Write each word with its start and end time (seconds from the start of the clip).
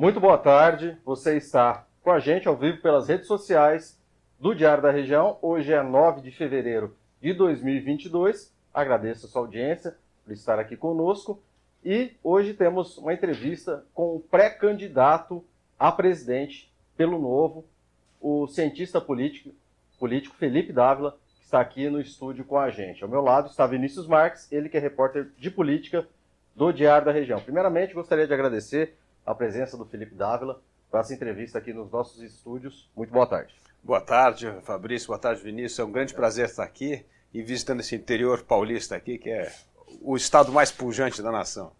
Muito 0.00 0.18
boa 0.18 0.38
tarde. 0.38 0.96
Você 1.04 1.36
está 1.36 1.86
com 2.02 2.10
a 2.10 2.18
gente 2.18 2.48
ao 2.48 2.56
vivo 2.56 2.80
pelas 2.80 3.06
redes 3.06 3.26
sociais 3.26 4.00
do 4.40 4.54
Diário 4.54 4.82
da 4.82 4.90
Região. 4.90 5.38
Hoje 5.42 5.74
é 5.74 5.82
9 5.82 6.22
de 6.22 6.30
fevereiro 6.30 6.96
de 7.20 7.34
2022. 7.34 8.50
Agradeço 8.72 9.26
a 9.26 9.28
sua 9.28 9.42
audiência 9.42 9.94
por 10.24 10.32
estar 10.32 10.58
aqui 10.58 10.74
conosco. 10.74 11.42
E 11.84 12.12
hoje 12.24 12.54
temos 12.54 12.96
uma 12.96 13.12
entrevista 13.12 13.84
com 13.92 14.16
o 14.16 14.20
pré-candidato 14.20 15.44
a 15.78 15.92
presidente 15.92 16.72
pelo 16.96 17.18
Novo, 17.18 17.66
o 18.18 18.46
cientista 18.46 19.02
político, 19.02 19.50
político 19.98 20.34
Felipe 20.36 20.72
Dávila, 20.72 21.18
que 21.36 21.44
está 21.44 21.60
aqui 21.60 21.90
no 21.90 22.00
estúdio 22.00 22.46
com 22.46 22.58
a 22.58 22.70
gente. 22.70 23.02
Ao 23.04 23.10
meu 23.10 23.20
lado 23.20 23.50
está 23.50 23.66
Vinícius 23.66 24.06
Marques, 24.06 24.50
ele 24.50 24.70
que 24.70 24.78
é 24.78 24.80
repórter 24.80 25.28
de 25.36 25.50
política 25.50 26.08
do 26.56 26.72
Diário 26.72 27.04
da 27.04 27.12
Região. 27.12 27.38
Primeiramente, 27.38 27.92
gostaria 27.92 28.26
de 28.26 28.32
agradecer 28.32 28.96
a 29.24 29.34
presença 29.34 29.76
do 29.76 29.84
Felipe 29.84 30.14
Dávila 30.14 30.60
para 30.90 31.00
essa 31.00 31.14
entrevista 31.14 31.58
aqui 31.58 31.72
nos 31.72 31.90
nossos 31.90 32.20
estúdios. 32.22 32.90
Muito 32.96 33.12
boa 33.12 33.26
tarde. 33.26 33.54
Boa 33.82 34.00
tarde, 34.00 34.52
Fabrício. 34.62 35.08
Boa 35.08 35.18
tarde, 35.18 35.42
Vinícius. 35.42 35.78
É 35.78 35.84
um 35.84 35.92
grande 35.92 36.12
prazer 36.12 36.46
estar 36.46 36.64
aqui 36.64 37.04
e 37.32 37.42
visitando 37.42 37.80
esse 37.80 37.94
interior 37.94 38.42
paulista 38.42 38.96
aqui, 38.96 39.18
que 39.18 39.30
é 39.30 39.52
o 40.02 40.16
estado 40.16 40.52
mais 40.52 40.70
pujante 40.70 41.22
da 41.22 41.30
nação. 41.30 41.72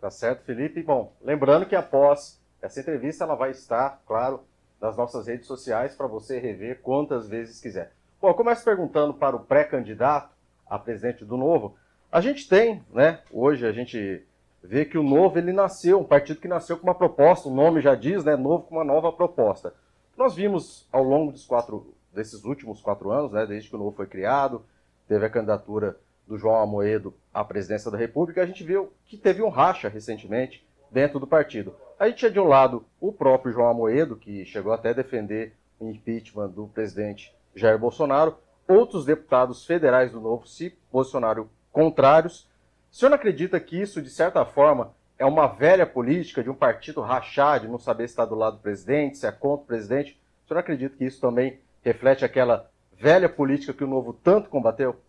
Tá 0.00 0.10
certo, 0.10 0.44
Felipe. 0.44 0.82
Bom, 0.82 1.14
lembrando 1.22 1.66
que 1.66 1.76
após 1.76 2.40
essa 2.60 2.80
entrevista 2.80 3.24
ela 3.24 3.34
vai 3.34 3.52
estar, 3.52 4.02
claro, 4.06 4.42
nas 4.80 4.96
nossas 4.96 5.26
redes 5.28 5.46
sociais 5.46 5.94
para 5.94 6.08
você 6.08 6.38
rever 6.38 6.80
quantas 6.82 7.28
vezes 7.28 7.60
quiser. 7.60 7.92
Bom, 8.20 8.28
eu 8.28 8.34
começo 8.34 8.64
perguntando 8.64 9.14
para 9.14 9.36
o 9.36 9.40
pré-candidato 9.44 10.34
a 10.66 10.78
presidente 10.78 11.24
do 11.24 11.36
Novo. 11.36 11.76
A 12.10 12.20
gente 12.20 12.48
tem, 12.48 12.84
né, 12.92 13.20
hoje 13.30 13.66
a 13.66 13.72
gente 13.72 14.26
vê 14.62 14.84
que 14.84 14.96
o 14.96 15.02
Novo 15.02 15.38
ele 15.38 15.52
nasceu, 15.52 16.00
um 16.00 16.04
partido 16.04 16.40
que 16.40 16.48
nasceu 16.48 16.76
com 16.76 16.86
uma 16.86 16.94
proposta, 16.94 17.48
o 17.48 17.54
nome 17.54 17.80
já 17.80 17.94
diz, 17.94 18.24
né, 18.24 18.36
Novo 18.36 18.64
com 18.64 18.76
uma 18.76 18.84
nova 18.84 19.12
proposta. 19.12 19.74
Nós 20.16 20.34
vimos 20.34 20.86
ao 20.92 21.02
longo 21.02 21.32
dos 21.32 21.44
quatro, 21.44 21.92
desses 22.12 22.44
últimos 22.44 22.80
quatro 22.80 23.10
anos, 23.10 23.32
né, 23.32 23.44
desde 23.46 23.68
que 23.68 23.76
o 23.76 23.78
Novo 23.78 23.96
foi 23.96 24.06
criado, 24.06 24.62
teve 25.08 25.26
a 25.26 25.30
candidatura 25.30 25.96
do 26.26 26.38
João 26.38 26.62
Amoedo 26.62 27.12
à 27.34 27.44
presidência 27.44 27.90
da 27.90 27.98
República, 27.98 28.42
a 28.42 28.46
gente 28.46 28.62
viu 28.62 28.92
que 29.06 29.16
teve 29.16 29.42
um 29.42 29.48
racha 29.48 29.88
recentemente 29.88 30.64
dentro 30.90 31.18
do 31.18 31.26
partido. 31.26 31.74
A 31.98 32.08
gente 32.08 32.18
tinha 32.18 32.30
de 32.30 32.38
um 32.38 32.46
lado 32.46 32.84
o 33.00 33.12
próprio 33.12 33.52
João 33.52 33.68
Amoedo, 33.68 34.16
que 34.16 34.44
chegou 34.44 34.72
até 34.72 34.90
a 34.90 34.94
defender 34.94 35.54
o 35.80 35.88
impeachment 35.88 36.48
do 36.48 36.68
presidente 36.68 37.34
Jair 37.54 37.78
Bolsonaro, 37.78 38.36
outros 38.68 39.04
deputados 39.04 39.66
federais 39.66 40.12
do 40.12 40.20
Novo 40.20 40.46
se 40.46 40.70
posicionaram 40.90 41.48
contrários, 41.72 42.48
o 42.92 42.94
senhor 42.94 43.08
não 43.08 43.16
acredita 43.16 43.58
que 43.58 43.80
isso, 43.80 44.02
de 44.02 44.10
certa 44.10 44.44
forma, 44.44 44.94
é 45.18 45.24
uma 45.24 45.46
velha 45.46 45.86
política 45.86 46.42
de 46.42 46.50
um 46.50 46.54
partido 46.54 47.00
rachar, 47.00 47.58
de 47.58 47.66
não 47.66 47.78
saber 47.78 48.06
se 48.06 48.12
está 48.12 48.26
do 48.26 48.34
lado 48.34 48.56
do 48.56 48.62
presidente, 48.62 49.16
se 49.16 49.26
é 49.26 49.32
contra 49.32 49.64
o 49.64 49.66
presidente? 49.66 50.20
O 50.44 50.48
senhor 50.48 50.56
não 50.56 50.60
acredita 50.60 50.94
que 50.98 51.06
isso 51.06 51.18
também 51.18 51.58
reflete 51.82 52.22
aquela 52.22 52.70
velha 52.92 53.30
política 53.30 53.72
que 53.72 53.82
o 53.82 53.86
Novo 53.86 54.12
tanto 54.12 54.50
combateu? 54.50 55.00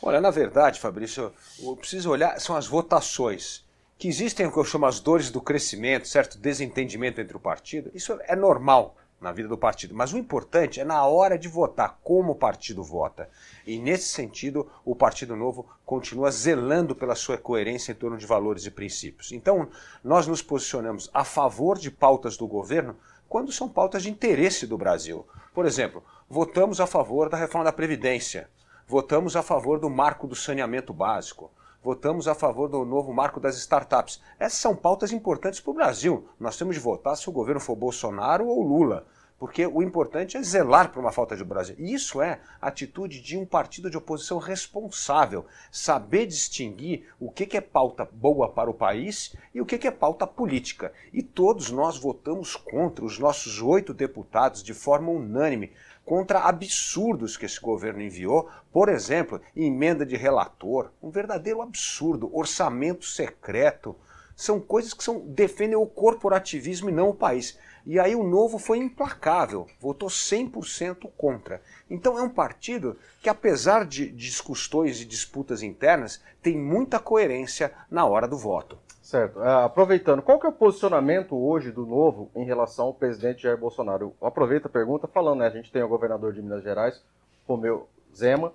Olha, 0.00 0.20
na 0.20 0.30
verdade, 0.30 0.78
Fabrício, 0.78 1.32
eu 1.60 1.76
preciso 1.76 2.10
olhar, 2.10 2.38
são 2.40 2.54
as 2.54 2.68
votações. 2.68 3.66
Que 3.98 4.06
existem 4.06 4.46
o 4.46 4.52
que 4.52 4.58
eu 4.58 4.64
chamo 4.64 4.86
as 4.86 5.00
dores 5.00 5.28
do 5.28 5.40
crescimento, 5.40 6.06
certo 6.06 6.38
desentendimento 6.38 7.20
entre 7.20 7.36
o 7.36 7.40
partido, 7.40 7.90
isso 7.92 8.16
é 8.22 8.36
normal 8.36 8.96
na 9.20 9.32
vida 9.32 9.48
do 9.48 9.56
partido. 9.56 9.94
Mas 9.94 10.12
o 10.12 10.18
importante 10.18 10.80
é 10.80 10.84
na 10.84 11.04
hora 11.06 11.38
de 11.38 11.48
votar, 11.48 11.98
como 12.02 12.32
o 12.32 12.36
partido 12.36 12.82
vota. 12.82 13.28
E 13.66 13.78
nesse 13.78 14.08
sentido, 14.08 14.70
o 14.84 14.94
Partido 14.94 15.34
Novo 15.34 15.66
continua 15.84 16.30
zelando 16.30 16.94
pela 16.94 17.14
sua 17.14 17.38
coerência 17.38 17.92
em 17.92 17.94
torno 17.94 18.18
de 18.18 18.26
valores 18.26 18.66
e 18.66 18.70
princípios. 18.70 19.32
Então, 19.32 19.68
nós 20.04 20.26
nos 20.26 20.42
posicionamos 20.42 21.10
a 21.12 21.24
favor 21.24 21.78
de 21.78 21.90
pautas 21.90 22.36
do 22.36 22.46
governo 22.46 22.96
quando 23.28 23.50
são 23.50 23.68
pautas 23.68 24.02
de 24.02 24.10
interesse 24.10 24.66
do 24.66 24.78
Brasil. 24.78 25.26
Por 25.52 25.66
exemplo, 25.66 26.02
votamos 26.28 26.80
a 26.80 26.86
favor 26.86 27.28
da 27.28 27.36
reforma 27.36 27.64
da 27.64 27.72
Previdência, 27.72 28.48
votamos 28.86 29.34
a 29.34 29.42
favor 29.42 29.80
do 29.80 29.90
marco 29.90 30.26
do 30.26 30.36
saneamento 30.36 30.92
básico, 30.92 31.50
votamos 31.86 32.26
a 32.26 32.34
favor 32.34 32.68
do 32.68 32.84
novo 32.84 33.12
marco 33.12 33.38
das 33.38 33.56
startups. 33.58 34.20
Essas 34.40 34.58
são 34.58 34.74
pautas 34.74 35.12
importantes 35.12 35.60
para 35.60 35.70
o 35.70 35.74
Brasil. 35.74 36.26
Nós 36.36 36.56
temos 36.56 36.74
de 36.74 36.80
votar 36.80 37.16
se 37.16 37.28
o 37.28 37.32
governo 37.32 37.60
for 37.60 37.76
Bolsonaro 37.76 38.48
ou 38.48 38.60
Lula. 38.60 39.06
Porque 39.38 39.64
o 39.64 39.80
importante 39.82 40.36
é 40.36 40.42
zelar 40.42 40.90
por 40.90 40.98
uma 40.98 41.12
falta 41.12 41.36
de 41.36 41.44
Brasil. 41.44 41.76
E 41.78 41.94
isso 41.94 42.20
é 42.20 42.40
atitude 42.60 43.20
de 43.20 43.38
um 43.38 43.46
partido 43.46 43.88
de 43.88 43.96
oposição 43.96 44.38
responsável. 44.38 45.46
Saber 45.70 46.26
distinguir 46.26 47.06
o 47.20 47.30
que 47.30 47.56
é 47.56 47.60
pauta 47.60 48.04
boa 48.04 48.48
para 48.48 48.68
o 48.68 48.74
país 48.74 49.36
e 49.54 49.60
o 49.60 49.66
que 49.66 49.86
é 49.86 49.90
pauta 49.92 50.26
política. 50.26 50.92
E 51.12 51.22
todos 51.22 51.70
nós 51.70 51.96
votamos 51.96 52.56
contra, 52.56 53.04
os 53.04 53.16
nossos 53.16 53.62
oito 53.62 53.94
deputados, 53.94 54.60
de 54.60 54.74
forma 54.74 55.12
unânime, 55.12 55.70
contra 56.06 56.38
absurdos 56.38 57.36
que 57.36 57.44
esse 57.44 57.60
governo 57.60 58.00
enviou, 58.00 58.48
por 58.72 58.88
exemplo, 58.88 59.40
emenda 59.56 60.06
de 60.06 60.16
relator, 60.16 60.92
um 61.02 61.10
verdadeiro 61.10 61.60
absurdo, 61.60 62.30
orçamento 62.32 63.04
secreto. 63.04 63.96
São 64.36 64.60
coisas 64.60 64.94
que 64.94 65.02
são, 65.02 65.18
defendem 65.26 65.76
o 65.76 65.86
corporativismo 65.86 66.88
e 66.88 66.92
não 66.92 67.08
o 67.08 67.14
país. 67.14 67.58
E 67.84 67.98
aí 67.98 68.14
o 68.14 68.22
Novo 68.22 68.58
foi 68.58 68.78
implacável, 68.78 69.66
votou 69.80 70.08
100% 70.08 71.10
contra. 71.16 71.60
Então 71.90 72.16
é 72.16 72.22
um 72.22 72.30
partido 72.30 72.96
que, 73.20 73.28
apesar 73.28 73.84
de 73.84 74.10
discussões 74.10 75.00
e 75.00 75.04
disputas 75.04 75.62
internas, 75.62 76.22
tem 76.40 76.56
muita 76.56 77.00
coerência 77.00 77.72
na 77.90 78.04
hora 78.04 78.28
do 78.28 78.38
voto. 78.38 78.78
Certo. 79.06 79.38
Uh, 79.38 79.62
aproveitando, 79.64 80.20
qual 80.20 80.36
que 80.40 80.46
é 80.46 80.48
o 80.48 80.52
posicionamento 80.52 81.36
hoje 81.36 81.70
do 81.70 81.86
Novo 81.86 82.28
em 82.34 82.44
relação 82.44 82.86
ao 82.86 82.92
presidente 82.92 83.44
Jair 83.44 83.56
Bolsonaro? 83.56 84.16
Eu 84.20 84.26
aproveito 84.26 84.66
a 84.66 84.68
pergunta 84.68 85.06
falando, 85.06 85.38
né? 85.38 85.46
A 85.46 85.50
gente 85.50 85.70
tem 85.70 85.80
o 85.80 85.88
governador 85.88 86.32
de 86.32 86.42
Minas 86.42 86.64
Gerais, 86.64 87.00
Romeu 87.46 87.88
Zema, 88.12 88.52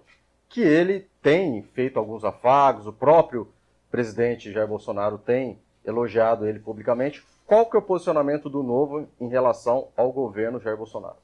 que 0.50 0.60
ele 0.60 1.08
tem 1.22 1.62
feito 1.74 1.98
alguns 1.98 2.26
afagos, 2.26 2.86
o 2.86 2.92
próprio 2.92 3.48
presidente 3.90 4.52
Jair 4.52 4.68
Bolsonaro 4.68 5.18
tem 5.18 5.58
elogiado 5.86 6.46
ele 6.46 6.60
publicamente. 6.60 7.26
Qual 7.48 7.66
que 7.66 7.78
é 7.78 7.80
o 7.80 7.84
posicionamento 7.84 8.50
do 8.50 8.62
Novo 8.62 9.08
em 9.22 9.30
relação 9.30 9.88
ao 9.96 10.12
governo 10.12 10.60
Jair 10.60 10.76
Bolsonaro? 10.76 11.16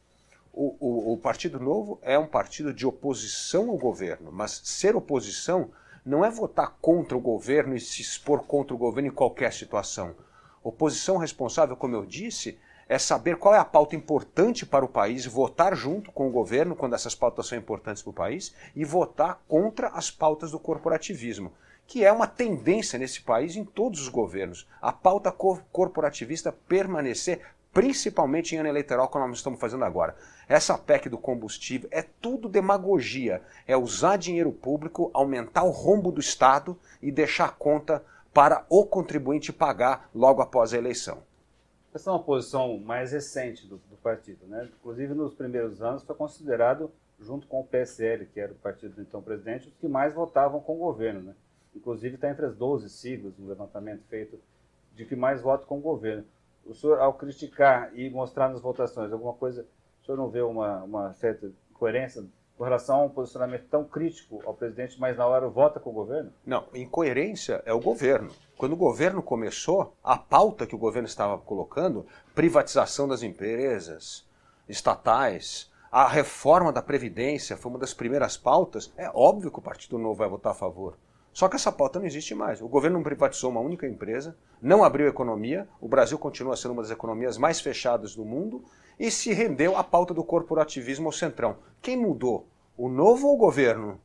O, 0.53 0.73
o, 0.79 1.13
o 1.13 1.17
Partido 1.17 1.59
Novo 1.59 1.99
é 2.01 2.17
um 2.17 2.27
partido 2.27 2.73
de 2.73 2.87
oposição 2.87 3.71
ao 3.71 3.77
governo, 3.77 4.31
mas 4.31 4.61
ser 4.63 4.95
oposição 4.95 5.69
não 6.07 6.23
é 6.23 6.29
votar 6.31 6.77
contra 6.81 7.17
o 7.17 7.21
governo 7.21 7.75
e 7.75 7.81
se 7.81 8.01
expor 8.01 8.43
contra 8.43 8.73
o 8.73 8.77
governo 8.77 9.09
em 9.09 9.13
qualquer 9.13 9.51
situação. 9.51 10.15
Oposição 10.63 11.17
responsável, 11.17 11.75
como 11.75 11.97
eu 11.97 12.05
disse, 12.05 12.57
é 12.87 12.97
saber 12.97 13.35
qual 13.35 13.53
é 13.53 13.57
a 13.57 13.65
pauta 13.65 13.93
importante 13.93 14.65
para 14.65 14.85
o 14.85 14.87
país, 14.87 15.25
votar 15.25 15.75
junto 15.75 16.09
com 16.13 16.25
o 16.25 16.31
governo 16.31 16.77
quando 16.77 16.95
essas 16.95 17.13
pautas 17.13 17.47
são 17.47 17.57
importantes 17.57 18.01
para 18.01 18.09
o 18.09 18.13
país 18.13 18.55
e 18.73 18.85
votar 18.85 19.41
contra 19.49 19.89
as 19.89 20.09
pautas 20.09 20.51
do 20.51 20.59
corporativismo, 20.59 21.51
que 21.85 22.05
é 22.05 22.11
uma 22.11 22.25
tendência 22.25 22.97
nesse 22.97 23.21
país 23.21 23.57
em 23.57 23.65
todos 23.65 23.99
os 23.99 24.07
governos. 24.07 24.65
A 24.81 24.93
pauta 24.93 25.29
corporativista 25.29 26.53
permanecer 26.53 27.41
principalmente 27.77 28.55
em 28.55 28.57
ano 28.57 28.69
eleitoral, 28.69 29.07
como 29.07 29.27
nós 29.27 29.37
estamos 29.37 29.59
fazendo 29.59 29.85
agora. 29.85 30.15
Essa 30.49 30.75
PEC 30.75 31.09
do 31.09 31.17
combustível 31.19 31.87
é 31.91 32.01
tudo 32.01 32.49
demagogia. 32.49 33.39
É 33.67 33.77
usar 33.77 34.17
dinheiro 34.17 34.51
público, 34.51 35.11
aumentar 35.13 35.61
o 35.61 35.69
rombo 35.69 36.11
do 36.11 36.19
Estado 36.19 36.75
e 36.99 37.11
deixar 37.11 37.45
a 37.45 37.51
conta 37.51 38.03
para 38.33 38.65
o 38.67 38.83
contribuinte 38.83 39.53
pagar 39.53 40.09
logo 40.11 40.41
após 40.41 40.73
a 40.73 40.77
eleição. 40.79 41.19
Essa 41.93 42.09
é 42.09 42.13
uma 42.13 42.23
posição 42.23 42.79
mais 42.79 43.11
recente 43.11 43.67
do, 43.67 43.77
do 43.91 43.97
partido. 43.97 44.47
Né? 44.47 44.67
Inclusive, 44.79 45.13
nos 45.13 45.35
primeiros 45.35 45.79
anos, 45.79 46.03
foi 46.03 46.15
considerado, 46.15 46.91
junto 47.19 47.45
com 47.45 47.59
o 47.59 47.63
PSL, 47.63 48.25
que 48.25 48.39
era 48.39 48.53
o 48.53 48.55
partido 48.55 48.95
do 48.95 49.03
então 49.03 49.21
presidente, 49.21 49.67
os 49.67 49.75
que 49.75 49.87
mais 49.87 50.15
votavam 50.15 50.59
com 50.59 50.73
o 50.73 50.79
governo. 50.79 51.21
Né? 51.21 51.35
Inclusive, 51.75 52.15
está 52.15 52.27
entre 52.27 52.47
as 52.47 52.55
12 52.55 52.89
siglas 52.89 53.37
no 53.37 53.47
levantamento 53.47 54.01
feito 54.09 54.39
de 54.95 55.05
que 55.05 55.15
mais 55.15 55.43
votam 55.43 55.67
com 55.67 55.77
o 55.77 55.81
governo 55.81 56.25
o 56.69 56.75
senhor, 56.75 56.99
ao 56.99 57.13
criticar 57.13 57.91
e 57.93 58.09
mostrar 58.09 58.49
nas 58.49 58.61
votações 58.61 59.11
alguma 59.11 59.33
coisa, 59.33 59.65
o 60.01 60.05
senhor 60.05 60.17
não 60.17 60.29
vê 60.29 60.41
uma, 60.41 60.83
uma 60.83 61.13
certa 61.13 61.51
coerência 61.73 62.23
com 62.57 62.63
relação 62.63 63.01
a 63.01 63.05
um 63.05 63.09
posicionamento 63.09 63.67
tão 63.69 63.83
crítico 63.83 64.41
ao 64.43 64.53
presidente, 64.53 64.99
mas 64.99 65.15
na 65.15 65.27
hora 65.27 65.47
vota 65.47 65.79
com 65.79 65.91
o 65.91 65.93
governo? 65.93 66.31
Não, 66.45 66.65
incoerência 66.73 67.61
é 67.65 67.71
o 67.71 67.79
governo. 67.79 68.31
Quando 68.57 68.73
o 68.73 68.77
governo 68.77 69.21
começou, 69.21 69.93
a 70.03 70.17
pauta 70.17 70.65
que 70.65 70.73
o 70.73 70.79
governo 70.79 71.07
estava 71.07 71.37
colocando, 71.37 72.05
privatização 72.33 73.07
das 73.07 73.21
empresas 73.21 74.25
estatais, 74.67 75.71
a 75.91 76.07
reforma 76.07 76.73
da 76.73 76.81
Previdência 76.81 77.55
foi 77.55 77.71
uma 77.71 77.79
das 77.79 77.93
primeiras 77.93 78.35
pautas, 78.35 78.91
é 78.97 79.09
óbvio 79.13 79.51
que 79.51 79.59
o 79.59 79.61
Partido 79.61 79.99
Novo 79.99 80.15
vai 80.15 80.27
votar 80.27 80.51
a 80.51 80.55
favor. 80.55 80.97
Só 81.37 81.47
que 81.47 81.55
essa 81.55 81.71
pauta 81.71 81.99
não 81.99 82.07
existe 82.07 82.33
mais. 82.33 82.63
O 82.63 82.67
governo 82.67 82.97
não 82.97 83.03
privatizou 83.03 83.51
uma 83.51 83.59
única 83.59 83.85
empresa, 83.85 84.35
não 84.59 84.83
abriu 84.83 85.07
economia, 85.07 85.69
o 85.79 85.87
Brasil 85.87 86.17
continua 86.17 86.57
sendo 86.57 86.71
uma 86.71 86.81
das 86.81 86.89
economias 86.89 87.37
mais 87.37 87.59
fechadas 87.61 88.15
do 88.15 88.25
mundo 88.25 88.65
e 88.99 89.11
se 89.11 89.31
rendeu 89.33 89.77
à 89.77 89.83
pauta 89.83 90.15
do 90.15 90.23
corporativismo 90.23 91.05
ao 91.05 91.11
centrão. 91.11 91.57
Quem 91.79 91.95
mudou? 91.95 92.47
O 92.75 92.89
novo 92.89 93.27
ou 93.27 93.35
o 93.35 93.37
governo? 93.37 94.01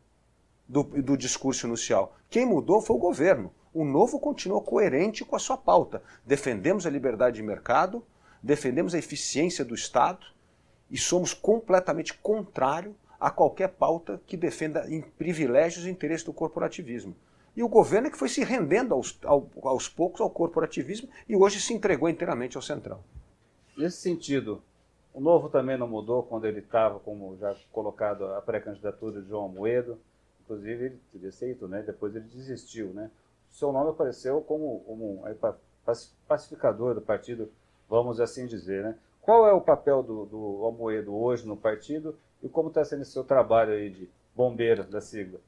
Do, 0.68 0.82
do 0.82 1.16
discurso 1.16 1.66
inicial. 1.66 2.14
Quem 2.28 2.44
mudou 2.44 2.82
foi 2.82 2.96
o 2.96 2.98
governo. 2.98 3.50
O 3.72 3.82
Novo 3.82 4.20
continua 4.20 4.60
coerente 4.60 5.24
com 5.24 5.34
a 5.34 5.38
sua 5.38 5.56
pauta. 5.56 6.02
Defendemos 6.26 6.86
a 6.86 6.90
liberdade 6.90 7.36
de 7.36 7.42
mercado, 7.42 8.04
defendemos 8.42 8.94
a 8.94 8.98
eficiência 8.98 9.64
do 9.64 9.74
Estado 9.74 10.26
e 10.90 10.98
somos 10.98 11.32
completamente 11.32 12.12
contrário 12.12 12.94
a 13.22 13.30
qualquer 13.30 13.68
pauta 13.68 14.20
que 14.26 14.36
defenda 14.36 14.84
em 14.92 15.00
privilégios 15.00 15.84
o 15.84 15.88
interesse 15.88 16.24
do 16.24 16.32
corporativismo. 16.32 17.14
E 17.54 17.62
o 17.62 17.68
governo 17.68 18.08
é 18.08 18.10
que 18.10 18.18
foi 18.18 18.28
se 18.28 18.42
rendendo 18.42 18.92
aos, 18.94 19.16
ao, 19.22 19.48
aos 19.62 19.88
poucos 19.88 20.20
ao 20.20 20.28
corporativismo 20.28 21.08
e 21.28 21.36
hoje 21.36 21.60
se 21.60 21.72
entregou 21.72 22.08
inteiramente 22.08 22.56
ao 22.56 22.62
Centrão. 22.62 22.98
Nesse 23.76 23.98
sentido, 23.98 24.60
o 25.14 25.20
Novo 25.20 25.48
também 25.48 25.78
não 25.78 25.86
mudou 25.86 26.24
quando 26.24 26.46
ele 26.46 26.58
estava, 26.58 26.98
como 26.98 27.36
já 27.36 27.54
colocado, 27.70 28.24
a 28.24 28.42
pré-candidatura 28.42 29.22
de 29.22 29.28
João 29.28 29.48
Moedo. 29.48 30.00
Inclusive, 30.42 30.86
ele 30.86 31.00
teria 31.12 31.28
aceito, 31.28 31.68
né? 31.68 31.80
depois 31.86 32.16
ele 32.16 32.24
desistiu. 32.24 32.88
Né? 32.88 33.08
Seu 33.52 33.70
nome 33.70 33.90
apareceu 33.90 34.40
como, 34.40 34.80
como 34.80 35.24
um 35.24 35.54
pacificador 36.26 36.96
do 36.96 37.00
partido, 37.00 37.52
vamos 37.88 38.18
assim 38.18 38.48
dizer. 38.48 38.82
Né? 38.82 38.98
Qual 39.22 39.46
é 39.46 39.52
o 39.52 39.60
papel 39.60 40.02
do, 40.02 40.26
do 40.26 40.64
Almoedo 40.64 41.14
hoje 41.14 41.46
no 41.46 41.56
partido 41.56 42.18
e 42.42 42.48
como 42.48 42.68
está 42.68 42.84
sendo 42.84 43.02
o 43.02 43.06
seu 43.06 43.22
trabalho 43.22 43.72
aí 43.72 43.88
de 43.88 44.10
bombeiro 44.34 44.82
da 44.82 45.00
sigla? 45.00 45.40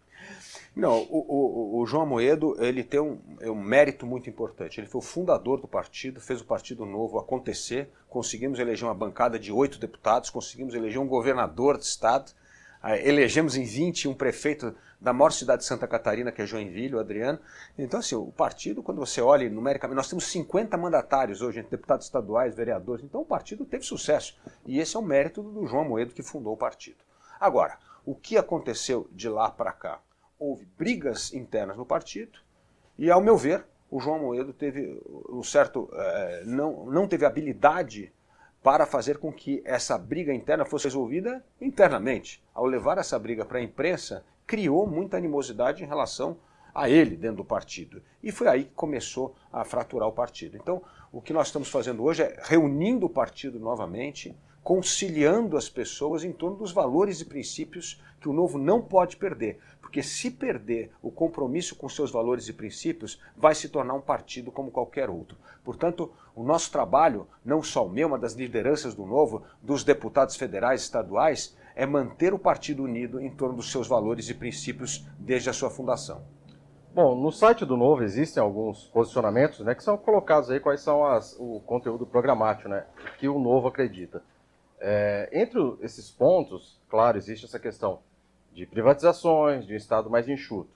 Não, 0.74 1.02
o, 1.10 1.18
o, 1.18 1.80
o, 1.80 1.86
João 1.86 2.04
Amoedo 2.04 2.56
ele 2.62 2.82
tem 2.82 3.00
um, 3.00 3.20
é 3.40 3.50
um 3.50 3.60
mérito 3.60 4.06
muito 4.06 4.30
importante. 4.30 4.80
Ele 4.80 4.86
foi 4.86 5.00
o 5.00 5.04
fundador 5.04 5.60
do 5.60 5.68
partido, 5.68 6.20
fez 6.20 6.40
o 6.40 6.44
Partido 6.44 6.86
Novo 6.86 7.18
acontecer. 7.18 7.90
Conseguimos 8.08 8.58
eleger 8.58 8.84
uma 8.86 8.94
bancada 8.94 9.38
de 9.38 9.52
oito 9.52 9.78
deputados, 9.78 10.30
conseguimos 10.30 10.74
eleger 10.74 11.00
um 11.00 11.06
governador 11.06 11.76
de 11.76 11.84
estado, 11.84 12.32
elegemos 13.02 13.56
em 13.56 13.64
20 13.64 14.08
um 14.08 14.14
prefeito 14.14 14.74
da 15.00 15.12
maior 15.12 15.30
cidade 15.30 15.62
de 15.62 15.68
Santa 15.68 15.86
Catarina, 15.86 16.32
que 16.32 16.42
é 16.42 16.46
Joinville, 16.46 16.94
o 16.94 16.98
Adriano. 16.98 17.38
Então, 17.78 18.00
assim, 18.00 18.14
o 18.14 18.32
partido, 18.32 18.82
quando 18.82 18.98
você 18.98 19.20
olha 19.20 19.48
numericamente, 19.48 19.96
nós 19.96 20.08
temos 20.08 20.26
50 20.26 20.76
mandatários 20.76 21.42
hoje, 21.42 21.60
entre 21.60 21.70
deputados 21.70 22.06
estaduais, 22.06 22.54
vereadores. 22.54 23.04
Então, 23.04 23.20
o 23.20 23.26
partido 23.26 23.64
teve 23.64 23.84
sucesso. 23.84 24.36
E 24.66 24.78
esse 24.78 24.96
é 24.96 24.98
o 24.98 25.02
mérito 25.02 25.42
do 25.42 25.66
João 25.66 25.82
Amoedo, 25.82 26.14
que 26.14 26.22
fundou 26.22 26.54
o 26.54 26.58
partido. 26.58 26.98
Agora, 27.40 27.78
o 28.04 28.14
que 28.14 28.36
aconteceu 28.36 29.08
de 29.12 29.28
lá 29.28 29.50
para 29.50 29.72
cá? 29.72 30.00
houve 30.38 30.66
brigas 30.76 31.32
internas 31.32 31.76
no 31.76 31.86
partido 31.86 32.38
e, 32.98 33.10
ao 33.10 33.20
meu 33.20 33.36
ver, 33.36 33.64
o 33.90 34.00
João 34.00 34.18
Moedo 34.18 34.52
teve 34.52 35.00
um 35.28 35.42
certo 35.42 35.88
eh, 35.92 36.42
não, 36.46 36.86
não 36.86 37.06
teve 37.06 37.24
habilidade 37.24 38.12
para 38.64 38.86
fazer 38.86 39.18
com 39.18 39.30
que 39.30 39.60
essa 39.62 39.98
briga 39.98 40.32
interna 40.32 40.64
fosse 40.64 40.84
resolvida 40.84 41.44
internamente. 41.60 42.42
Ao 42.54 42.64
levar 42.64 42.96
essa 42.96 43.18
briga 43.18 43.44
para 43.44 43.58
a 43.58 43.62
imprensa, 43.62 44.24
criou 44.46 44.86
muita 44.86 45.18
animosidade 45.18 45.84
em 45.84 45.86
relação 45.86 46.38
a 46.74 46.88
ele 46.88 47.14
dentro 47.14 47.36
do 47.36 47.44
partido. 47.44 48.02
E 48.22 48.32
foi 48.32 48.48
aí 48.48 48.64
que 48.64 48.70
começou 48.70 49.36
a 49.52 49.64
fraturar 49.64 50.08
o 50.08 50.12
partido. 50.12 50.56
Então, 50.56 50.82
o 51.12 51.20
que 51.20 51.34
nós 51.34 51.48
estamos 51.48 51.68
fazendo 51.68 52.02
hoje 52.02 52.22
é 52.22 52.40
reunindo 52.42 53.04
o 53.04 53.10
partido 53.10 53.60
novamente, 53.60 54.34
conciliando 54.64 55.58
as 55.58 55.68
pessoas 55.68 56.24
em 56.24 56.32
torno 56.32 56.56
dos 56.56 56.72
valores 56.72 57.20
e 57.20 57.26
princípios 57.26 58.02
que 58.18 58.28
o 58.30 58.32
novo 58.32 58.58
não 58.58 58.80
pode 58.80 59.18
perder. 59.18 59.60
Porque 59.78 60.02
se 60.02 60.30
perder 60.30 60.90
o 61.02 61.10
compromisso 61.10 61.76
com 61.76 61.86
seus 61.86 62.10
valores 62.10 62.48
e 62.48 62.52
princípios, 62.54 63.20
vai 63.36 63.54
se 63.54 63.68
tornar 63.68 63.92
um 63.92 64.00
partido 64.00 64.50
como 64.50 64.70
qualquer 64.70 65.10
outro. 65.10 65.36
Portanto, 65.62 66.10
o 66.34 66.42
nosso 66.42 66.72
trabalho, 66.72 67.26
não 67.44 67.62
só 67.62 67.84
o 67.84 67.90
meu, 67.90 68.08
mas 68.08 68.22
das 68.22 68.32
lideranças 68.32 68.94
do 68.94 69.04
novo, 69.04 69.42
dos 69.62 69.84
deputados 69.84 70.34
federais 70.34 70.80
e 70.80 70.84
estaduais, 70.84 71.54
é 71.76 71.84
manter 71.84 72.32
o 72.32 72.38
partido 72.38 72.84
unido 72.84 73.20
em 73.20 73.30
torno 73.30 73.56
dos 73.56 73.70
seus 73.70 73.86
valores 73.86 74.30
e 74.30 74.34
princípios 74.34 75.06
desde 75.18 75.50
a 75.50 75.52
sua 75.52 75.68
fundação. 75.68 76.22
Bom, 76.94 77.20
no 77.20 77.30
site 77.30 77.66
do 77.66 77.76
Novo 77.76 78.02
existem 78.02 78.40
alguns 78.42 78.86
posicionamentos, 78.86 79.60
né, 79.60 79.74
que 79.74 79.82
são 79.82 79.98
colocados 79.98 80.48
aí 80.48 80.60
quais 80.60 80.80
são 80.80 81.04
as, 81.04 81.36
o 81.38 81.60
conteúdo 81.66 82.06
programático, 82.06 82.68
né, 82.68 82.86
que 83.18 83.28
o 83.28 83.38
Novo 83.38 83.68
acredita. 83.68 84.22
É, 84.86 85.30
entre 85.32 85.58
esses 85.80 86.10
pontos, 86.10 86.78
claro, 86.90 87.16
existe 87.16 87.46
essa 87.46 87.58
questão 87.58 88.00
de 88.52 88.66
privatizações, 88.66 89.66
de 89.66 89.72
um 89.72 89.76
Estado 89.76 90.10
mais 90.10 90.28
enxuto. 90.28 90.68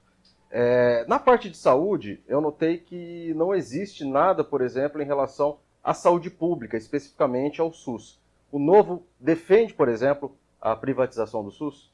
É, 0.51 1.05
na 1.07 1.19
parte 1.19 1.51
de 1.51 1.59
saúde, 1.59 2.23
eu 2.27 2.41
notei 2.41 2.79
que 2.79 3.35
não 3.35 3.55
existe 3.55 4.07
nada, 4.07 4.43
por 4.43 4.63
exemplo, 4.63 5.03
em 5.03 5.05
relação 5.05 5.59
à 5.85 5.93
saúde 5.93 6.31
pública, 6.31 6.79
especificamente 6.79 7.61
ao 7.61 7.71
SUS. 7.71 8.19
O 8.51 8.59
Novo 8.59 9.07
defende, 9.21 9.75
por 9.75 9.91
exemplo, 9.91 10.35
a 10.59 10.75
privatização 10.75 11.45
do 11.45 11.51
SUS? 11.51 11.93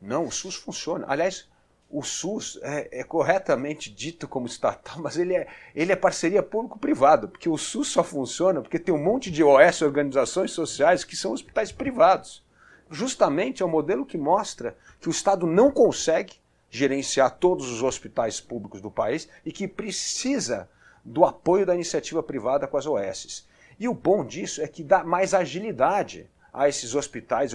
Não, 0.00 0.24
o 0.24 0.32
SUS 0.32 0.54
funciona. 0.54 1.04
Aliás, 1.06 1.46
o 1.90 2.02
SUS 2.02 2.58
é, 2.62 3.00
é, 3.00 3.04
corretamente 3.04 3.90
dito 3.90 4.28
como 4.28 4.46
estatal, 4.46 5.00
mas 5.02 5.16
ele 5.16 5.34
é, 5.34 5.48
ele 5.74 5.92
é 5.92 5.96
parceria 5.96 6.42
público-privado, 6.42 7.28
porque 7.28 7.48
o 7.48 7.58
SUS 7.58 7.88
só 7.88 8.04
funciona 8.04 8.62
porque 8.62 8.78
tem 8.78 8.94
um 8.94 9.02
monte 9.02 9.30
de 9.30 9.42
OS, 9.42 9.82
organizações 9.82 10.52
sociais, 10.52 11.02
que 11.02 11.16
são 11.16 11.32
hospitais 11.32 11.72
privados. 11.72 12.44
Justamente 12.88 13.62
é 13.62 13.66
um 13.66 13.70
modelo 13.70 14.06
que 14.06 14.16
mostra 14.16 14.76
que 15.00 15.08
o 15.08 15.10
Estado 15.10 15.46
não 15.46 15.70
consegue 15.70 16.34
gerenciar 16.70 17.36
todos 17.38 17.68
os 17.68 17.82
hospitais 17.82 18.40
públicos 18.40 18.80
do 18.80 18.90
país 18.90 19.28
e 19.44 19.50
que 19.50 19.66
precisa 19.66 20.68
do 21.04 21.24
apoio 21.24 21.66
da 21.66 21.74
iniciativa 21.74 22.22
privada 22.22 22.68
com 22.68 22.76
as 22.76 22.86
OS. 22.86 23.48
E 23.78 23.88
o 23.88 23.94
bom 23.94 24.24
disso 24.24 24.62
é 24.62 24.68
que 24.68 24.84
dá 24.84 25.02
mais 25.02 25.34
agilidade 25.34 26.30
a 26.52 26.68
esses 26.68 26.94
hospitais, 26.94 27.52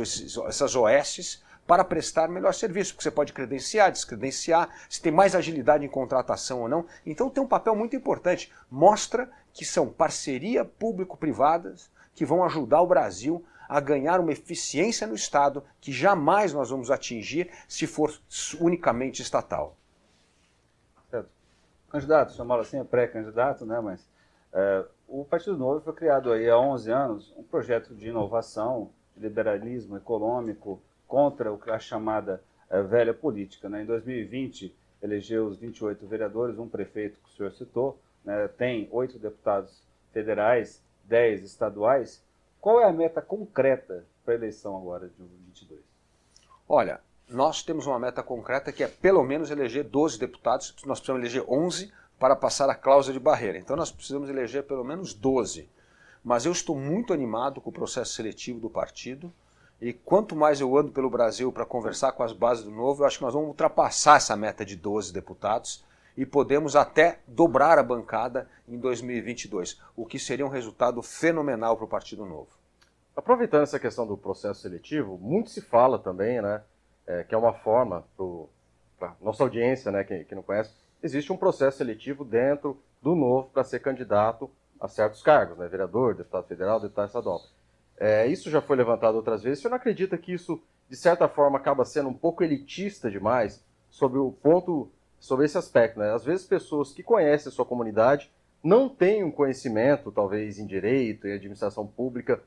essas 0.48 0.76
OS, 0.76 1.42
para 1.68 1.84
prestar 1.84 2.28
melhor 2.28 2.54
serviço, 2.54 2.94
porque 2.94 3.04
você 3.04 3.12
pode 3.12 3.34
credenciar, 3.34 3.92
descredenciar, 3.92 4.70
se 4.88 5.02
tem 5.02 5.12
mais 5.12 5.36
agilidade 5.36 5.86
em 5.86 5.90
contratação 5.90 6.62
ou 6.62 6.70
não. 6.70 6.86
Então 7.06 7.30
tem 7.30 7.44
um 7.44 7.48
papel 7.48 7.76
muito 7.76 7.96
importante. 7.96 8.52
Mostra 8.70 9.30
que 9.52 9.66
são 9.66 9.90
parceria 9.90 10.64
público-privadas 10.64 11.90
que 12.14 12.26
vão 12.26 12.44
ajudar 12.44 12.82
o 12.82 12.88
Brasil 12.88 13.44
a 13.68 13.80
ganhar 13.80 14.20
uma 14.20 14.32
eficiência 14.32 15.08
no 15.08 15.16
Estado 15.16 15.64
que 15.82 15.92
jamais 15.92 16.54
nós 16.54 16.70
vamos 16.70 16.92
atingir 16.92 17.50
se 17.68 17.88
for 17.88 18.14
unicamente 18.60 19.22
estatal. 19.22 19.76
Certo. 21.10 21.30
Candidato, 21.90 22.34
chamá-lo 22.34 22.62
assim, 22.62 22.80
é 22.80 22.84
pré-candidato, 22.84 23.66
né? 23.66 23.80
mas 23.80 24.08
é, 24.54 24.86
o 25.08 25.26
Partido 25.26 25.58
Novo 25.58 25.82
foi 25.82 25.94
criado 25.94 26.32
aí 26.32 26.48
há 26.48 26.58
11 26.58 26.92
anos, 26.92 27.34
um 27.38 27.44
projeto 27.44 27.96
de 27.96 28.08
inovação, 28.08 28.92
de 29.16 29.24
liberalismo 29.24 29.98
econômico, 29.98 30.80
contra 31.08 31.54
a 31.74 31.80
chamada 31.80 32.44
é, 32.70 32.82
velha 32.82 33.14
política. 33.14 33.70
Né? 33.70 33.84
Em 33.84 33.86
2020, 33.86 34.76
elegeu 35.02 35.48
os 35.48 35.58
28 35.58 36.06
vereadores, 36.08 36.58
um 36.58 36.68
prefeito 36.68 37.20
que 37.20 37.30
o 37.30 37.36
senhor 37.36 37.52
citou, 37.52 38.00
né? 38.24 38.48
tem 38.48 38.88
oito 38.92 39.20
deputados 39.20 39.84
federais, 40.12 40.82
10 41.04 41.44
estaduais. 41.44 42.24
Qual 42.60 42.82
é 42.82 42.86
a 42.86 42.94
meta 42.94 43.22
concreta 43.22 44.06
para 44.24 44.34
a 44.34 44.38
eleição 44.38 44.76
agora 44.76 45.08
de 45.08 45.14
2022? 45.16 45.82
Olha, 46.68 47.00
nós 47.30 47.64
temos 47.64 47.86
uma 47.86 48.00
meta 48.00 48.24
concreta 48.24 48.72
que 48.72 48.84
é 48.84 48.88
pelo 48.88 49.24
menos 49.24 49.52
eleger 49.52 49.84
12 49.84 50.20
deputados, 50.20 50.76
nós 50.86 51.00
precisamos 51.00 51.22
eleger 51.22 51.44
11 51.48 51.92
para 52.20 52.36
passar 52.36 52.70
a 52.70 52.76
cláusula 52.76 53.14
de 53.14 53.20
barreira. 53.20 53.58
Então 53.58 53.76
nós 53.76 53.92
precisamos 53.92 54.30
eleger 54.30 54.64
pelo 54.64 54.84
menos 54.84 55.14
12. 55.14 55.70
Mas 56.24 56.46
eu 56.46 56.52
estou 56.52 56.76
muito 56.76 57.14
animado 57.14 57.62
com 57.62 57.70
o 57.70 57.74
processo 57.74 58.14
seletivo 58.14 58.60
do 58.60 58.70
partido. 58.70 59.32
E 59.82 59.92
quanto 59.92 60.36
mais 60.36 60.62
eu 60.62 60.78
ando 60.78 60.92
pelo 60.92 61.10
Brasil 61.10 61.52
para 61.52 61.66
conversar 61.66 62.14
com 62.14 62.24
as 62.24 62.32
bases 62.32 62.64
do 62.64 62.72
Novo, 62.72 63.04
eu 63.04 63.08
acho 63.08 63.18
que 63.18 63.24
nós 63.24 63.34
vamos 63.34 63.50
ultrapassar 63.50 64.18
essa 64.18 64.36
meta 64.36 64.66
de 64.66 64.76
12 64.76 65.12
deputados 65.12 65.84
e 66.16 66.26
podemos 66.26 66.76
até 66.76 67.20
dobrar 67.28 67.78
a 67.78 67.84
bancada 67.84 68.50
em 68.68 68.78
2022, 68.78 69.82
o 69.96 70.06
que 70.06 70.18
seria 70.18 70.46
um 70.46 70.50
resultado 70.50 71.02
fenomenal 71.02 71.76
para 71.76 71.86
o 71.86 71.90
Partido 71.90 72.26
Novo. 72.26 72.48
Aproveitando 73.16 73.64
essa 73.64 73.80
questão 73.80 74.08
do 74.08 74.18
processo 74.18 74.62
seletivo, 74.62 75.18
muito 75.18 75.50
se 75.50 75.62
fala 75.62 76.00
também, 76.00 76.42
né, 76.42 76.62
é, 77.06 77.24
que 77.24 77.36
é 77.36 77.38
uma 77.38 77.54
forma 77.54 78.06
para 78.98 79.14
nossa 79.22 79.44
audiência, 79.44 79.92
né, 79.92 80.04
que, 80.04 80.24
que 80.24 80.36
não 80.36 80.44
conhece, 80.44 80.74
existe 81.04 81.32
um 81.32 81.38
processo 81.38 81.78
seletivo 81.78 82.24
dentro 82.24 82.82
do 83.02 83.14
Novo 83.14 83.50
para 83.50 83.64
ser 83.64 83.80
candidato 83.80 84.50
a 84.80 84.88
certos 84.88 85.22
cargos, 85.22 85.58
né, 85.58 85.68
vereador, 85.68 86.16
deputado 86.16 86.48
federal, 86.48 86.80
deputado 86.80 87.08
estadual. 87.08 87.42
É, 87.98 88.28
isso 88.28 88.50
já 88.50 88.62
foi 88.62 88.76
levantado 88.76 89.16
outras 89.16 89.42
vezes. 89.44 89.62
Você 89.62 89.70
não 89.70 89.78
acredita 89.78 90.18
que 90.18 90.34
isso, 90.34 90.62
de 90.90 90.96
certa 90.96 91.28
forma, 91.28 91.58
acaba 91.58 91.86
sendo 91.86 92.10
um 92.10 92.14
pouco 92.14 92.44
elitista 92.44 93.10
demais 93.10 93.64
sobre 93.90 94.20
o 94.20 94.32
ponto, 94.32 94.90
sobre 95.20 95.46
esse 95.46 95.58
aspecto? 95.58 96.00
Né? 96.00 96.14
Às 96.14 96.26
vezes, 96.26 96.46
pessoas 96.46 96.92
que 96.92 97.04
conhecem 97.04 97.50
a 97.50 97.54
sua 97.54 97.66
comunidade 97.66 98.32
não 98.64 98.90
têm 98.90 99.24
um 99.24 99.32
conhecimento, 99.32 100.12
talvez 100.12 100.58
em 100.60 100.66
direito 100.66 101.28
e 101.28 101.34
administração 101.34 101.86
pública, 101.86 102.42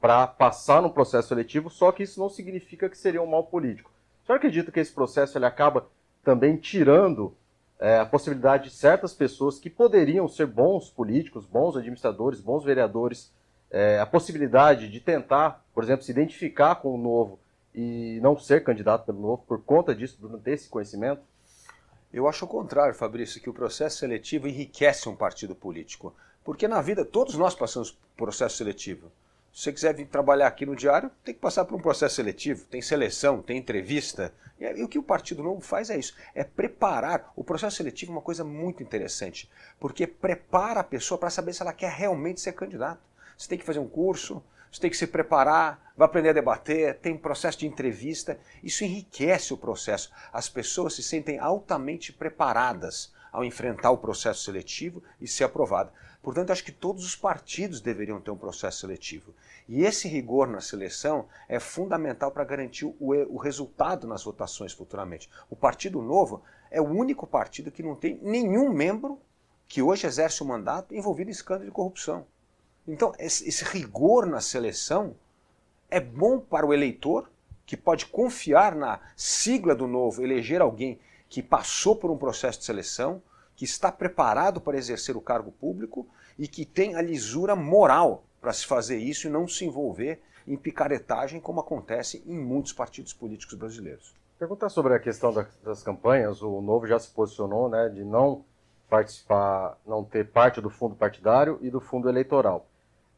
para 0.00 0.26
passar 0.26 0.80
no 0.80 0.90
processo 0.90 1.28
seletivo, 1.28 1.68
só 1.68 1.92
que 1.92 2.02
isso 2.02 2.18
não 2.18 2.30
significa 2.30 2.88
que 2.88 2.96
seria 2.96 3.22
um 3.22 3.26
mal 3.26 3.44
político. 3.44 3.90
Você 4.24 4.32
acredita 4.32 4.72
que 4.72 4.80
esse 4.80 4.92
processo 4.92 5.36
ele 5.36 5.44
acaba 5.44 5.88
também 6.24 6.56
tirando 6.56 7.34
é, 7.78 7.98
a 7.98 8.06
possibilidade 8.06 8.70
de 8.70 8.74
certas 8.74 9.12
pessoas 9.12 9.58
que 9.58 9.68
poderiam 9.68 10.26
ser 10.28 10.46
bons 10.46 10.88
políticos, 10.90 11.44
bons 11.44 11.76
administradores, 11.76 12.40
bons 12.40 12.64
vereadores, 12.64 13.32
é, 13.70 13.98
a 14.00 14.06
possibilidade 14.06 14.88
de 14.88 15.00
tentar, 15.00 15.64
por 15.72 15.84
exemplo, 15.84 16.04
se 16.04 16.10
identificar 16.10 16.76
com 16.76 16.94
o 16.94 16.98
novo 16.98 17.38
e 17.74 18.18
não 18.20 18.38
ser 18.38 18.64
candidato 18.64 19.06
pelo 19.06 19.20
novo 19.20 19.44
por 19.46 19.62
conta 19.62 19.94
disso, 19.94 20.18
por 20.20 20.30
não 20.30 20.38
ter 20.38 20.52
esse 20.52 20.68
conhecimento? 20.68 21.22
Eu 22.12 22.26
acho 22.26 22.44
o 22.44 22.48
contrário, 22.48 22.94
Fabrício, 22.94 23.40
que 23.40 23.48
o 23.48 23.54
processo 23.54 23.98
seletivo 23.98 24.48
enriquece 24.48 25.08
um 25.08 25.14
partido 25.14 25.54
político. 25.54 26.12
Porque 26.44 26.66
na 26.66 26.82
vida 26.82 27.04
todos 27.04 27.36
nós 27.36 27.54
passamos 27.54 27.92
por 27.92 28.24
processo 28.24 28.56
seletivo. 28.56 29.12
Se 29.52 29.64
você 29.64 29.72
quiser 29.72 29.94
vir 29.94 30.06
trabalhar 30.06 30.46
aqui 30.46 30.64
no 30.64 30.76
diário, 30.76 31.10
tem 31.24 31.34
que 31.34 31.40
passar 31.40 31.64
por 31.64 31.74
um 31.74 31.82
processo 31.82 32.16
seletivo, 32.16 32.64
tem 32.66 32.80
seleção, 32.80 33.42
tem 33.42 33.58
entrevista. 33.58 34.32
E, 34.58 34.82
o 34.82 34.88
que 34.88 34.98
o 34.98 35.02
Partido 35.02 35.42
Novo 35.42 35.60
faz 35.60 35.90
é 35.90 35.98
isso, 35.98 36.16
é 36.34 36.44
preparar. 36.44 37.32
O 37.34 37.42
processo 37.42 37.76
seletivo 37.76 38.12
é 38.12 38.14
uma 38.16 38.22
coisa 38.22 38.44
muito 38.44 38.82
interessante, 38.82 39.50
porque 39.78 40.06
prepara 40.06 40.80
a 40.80 40.84
pessoa 40.84 41.18
para 41.18 41.30
saber 41.30 41.52
se 41.52 41.62
ela 41.62 41.72
quer 41.72 41.90
realmente 41.90 42.40
ser 42.40 42.52
candidata. 42.52 43.00
Você 43.40 43.48
tem 43.48 43.58
que 43.58 43.64
fazer 43.64 43.78
um 43.78 43.88
curso, 43.88 44.42
você 44.70 44.82
tem 44.82 44.90
que 44.90 44.96
se 44.98 45.06
preparar, 45.06 45.94
vai 45.96 46.04
aprender 46.04 46.28
a 46.28 46.34
debater, 46.34 46.98
tem 46.98 47.16
processo 47.16 47.60
de 47.60 47.66
entrevista. 47.66 48.38
Isso 48.62 48.84
enriquece 48.84 49.54
o 49.54 49.56
processo. 49.56 50.12
As 50.30 50.46
pessoas 50.46 50.92
se 50.92 51.02
sentem 51.02 51.38
altamente 51.38 52.12
preparadas 52.12 53.14
ao 53.32 53.42
enfrentar 53.42 53.92
o 53.92 53.96
processo 53.96 54.44
seletivo 54.44 55.02
e 55.18 55.26
ser 55.26 55.44
aprovada. 55.44 55.90
Portanto, 56.22 56.50
acho 56.50 56.62
que 56.62 56.70
todos 56.70 57.02
os 57.02 57.16
partidos 57.16 57.80
deveriam 57.80 58.20
ter 58.20 58.30
um 58.30 58.36
processo 58.36 58.80
seletivo. 58.80 59.34
E 59.66 59.84
esse 59.84 60.06
rigor 60.06 60.46
na 60.46 60.60
seleção 60.60 61.26
é 61.48 61.58
fundamental 61.58 62.30
para 62.30 62.44
garantir 62.44 62.84
o, 62.84 62.94
o 62.98 63.38
resultado 63.38 64.06
nas 64.06 64.22
votações 64.22 64.74
futuramente. 64.74 65.30
O 65.48 65.56
Partido 65.56 66.02
Novo 66.02 66.42
é 66.70 66.78
o 66.78 66.84
único 66.84 67.26
partido 67.26 67.70
que 67.70 67.82
não 67.82 67.96
tem 67.96 68.18
nenhum 68.20 68.70
membro 68.70 69.18
que 69.66 69.80
hoje 69.80 70.06
exerce 70.06 70.42
o 70.42 70.46
mandato 70.46 70.94
envolvido 70.94 71.30
em 71.30 71.32
escândalo 71.32 71.64
de 71.64 71.74
corrupção. 71.74 72.26
Então, 72.92 73.12
esse, 73.20 73.64
rigor 73.64 74.26
na 74.26 74.40
seleção 74.40 75.14
é 75.88 76.00
bom 76.00 76.40
para 76.40 76.66
o 76.66 76.74
eleitor, 76.74 77.30
que 77.64 77.76
pode 77.76 78.06
confiar 78.06 78.74
na 78.74 78.98
sigla 79.16 79.76
do 79.76 79.86
Novo, 79.86 80.22
eleger 80.22 80.60
alguém 80.60 80.98
que 81.28 81.40
passou 81.40 81.94
por 81.94 82.10
um 82.10 82.18
processo 82.18 82.58
de 82.58 82.64
seleção, 82.64 83.22
que 83.54 83.64
está 83.64 83.92
preparado 83.92 84.60
para 84.60 84.76
exercer 84.76 85.16
o 85.16 85.20
cargo 85.20 85.52
público 85.52 86.04
e 86.36 86.48
que 86.48 86.64
tem 86.64 86.96
a 86.96 87.02
lisura 87.02 87.54
moral 87.54 88.24
para 88.40 88.52
se 88.52 88.66
fazer 88.66 88.96
isso 88.96 89.28
e 89.28 89.30
não 89.30 89.46
se 89.46 89.64
envolver 89.64 90.20
em 90.44 90.56
picaretagem, 90.56 91.40
como 91.40 91.60
acontece 91.60 92.24
em 92.26 92.36
muitos 92.36 92.72
partidos 92.72 93.12
políticos 93.12 93.54
brasileiros. 93.54 94.16
Perguntar 94.36 94.68
sobre 94.68 94.94
a 94.94 94.98
questão 94.98 95.32
das 95.62 95.82
campanhas, 95.82 96.42
o 96.42 96.60
Novo 96.60 96.88
já 96.88 96.98
se 96.98 97.10
posicionou 97.10 97.68
né, 97.68 97.88
de 97.88 98.02
não 98.02 98.44
participar, 98.88 99.78
não 99.86 100.02
ter 100.02 100.28
parte 100.28 100.60
do 100.60 100.70
fundo 100.70 100.96
partidário 100.96 101.56
e 101.62 101.70
do 101.70 101.80
fundo 101.80 102.08
eleitoral. 102.08 102.66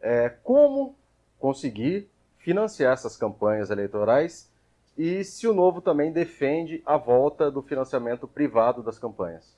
É, 0.03 0.29
como 0.29 0.97
conseguir 1.39 2.11
financiar 2.39 2.93
essas 2.93 3.17
campanhas 3.17 3.71
eleitorais 3.71 4.51
e 4.99 5.25
se 5.25 5.47
o 5.47 5.55
Novo 5.55 5.81
também 5.81 6.13
defende 6.13 6.83
a 6.85 6.97
volta 6.97 7.51
do 7.51 7.63
financiamento 7.63 8.27
privado 8.29 8.83
das 8.83 8.99
campanhas? 8.99 9.57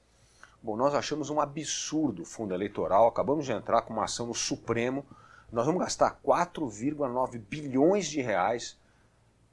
Bom, 0.62 0.76
nós 0.76 0.94
achamos 0.94 1.28
um 1.28 1.40
absurdo 1.40 2.22
o 2.22 2.26
fundo 2.26 2.54
eleitoral, 2.54 3.08
acabamos 3.08 3.44
de 3.44 3.52
entrar 3.52 3.82
com 3.82 3.92
uma 3.92 4.04
ação 4.04 4.26
no 4.26 4.34
Supremo. 4.34 5.04
Nós 5.50 5.66
vamos 5.66 5.80
gastar 5.82 6.20
4,9 6.24 7.38
bilhões 7.38 8.06
de 8.06 8.20
reais 8.20 8.78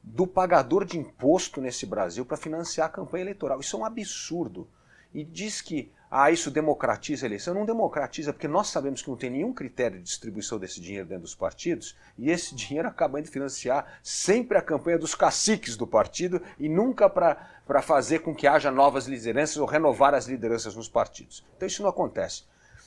do 0.03 0.25
pagador 0.25 0.85
de 0.85 0.97
imposto 0.97 1.61
nesse 1.61 1.85
Brasil 1.85 2.25
para 2.25 2.37
financiar 2.37 2.87
a 2.87 2.91
campanha 2.91 3.23
eleitoral. 3.23 3.59
Isso 3.59 3.75
é 3.75 3.79
um 3.79 3.85
absurdo. 3.85 4.67
E 5.13 5.23
diz 5.23 5.61
que 5.61 5.91
ah, 6.13 6.29
isso 6.29 6.51
democratiza 6.51 7.25
a 7.25 7.29
eleição. 7.29 7.53
Não 7.53 7.65
democratiza, 7.65 8.33
porque 8.33 8.47
nós 8.47 8.67
sabemos 8.67 9.01
que 9.01 9.09
não 9.09 9.15
tem 9.15 9.29
nenhum 9.29 9.53
critério 9.53 9.97
de 9.97 10.03
distribuição 10.03 10.59
desse 10.59 10.81
dinheiro 10.81 11.07
dentro 11.07 11.23
dos 11.23 11.33
partidos, 11.33 11.95
e 12.17 12.29
esse 12.29 12.53
dinheiro 12.53 12.89
acaba 12.89 13.17
indo 13.17 13.31
financiar 13.31 13.99
sempre 14.03 14.57
a 14.57 14.61
campanha 14.61 14.99
dos 14.99 15.15
caciques 15.15 15.77
do 15.77 15.87
partido 15.87 16.41
e 16.59 16.67
nunca 16.67 17.09
para 17.09 17.81
fazer 17.81 18.19
com 18.19 18.35
que 18.35 18.45
haja 18.45 18.69
novas 18.69 19.07
lideranças 19.07 19.55
ou 19.55 19.65
renovar 19.65 20.13
as 20.13 20.25
lideranças 20.27 20.75
nos 20.75 20.89
partidos. 20.89 21.45
Então 21.55 21.65
isso 21.65 21.81
não 21.81 21.89
acontece. 21.89 22.43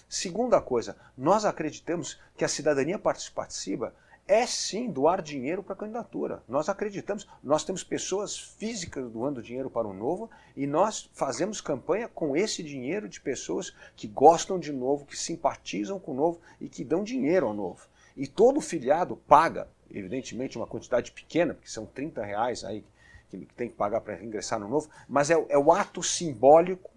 Segunda 0.07 0.61
coisa, 0.61 0.95
nós 1.17 1.47
acreditamos 1.47 2.21
que 2.37 2.45
a 2.45 2.49
cidadania 2.49 2.99
participativa 2.99 3.95
é 4.27 4.47
sim 4.47 4.91
doar 4.91 5.21
dinheiro 5.21 5.63
para 5.63 5.75
a 5.75 5.77
candidatura. 5.77 6.43
Nós 6.49 6.69
acreditamos, 6.69 7.27
nós 7.43 7.65
temos 7.65 7.85
pessoas 7.85 8.39
físicas 8.39 9.11
doando 9.11 9.43
dinheiro 9.43 9.69
para 9.69 9.87
o 9.87 9.93
novo 9.93 10.31
e 10.57 10.67
nós 10.67 11.11
fazemos 11.13 11.61
campanha 11.61 12.09
com 12.09 12.37
esse 12.37 12.63
dinheiro 12.63 13.09
de 13.09 13.21
pessoas 13.21 13.75
que 13.95 14.09
gostam 14.09 14.59
de 14.59 14.73
novo, 14.73 15.05
que 15.05 15.19
simpatizam 15.19 15.99
com 15.99 16.13
o 16.13 16.17
novo 16.17 16.41
e 16.61 16.69
que 16.69 16.85
dão 16.85 17.05
dinheiro 17.05 17.47
ao 17.47 17.55
novo. 17.55 17.87
E 18.17 18.27
todo 18.27 18.61
filiado 18.61 19.17
paga, 19.17 19.69
evidentemente, 19.91 20.57
uma 20.57 20.67
quantidade 20.67 21.13
pequena, 21.13 21.53
porque 21.53 21.69
são 21.69 21.85
30 21.85 22.25
reais 22.25 22.65
aí 22.65 22.85
que 23.29 23.47
tem 23.55 23.69
que 23.69 23.75
pagar 23.75 24.01
para 24.01 24.23
ingressar 24.23 24.61
no 24.61 24.69
novo, 24.69 24.89
mas 25.09 25.29
é, 25.29 25.35
é 25.49 25.59
o 25.59 25.73
ato 25.73 26.03
simbólico 26.03 26.94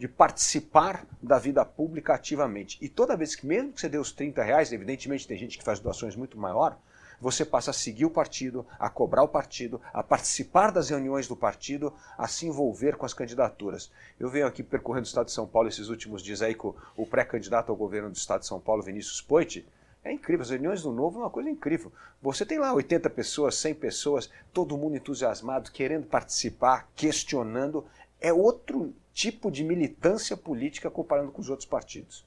de 0.00 0.08
participar 0.08 1.06
da 1.22 1.38
vida 1.38 1.62
pública 1.62 2.14
ativamente. 2.14 2.78
E 2.80 2.88
toda 2.88 3.18
vez 3.18 3.36
que, 3.36 3.46
mesmo 3.46 3.70
que 3.70 3.82
você 3.82 3.86
dê 3.86 3.98
os 3.98 4.12
30 4.12 4.42
reais, 4.42 4.72
evidentemente 4.72 5.28
tem 5.28 5.36
gente 5.36 5.58
que 5.58 5.62
faz 5.62 5.78
doações 5.78 6.16
muito 6.16 6.38
maior, 6.38 6.78
você 7.20 7.44
passa 7.44 7.70
a 7.70 7.74
seguir 7.74 8.06
o 8.06 8.10
partido, 8.10 8.66
a 8.78 8.88
cobrar 8.88 9.22
o 9.22 9.28
partido, 9.28 9.78
a 9.92 10.02
participar 10.02 10.70
das 10.70 10.88
reuniões 10.88 11.28
do 11.28 11.36
partido, 11.36 11.92
a 12.16 12.26
se 12.26 12.46
envolver 12.46 12.96
com 12.96 13.04
as 13.04 13.12
candidaturas. 13.12 13.92
Eu 14.18 14.30
venho 14.30 14.46
aqui 14.46 14.62
percorrendo 14.62 15.04
o 15.04 15.06
estado 15.06 15.26
de 15.26 15.32
São 15.32 15.46
Paulo 15.46 15.68
esses 15.68 15.88
últimos 15.90 16.22
dias 16.22 16.40
aí 16.40 16.54
com 16.54 16.74
o 16.96 17.04
pré-candidato 17.04 17.68
ao 17.68 17.76
governo 17.76 18.08
do 18.08 18.16
estado 18.16 18.40
de 18.40 18.46
São 18.46 18.58
Paulo, 18.58 18.82
Vinícius 18.82 19.20
Poit. 19.20 19.68
É 20.02 20.10
incrível, 20.10 20.44
as 20.44 20.48
reuniões 20.48 20.80
do 20.80 20.92
Novo 20.92 21.18
é 21.18 21.24
uma 21.24 21.30
coisa 21.30 21.50
incrível. 21.50 21.92
Você 22.22 22.46
tem 22.46 22.58
lá 22.58 22.72
80 22.72 23.10
pessoas, 23.10 23.54
100 23.56 23.74
pessoas, 23.74 24.30
todo 24.50 24.78
mundo 24.78 24.96
entusiasmado, 24.96 25.70
querendo 25.70 26.06
participar, 26.06 26.88
questionando. 26.96 27.84
É 28.18 28.32
outro 28.32 28.94
tipo 29.20 29.50
de 29.50 29.62
militância 29.62 30.34
política 30.34 30.90
comparando 30.90 31.30
com 31.30 31.42
os 31.42 31.50
outros 31.50 31.68
partidos. 31.68 32.26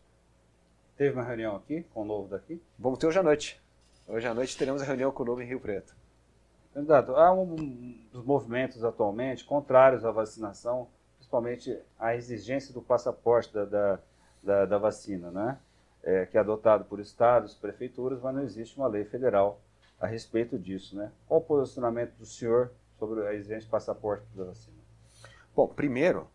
Teve 0.96 1.16
uma 1.16 1.24
reunião 1.24 1.56
aqui 1.56 1.82
com 1.92 2.04
o 2.04 2.06
Novo 2.06 2.28
daqui? 2.28 2.62
Vamos 2.78 3.00
ter 3.00 3.08
hoje 3.08 3.18
à 3.18 3.24
noite. 3.24 3.60
Hoje 4.08 4.28
à 4.28 4.34
noite 4.34 4.56
teremos 4.56 4.80
a 4.80 4.86
reunião 4.86 5.12
com 5.12 5.24
o 5.24 5.26
Novo 5.26 5.42
em 5.42 5.48
Rio 5.48 5.60
Preto. 5.60 5.96
Candidato, 6.72 7.16
há 7.16 7.34
um 7.34 7.56
dos 8.12 8.24
movimentos 8.24 8.84
atualmente 8.84 9.44
contrários 9.44 10.06
à 10.06 10.12
vacinação, 10.12 10.88
principalmente 11.16 11.80
a 11.98 12.16
exigência 12.16 12.72
do 12.72 12.82
passaporte 12.82 13.52
da, 13.52 13.66
da, 13.66 14.00
da, 14.44 14.66
da 14.68 14.78
vacina, 14.78 15.32
né? 15.32 15.58
É, 16.04 16.28
que 16.28 16.38
é 16.38 16.42
adotado 16.42 16.86
por 16.86 17.00
estados, 17.00 17.56
prefeituras, 17.56 18.22
mas 18.22 18.36
não 18.36 18.44
existe 18.44 18.78
uma 18.78 18.88
lei 18.88 19.04
federal 19.04 19.60
a 20.00 20.06
respeito 20.06 20.60
disso. 20.60 20.96
Né? 20.96 21.12
Qual 21.28 21.40
o 21.40 21.44
posicionamento 21.44 22.14
do 22.18 22.26
senhor 22.26 22.72
sobre 23.00 23.26
a 23.26 23.34
exigência 23.34 23.62
de 23.62 23.70
passaporte 23.70 24.26
da 24.36 24.44
vacina? 24.44 24.78
Bom, 25.56 25.68
primeiro, 25.68 26.28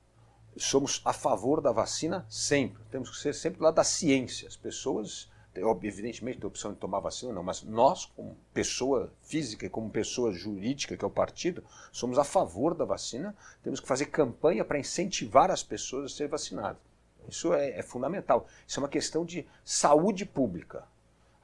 somos 0.58 1.00
a 1.04 1.12
favor 1.12 1.60
da 1.60 1.72
vacina 1.72 2.26
sempre. 2.28 2.82
Temos 2.90 3.10
que 3.10 3.18
ser 3.18 3.34
sempre 3.34 3.62
lá 3.62 3.70
da 3.70 3.84
ciência. 3.84 4.48
As 4.48 4.56
pessoas, 4.56 5.30
evidentemente, 5.82 6.38
têm 6.38 6.46
a 6.46 6.48
opção 6.48 6.72
de 6.72 6.78
tomar 6.78 7.00
vacina 7.00 7.32
não, 7.32 7.42
mas 7.42 7.62
nós, 7.62 8.06
como 8.06 8.36
pessoa 8.52 9.12
física 9.22 9.66
e 9.66 9.70
como 9.70 9.90
pessoa 9.90 10.32
jurídica, 10.32 10.96
que 10.96 11.04
é 11.04 11.08
o 11.08 11.10
partido, 11.10 11.62
somos 11.92 12.18
a 12.18 12.24
favor 12.24 12.74
da 12.74 12.84
vacina. 12.84 13.36
Temos 13.62 13.80
que 13.80 13.88
fazer 13.88 14.06
campanha 14.06 14.64
para 14.64 14.78
incentivar 14.78 15.50
as 15.50 15.62
pessoas 15.62 16.12
a 16.12 16.14
serem 16.14 16.30
vacinadas. 16.30 16.78
Isso 17.28 17.52
é, 17.52 17.78
é 17.78 17.82
fundamental. 17.82 18.46
Isso 18.66 18.80
é 18.80 18.82
uma 18.82 18.88
questão 18.88 19.24
de 19.24 19.46
saúde 19.64 20.24
pública. 20.24 20.86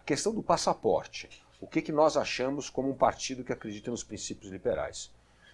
A 0.00 0.04
questão 0.04 0.34
do 0.34 0.42
passaporte. 0.42 1.28
O 1.60 1.66
que, 1.66 1.82
que 1.82 1.92
nós 1.92 2.16
achamos 2.16 2.68
como 2.68 2.90
um 2.90 2.94
partido 2.94 3.44
que 3.44 3.52
acredita 3.52 3.90
nos 3.90 4.02
princípios 4.02 4.50
liberais? 4.50 5.10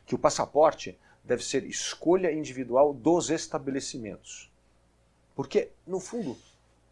Que 0.07 0.15
o 0.15 0.19
passaporte 0.19 0.99
deve 1.31 1.45
ser 1.45 1.65
escolha 1.65 2.33
individual 2.33 2.93
dos 2.93 3.31
estabelecimentos. 3.31 4.51
Porque, 5.37 5.71
no 5.87 6.01
fundo, 6.01 6.37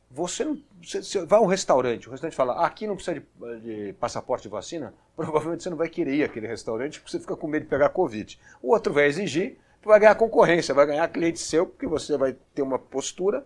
você 0.09 0.45
não. 0.45 0.63
Você, 0.81 1.03
você 1.03 1.27
vai 1.27 1.41
a 1.41 1.43
um 1.43 1.47
restaurante, 1.47 2.09
o 2.09 2.13
restaurante 2.13 2.37
fala, 2.37 2.53
ah, 2.55 2.67
aqui 2.67 2.87
não 2.87 2.95
precisa 2.95 3.21
de, 3.21 3.61
de, 3.61 3.93
passaporte 3.95 4.45
de 4.45 4.49
vacina, 4.49 4.95
provavelmente 5.17 5.65
você 5.65 5.71
não 5.71 5.77
vai 5.77 5.89
querer 5.89 6.15
ir 6.15 6.23
àquele 6.23 6.47
restaurante 6.47 7.01
porque 7.01 7.11
você 7.11 7.19
fica 7.19 7.37
com 7.37 7.49
medo 7.49 7.65
de 7.65 7.69
pegar 7.69 7.89
Covid. 7.89 8.39
O 8.63 8.73
outro 8.73 8.93
vai 8.93 9.07
exigir, 9.07 9.59
vai 9.83 9.99
ganhar 9.99 10.15
concorrência, 10.15 10.73
vai 10.73 10.87
ganhar 10.87 11.09
cliente 11.09 11.41
seu, 11.41 11.67
porque 11.67 11.87
você 11.87 12.17
vai 12.17 12.37
ter 12.55 12.63
uma 12.63 12.79
postura 12.79 13.45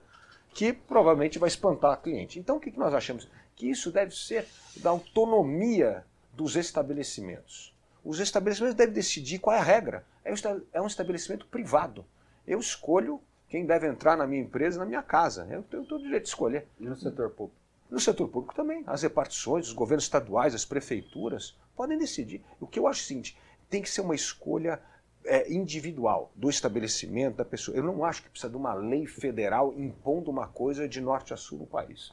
que 0.52 0.74
provavelmente 0.74 1.38
vai 1.38 1.48
espantar 1.48 1.92
a 1.92 1.96
cliente. 1.96 2.38
Então 2.38 2.58
o 2.58 2.60
que 2.60 2.78
nós 2.78 2.92
achamos? 2.92 3.26
Que 3.56 3.70
isso 3.70 3.90
deve 3.90 4.14
ser 4.14 4.46
da 4.76 4.90
autonomia 4.90 6.04
dos 6.34 6.54
estabelecimentos. 6.54 7.71
Os 8.04 8.18
estabelecimentos 8.18 8.74
devem 8.76 8.94
decidir 8.94 9.38
qual 9.38 9.56
é 9.56 9.60
a 9.60 9.62
regra. 9.62 10.04
É, 10.24 10.32
é 10.72 10.80
um 10.80 10.86
estabelecimento 10.86 11.46
privado. 11.46 12.04
Eu 12.46 12.58
escolho 12.58 13.20
quem 13.48 13.66
deve 13.66 13.86
entrar 13.86 14.16
na 14.16 14.26
minha 14.26 14.42
empresa, 14.42 14.78
na 14.78 14.86
minha 14.86 15.02
casa. 15.02 15.46
Eu 15.50 15.62
tenho 15.62 15.84
todo 15.84 16.00
o 16.00 16.04
direito 16.04 16.24
de 16.24 16.28
escolher. 16.30 16.66
E 16.80 16.84
no 16.84 16.96
setor 16.96 17.30
público? 17.30 17.60
No 17.90 18.00
setor 18.00 18.28
público 18.28 18.54
também. 18.54 18.82
As 18.86 19.02
repartições, 19.02 19.68
os 19.68 19.72
governos 19.72 20.04
estaduais, 20.04 20.54
as 20.54 20.64
prefeituras 20.64 21.56
podem 21.76 21.98
decidir. 21.98 22.42
O 22.60 22.66
que 22.66 22.78
eu 22.78 22.86
acho 22.86 23.00
é 23.00 23.04
o 23.04 23.06
seguinte: 23.06 23.38
tem 23.68 23.82
que 23.82 23.90
ser 23.90 24.00
uma 24.00 24.14
escolha 24.14 24.80
é, 25.24 25.52
individual 25.52 26.32
do 26.34 26.50
estabelecimento 26.50 27.36
da 27.36 27.44
pessoa. 27.44 27.76
Eu 27.76 27.82
não 27.82 28.04
acho 28.04 28.22
que 28.22 28.30
precisa 28.30 28.50
de 28.50 28.56
uma 28.56 28.74
lei 28.74 29.06
federal 29.06 29.72
impondo 29.78 30.30
uma 30.30 30.48
coisa 30.48 30.88
de 30.88 31.00
norte 31.00 31.32
a 31.32 31.36
sul 31.36 31.58
no 31.58 31.66
país. 31.66 32.12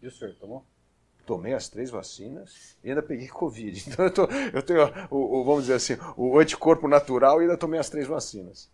E 0.00 0.06
o 0.06 0.10
senhor 0.10 0.34
tomou? 0.34 0.64
Tomei 1.26 1.54
as 1.54 1.68
três 1.68 1.90
vacinas 1.90 2.76
e 2.82 2.88
ainda 2.88 3.02
peguei 3.02 3.28
Covid. 3.32 3.84
Então 3.88 4.04
eu, 4.04 4.12
tô, 4.12 4.24
eu 4.52 4.62
tenho, 4.62 4.82
o, 5.10 5.40
o, 5.40 5.44
vamos 5.44 5.62
dizer 5.62 5.74
assim, 5.74 5.96
o 6.16 6.38
anticorpo 6.38 6.88
natural 6.88 7.40
e 7.40 7.44
ainda 7.44 7.56
tomei 7.56 7.78
as 7.78 7.90
três 7.90 8.06
vacinas. 8.06 8.70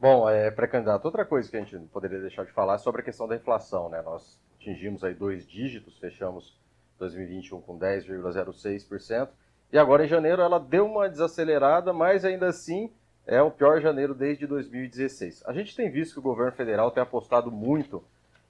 Bom, 0.00 0.28
é, 0.28 0.50
pré-candidato, 0.50 1.04
outra 1.04 1.24
coisa 1.24 1.50
que 1.50 1.56
a 1.56 1.60
gente 1.60 1.76
não 1.76 1.86
poderia 1.88 2.20
deixar 2.20 2.44
de 2.44 2.52
falar 2.52 2.74
é 2.74 2.78
sobre 2.78 3.00
a 3.00 3.04
questão 3.04 3.26
da 3.26 3.34
inflação. 3.34 3.88
Né? 3.88 4.00
Nós 4.02 4.38
atingimos 4.56 5.02
aí 5.02 5.14
dois 5.14 5.46
dígitos, 5.46 5.98
fechamos 5.98 6.56
2021 6.98 7.60
com 7.60 7.78
10,06%, 7.78 9.28
e 9.72 9.78
agora 9.78 10.04
em 10.04 10.08
janeiro 10.08 10.40
ela 10.40 10.58
deu 10.58 10.86
uma 10.86 11.08
desacelerada, 11.08 11.92
mas 11.92 12.24
ainda 12.24 12.46
assim 12.46 12.90
é 13.26 13.42
o 13.42 13.50
pior 13.50 13.80
janeiro 13.80 14.14
desde 14.14 14.46
2016. 14.46 15.42
A 15.46 15.52
gente 15.52 15.76
tem 15.76 15.90
visto 15.90 16.14
que 16.14 16.18
o 16.18 16.22
governo 16.22 16.52
federal 16.52 16.90
tem 16.90 17.02
apostado 17.02 17.50
muito 17.50 18.02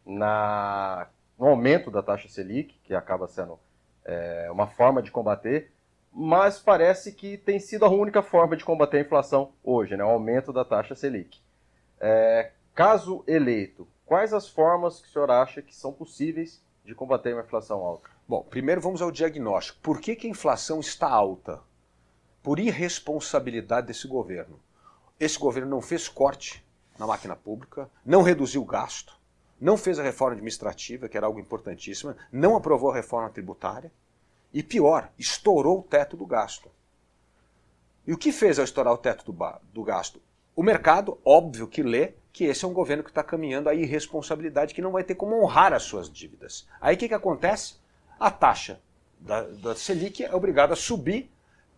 na, 0.07 1.09
no 1.39 1.47
aumento 1.47 1.91
da 1.91 2.03
taxa 2.03 2.29
Selic, 2.29 2.75
que 2.83 2.95
acaba 2.95 3.29
sendo 3.29 3.59
é, 4.05 4.49
uma 4.51 4.67
forma 4.67 5.03
de 5.03 5.11
combater, 5.11 5.71
mas 6.13 6.59
parece 6.59 7.13
que 7.13 7.37
tem 7.37 7.61
sido 7.61 7.85
a 7.85 7.91
única 7.91 8.23
forma 8.23 8.57
de 8.57 8.65
combater 8.65 8.99
a 8.99 9.03
inflação 9.03 9.53
hoje, 9.63 9.97
né? 9.97 10.05
o 10.05 10.09
aumento 10.09 10.53
da 10.53 10.65
taxa 10.65 10.95
Selic. 10.95 11.41
É, 12.01 12.53
caso 12.75 13.23
eleito, 13.27 13.87
quais 14.05 14.33
as 14.33 14.49
formas 14.49 15.01
que 15.01 15.09
o 15.09 15.11
senhor 15.11 15.31
acha 15.31 15.63
que 15.63 15.75
são 15.75 15.93
possíveis 15.93 16.63
de 16.85 16.95
combater 16.95 17.35
uma 17.35 17.43
inflação 17.43 17.81
alta? 17.81 18.09
Bom, 18.27 18.43
primeiro 18.43 18.81
vamos 18.81 19.01
ao 19.01 19.11
diagnóstico. 19.11 19.79
Por 19.83 20.01
que, 20.01 20.17
que 20.17 20.27
a 20.27 20.31
inflação 20.31 20.81
está 20.81 21.09
alta? 21.09 21.61
Por 22.43 22.59
irresponsabilidade 22.59 23.87
desse 23.87 24.09
governo. 24.09 24.59
Esse 25.21 25.39
governo 25.39 25.71
não 25.71 25.83
fez 25.83 26.09
corte 26.09 26.65
na 26.99 27.07
máquina 27.07 27.37
pública, 27.37 27.89
não 28.05 28.23
reduziu 28.23 28.63
o 28.63 28.67
gasto, 28.67 29.18
não 29.61 29.77
fez 29.77 29.99
a 29.99 30.03
reforma 30.03 30.35
administrativa, 30.35 31.09
que 31.09 31.17
era 31.17 31.27
algo 31.27 31.41
importantíssimo, 31.41 32.15
não 32.31 32.57
aprovou 32.57 32.91
a 32.91 32.95
reforma 32.95 33.31
tributária, 33.31 33.91
e 34.53 34.63
pior, 34.63 35.11
estourou 35.19 35.81
o 35.81 35.83
teto 35.83 36.17
do 36.17 36.25
gasto. 36.25 36.71
E 38.07 38.13
o 38.13 38.19
que 38.19 38.33
fez 38.33 38.59
ao 38.59 38.65
estourar 38.65 38.95
o 38.95 38.99
teto 38.99 39.31
do, 39.31 39.55
do 39.73 39.83
gasto? 39.83 40.21
O 40.57 40.63
mercado, 40.63 41.19
óbvio 41.25 41.69
que 41.69 41.83
lê 41.83 42.15
que 42.33 42.45
esse 42.45 42.65
é 42.65 42.69
um 42.69 42.73
governo 42.73 43.03
que 43.03 43.11
está 43.11 43.23
caminhando 43.23 43.69
à 43.69 43.75
irresponsabilidade, 43.75 44.75
que 44.75 44.81
não 44.81 44.93
vai 44.93 45.05
ter 45.05 45.15
como 45.15 45.43
honrar 45.43 45.73
as 45.73 45.83
suas 45.83 46.11
dívidas. 46.11 46.67
Aí 46.81 46.95
o 46.95 46.99
que, 46.99 47.09
que 47.09 47.15
acontece? 47.15 47.75
A 48.19 48.31
taxa 48.31 48.81
da, 49.21 49.43
da 49.43 49.75
Selic 49.75 50.25
é 50.25 50.35
obrigada 50.35 50.73
a 50.73 50.77
subir 50.77 51.31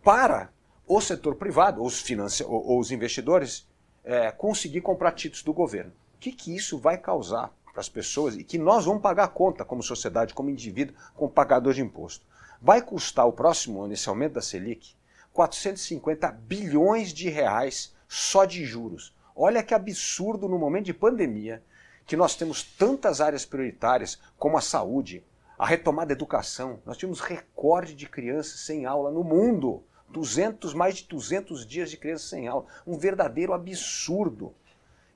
para 0.03 0.49
o 0.87 1.01
setor 1.01 1.35
privado, 1.35 1.83
os, 1.83 2.03
ou, 2.41 2.79
os 2.79 2.91
investidores, 2.91 3.67
é, 4.03 4.31
conseguir 4.31 4.81
comprar 4.81 5.11
títulos 5.13 5.43
do 5.43 5.53
governo. 5.53 5.91
O 6.15 6.19
que, 6.19 6.31
que 6.31 6.55
isso 6.55 6.77
vai 6.77 6.97
causar 6.97 7.51
para 7.71 7.81
as 7.81 7.89
pessoas 7.89 8.35
e 8.35 8.43
que 8.43 8.57
nós 8.57 8.85
vamos 8.85 9.01
pagar 9.01 9.25
a 9.25 9.27
conta 9.27 9.63
como 9.63 9.81
sociedade, 9.81 10.33
como 10.33 10.49
indivíduo, 10.49 10.95
como 11.15 11.31
pagador 11.31 11.73
de 11.73 11.81
imposto? 11.81 12.25
vai 12.61 12.81
custar 12.81 13.27
o 13.27 13.33
próximo 13.33 13.81
ano, 13.81 13.93
esse 13.93 14.07
aumento 14.07 14.33
da 14.33 14.41
Selic, 14.41 14.95
450 15.33 16.31
bilhões 16.31 17.11
de 17.11 17.27
reais 17.27 17.95
só 18.07 18.45
de 18.45 18.63
juros. 18.63 19.15
Olha 19.35 19.63
que 19.63 19.73
absurdo 19.73 20.47
no 20.47 20.59
momento 20.59 20.85
de 20.85 20.93
pandemia, 20.93 21.63
que 22.05 22.15
nós 22.15 22.35
temos 22.35 22.61
tantas 22.61 23.19
áreas 23.19 23.45
prioritárias 23.45 24.19
como 24.37 24.57
a 24.57 24.61
saúde, 24.61 25.25
a 25.57 25.65
retomada 25.65 26.07
da 26.07 26.13
educação. 26.13 26.79
Nós 26.85 26.97
tivemos 26.97 27.19
recorde 27.19 27.95
de 27.95 28.07
crianças 28.07 28.59
sem 28.59 28.85
aula 28.85 29.09
no 29.09 29.23
mundo. 29.23 29.83
200, 30.09 30.73
mais 30.73 30.97
de 30.97 31.07
200 31.07 31.65
dias 31.65 31.89
de 31.89 31.95
crianças 31.95 32.27
sem 32.27 32.47
aula. 32.47 32.65
Um 32.85 32.97
verdadeiro 32.97 33.53
absurdo. 33.53 34.53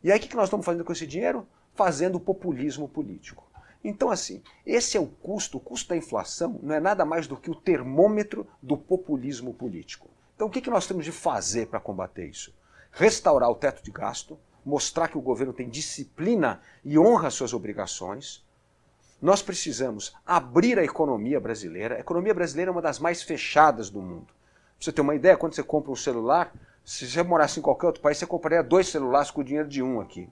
E 0.01 0.11
aí 0.11 0.17
o 0.17 0.21
que 0.21 0.35
nós 0.35 0.45
estamos 0.45 0.65
fazendo 0.65 0.85
com 0.85 0.93
esse 0.93 1.05
dinheiro? 1.05 1.45
Fazendo 1.75 2.19
populismo 2.19 2.87
político. 2.87 3.43
Então, 3.83 4.09
assim, 4.09 4.41
esse 4.65 4.97
é 4.97 4.99
o 4.99 5.05
custo, 5.05 5.57
o 5.57 5.61
custo 5.61 5.89
da 5.89 5.97
inflação 5.97 6.59
não 6.63 6.73
é 6.73 6.79
nada 6.79 7.05
mais 7.05 7.27
do 7.27 7.37
que 7.37 7.51
o 7.51 7.55
termômetro 7.55 8.47
do 8.59 8.75
populismo 8.75 9.53
político. 9.53 10.09
Então, 10.35 10.47
o 10.47 10.49
que 10.49 10.69
nós 10.69 10.87
temos 10.87 11.05
de 11.05 11.11
fazer 11.11 11.67
para 11.67 11.79
combater 11.79 12.25
isso? 12.25 12.51
Restaurar 12.91 13.49
o 13.49 13.55
teto 13.55 13.83
de 13.83 13.91
gasto, 13.91 14.39
mostrar 14.65 15.07
que 15.07 15.17
o 15.17 15.21
governo 15.21 15.53
tem 15.53 15.69
disciplina 15.69 16.61
e 16.83 16.97
honra 16.97 17.29
suas 17.29 17.53
obrigações. 17.53 18.43
Nós 19.21 19.43
precisamos 19.43 20.15
abrir 20.25 20.79
a 20.79 20.83
economia 20.83 21.39
brasileira. 21.39 21.97
A 21.97 21.99
economia 21.99 22.33
brasileira 22.33 22.71
é 22.71 22.73
uma 22.73 22.81
das 22.81 22.97
mais 22.97 23.21
fechadas 23.21 23.89
do 23.89 24.01
mundo. 24.01 24.25
Pra 24.25 24.33
você 24.79 24.91
ter 24.91 25.01
uma 25.01 25.15
ideia, 25.15 25.37
quando 25.37 25.53
você 25.53 25.63
compra 25.63 25.91
um 25.91 25.95
celular, 25.95 26.51
se 26.83 27.07
você 27.07 27.21
morasse 27.21 27.59
em 27.59 27.63
qualquer 27.63 27.87
outro 27.87 28.01
país, 28.01 28.17
você 28.17 28.25
compraria 28.25 28.63
dois 28.63 28.87
celulares 28.87 29.29
com 29.29 29.41
o 29.41 29.43
dinheiro 29.43 29.69
de 29.69 29.83
um 29.83 30.01
aqui. 30.01 30.27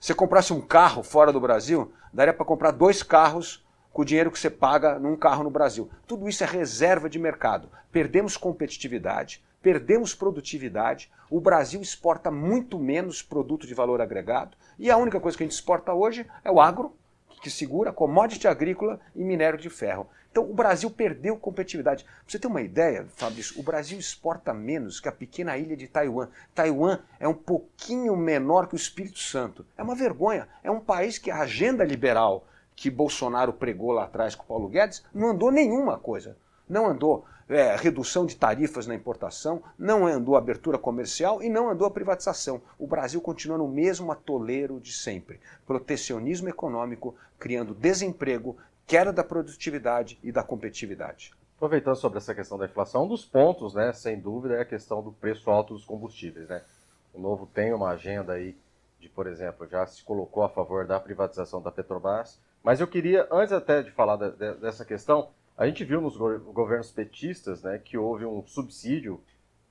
Se 0.00 0.08
você 0.08 0.14
comprasse 0.14 0.52
um 0.52 0.60
carro 0.60 1.02
fora 1.02 1.32
do 1.32 1.40
Brasil, 1.40 1.92
daria 2.12 2.32
para 2.32 2.44
comprar 2.44 2.70
dois 2.70 3.02
carros 3.02 3.66
com 3.92 4.02
o 4.02 4.04
dinheiro 4.04 4.30
que 4.30 4.38
você 4.38 4.48
paga 4.48 4.96
num 4.96 5.16
carro 5.16 5.42
no 5.42 5.50
Brasil. 5.50 5.90
Tudo 6.06 6.28
isso 6.28 6.44
é 6.44 6.46
reserva 6.46 7.10
de 7.10 7.18
mercado. 7.18 7.68
Perdemos 7.90 8.36
competitividade, 8.36 9.42
perdemos 9.60 10.14
produtividade. 10.14 11.10
O 11.28 11.40
Brasil 11.40 11.82
exporta 11.82 12.30
muito 12.30 12.78
menos 12.78 13.22
produto 13.22 13.66
de 13.66 13.74
valor 13.74 14.00
agregado 14.00 14.56
e 14.78 14.88
a 14.88 14.96
única 14.96 15.18
coisa 15.18 15.36
que 15.36 15.42
a 15.42 15.46
gente 15.46 15.56
exporta 15.56 15.92
hoje 15.92 16.24
é 16.44 16.50
o 16.50 16.60
agro, 16.60 16.94
que 17.42 17.50
segura 17.50 17.92
commodity 17.92 18.46
agrícola 18.46 19.00
e 19.16 19.24
minério 19.24 19.58
de 19.58 19.68
ferro. 19.68 20.08
Então 20.38 20.48
o 20.48 20.54
Brasil 20.54 20.88
perdeu 20.88 21.36
competitividade. 21.36 22.04
Pra 22.04 22.12
você 22.24 22.38
ter 22.38 22.46
uma 22.46 22.62
ideia, 22.62 23.06
Fabrício, 23.16 23.58
o 23.58 23.62
Brasil 23.64 23.98
exporta 23.98 24.54
menos 24.54 25.00
que 25.00 25.08
a 25.08 25.12
pequena 25.12 25.58
ilha 25.58 25.76
de 25.76 25.88
Taiwan. 25.88 26.28
Taiwan 26.54 27.00
é 27.18 27.26
um 27.26 27.34
pouquinho 27.34 28.16
menor 28.16 28.68
que 28.68 28.74
o 28.74 28.76
Espírito 28.76 29.18
Santo. 29.18 29.66
É 29.76 29.82
uma 29.82 29.96
vergonha. 29.96 30.46
É 30.62 30.70
um 30.70 30.78
país 30.78 31.18
que 31.18 31.28
a 31.28 31.40
agenda 31.40 31.82
liberal 31.82 32.46
que 32.76 32.88
Bolsonaro 32.88 33.52
pregou 33.52 33.90
lá 33.90 34.04
atrás 34.04 34.36
com 34.36 34.46
Paulo 34.46 34.68
Guedes 34.68 35.02
não 35.12 35.30
andou 35.30 35.50
nenhuma 35.50 35.98
coisa. 35.98 36.36
Não 36.68 36.86
andou 36.86 37.24
é, 37.48 37.74
redução 37.74 38.26
de 38.26 38.36
tarifas 38.36 38.86
na 38.86 38.94
importação, 38.94 39.62
não 39.78 40.06
andou 40.06 40.36
abertura 40.36 40.78
comercial 40.78 41.42
e 41.42 41.48
não 41.48 41.70
andou 41.70 41.86
a 41.86 41.90
privatização. 41.90 42.60
O 42.78 42.86
Brasil 42.86 43.20
continua 43.20 43.56
no 43.58 43.66
mesmo 43.66 44.12
atoleiro 44.12 44.78
de 44.78 44.92
sempre. 44.92 45.40
Protecionismo 45.66 46.48
econômico, 46.48 47.14
criando 47.38 47.74
desemprego, 47.74 48.56
queda 48.88 49.12
da 49.12 49.22
produtividade 49.22 50.18
e 50.22 50.32
da 50.32 50.42
competitividade. 50.42 51.32
Aproveitando 51.56 51.96
sobre 51.96 52.16
essa 52.16 52.34
questão 52.34 52.56
da 52.56 52.64
inflação, 52.64 53.04
um 53.04 53.08
dos 53.08 53.24
pontos, 53.24 53.74
né, 53.74 53.92
sem 53.92 54.18
dúvida, 54.18 54.54
é 54.54 54.62
a 54.62 54.64
questão 54.64 55.02
do 55.02 55.12
preço 55.12 55.50
alto 55.50 55.74
dos 55.74 55.84
combustíveis. 55.84 56.48
Né? 56.48 56.64
O 57.12 57.20
Novo 57.20 57.46
tem 57.46 57.74
uma 57.74 57.90
agenda 57.90 58.32
aí 58.32 58.56
de, 58.98 59.08
por 59.10 59.26
exemplo, 59.26 59.68
já 59.68 59.86
se 59.86 60.02
colocou 60.02 60.42
a 60.42 60.48
favor 60.48 60.86
da 60.86 60.98
privatização 60.98 61.60
da 61.60 61.70
Petrobras. 61.70 62.40
Mas 62.62 62.80
eu 62.80 62.88
queria, 62.88 63.28
antes 63.30 63.52
até 63.52 63.82
de 63.82 63.90
falar 63.90 64.16
de, 64.16 64.30
de, 64.30 64.54
dessa 64.54 64.86
questão, 64.86 65.28
a 65.56 65.66
gente 65.66 65.84
viu 65.84 66.00
nos 66.00 66.16
governos 66.16 66.90
petistas 66.90 67.62
né, 67.62 67.78
que 67.78 67.98
houve 67.98 68.24
um 68.24 68.42
subsídio 68.46 69.22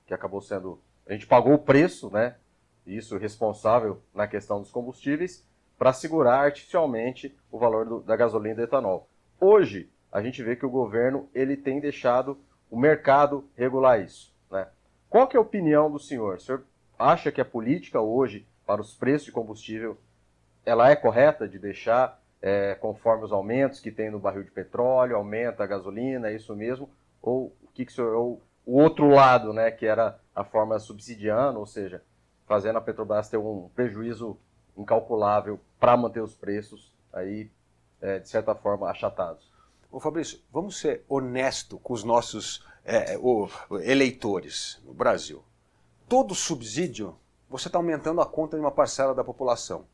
que 0.06 0.14
acabou 0.14 0.40
sendo. 0.40 0.80
A 1.06 1.12
gente 1.12 1.26
pagou 1.26 1.54
o 1.54 1.58
preço, 1.58 2.08
né? 2.10 2.36
Isso 2.86 3.18
responsável 3.18 4.00
na 4.14 4.26
questão 4.26 4.60
dos 4.60 4.70
combustíveis, 4.70 5.44
para 5.78 5.92
segurar 5.92 6.40
artificialmente 6.40 7.34
o 7.50 7.58
valor 7.58 7.86
do, 7.86 8.00
da 8.00 8.16
gasolina 8.16 8.54
e 8.54 8.56
do 8.56 8.62
etanol. 8.62 9.08
Hoje, 9.40 9.88
a 10.10 10.20
gente 10.20 10.42
vê 10.42 10.56
que 10.56 10.66
o 10.66 10.70
governo 10.70 11.28
ele 11.34 11.56
tem 11.56 11.80
deixado 11.80 12.38
o 12.70 12.78
mercado 12.78 13.48
regular 13.54 14.00
isso. 14.00 14.34
Né? 14.50 14.66
Qual 15.08 15.28
que 15.28 15.36
é 15.36 15.38
a 15.38 15.42
opinião 15.42 15.90
do 15.90 15.98
senhor? 15.98 16.36
O 16.36 16.40
senhor 16.40 16.64
acha 16.98 17.30
que 17.30 17.40
a 17.40 17.44
política 17.44 18.00
hoje 18.00 18.46
para 18.66 18.80
os 18.80 18.94
preços 18.94 19.26
de 19.26 19.32
combustível 19.32 19.96
ela 20.66 20.90
é 20.90 20.96
correta 20.96 21.48
de 21.48 21.58
deixar 21.58 22.20
é, 22.42 22.74
conforme 22.74 23.24
os 23.24 23.32
aumentos 23.32 23.80
que 23.80 23.90
tem 23.90 24.10
no 24.10 24.18
barril 24.18 24.42
de 24.42 24.50
petróleo, 24.50 25.16
aumenta 25.16 25.64
a 25.64 25.66
gasolina, 25.66 26.28
é 26.28 26.34
isso 26.34 26.54
mesmo? 26.54 26.90
Ou 27.22 27.56
o 27.62 27.68
que, 27.72 27.84
que 27.84 27.92
o 27.92 27.94
senhor, 27.94 28.14
ou 28.14 28.42
o 28.66 28.80
outro 28.80 29.08
lado, 29.08 29.52
né, 29.52 29.70
que 29.70 29.86
era 29.86 30.20
a 30.34 30.44
forma 30.44 30.78
subsidiando, 30.78 31.58
ou 31.58 31.66
seja, 31.66 32.02
fazendo 32.46 32.76
a 32.76 32.80
Petrobras 32.80 33.28
ter 33.28 33.38
um 33.38 33.70
prejuízo 33.74 34.38
incalculável 34.78 35.60
para 35.78 35.96
manter 35.96 36.22
os 36.22 36.34
preços 36.34 36.92
aí, 37.12 37.50
é, 38.00 38.20
de 38.20 38.28
certa 38.28 38.54
forma, 38.54 38.88
achatados. 38.88 39.50
Ô 39.90 39.98
Fabrício, 39.98 40.40
vamos 40.52 40.78
ser 40.78 41.04
honesto 41.08 41.78
com 41.78 41.92
os 41.92 42.04
nossos 42.04 42.64
é, 42.84 43.18
o, 43.18 43.48
eleitores 43.82 44.80
no 44.84 44.94
Brasil. 44.94 45.42
Todo 46.08 46.34
subsídio, 46.34 47.16
você 47.50 47.68
está 47.68 47.78
aumentando 47.78 48.20
a 48.20 48.26
conta 48.26 48.56
de 48.56 48.62
uma 48.62 48.70
parcela 48.70 49.14
da 49.14 49.24
população. 49.24 49.84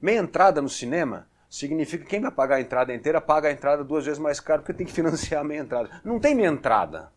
Meia 0.00 0.18
entrada 0.18 0.60
no 0.60 0.68
cinema 0.68 1.28
significa 1.48 2.04
que 2.04 2.10
quem 2.10 2.20
vai 2.20 2.30
pagar 2.30 2.56
a 2.56 2.60
entrada 2.60 2.94
inteira 2.94 3.20
paga 3.20 3.48
a 3.48 3.52
entrada 3.52 3.84
duas 3.84 4.04
vezes 4.04 4.18
mais 4.18 4.40
caro 4.40 4.62
porque 4.62 4.74
tem 4.74 4.86
que 4.86 4.92
financiar 4.94 5.40
a 5.40 5.44
meia 5.44 5.60
entrada. 5.60 6.00
Não 6.04 6.18
tem 6.18 6.34
meia 6.34 6.48
entrada. 6.48 7.12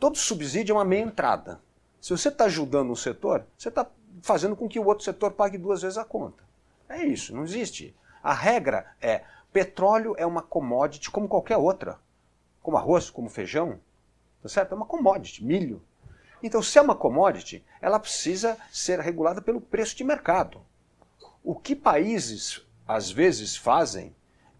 Todo 0.00 0.16
subsídio 0.16 0.72
é 0.72 0.76
uma 0.76 0.84
meia 0.84 1.02
entrada. 1.02 1.60
Se 2.00 2.10
você 2.10 2.28
está 2.28 2.44
ajudando 2.44 2.90
um 2.90 2.96
setor, 2.96 3.46
você 3.56 3.68
está 3.68 3.86
fazendo 4.22 4.56
com 4.56 4.68
que 4.68 4.78
o 4.78 4.86
outro 4.86 5.04
setor 5.04 5.32
pague 5.32 5.58
duas 5.58 5.82
vezes 5.82 5.98
a 5.98 6.04
conta. 6.04 6.42
É 6.88 7.04
isso, 7.04 7.34
não 7.34 7.44
existe. 7.44 7.94
A 8.22 8.32
regra 8.32 8.86
é: 9.00 9.22
petróleo 9.52 10.14
é 10.18 10.26
uma 10.26 10.42
commodity 10.42 11.10
como 11.10 11.28
qualquer 11.28 11.56
outra. 11.56 11.98
Como 12.62 12.76
arroz, 12.76 13.10
como 13.10 13.28
feijão. 13.28 13.78
Tá 14.42 14.48
certo? 14.48 14.72
É 14.72 14.74
uma 14.74 14.86
commodity, 14.86 15.44
milho. 15.44 15.82
Então, 16.42 16.62
se 16.62 16.78
é 16.78 16.82
uma 16.82 16.94
commodity, 16.94 17.64
ela 17.80 17.98
precisa 17.98 18.58
ser 18.70 19.00
regulada 19.00 19.40
pelo 19.40 19.60
preço 19.60 19.96
de 19.96 20.04
mercado. 20.04 20.60
O 21.42 21.54
que 21.54 21.74
países 21.74 22.66
às 22.86 23.10
vezes 23.10 23.56
fazem 23.56 24.14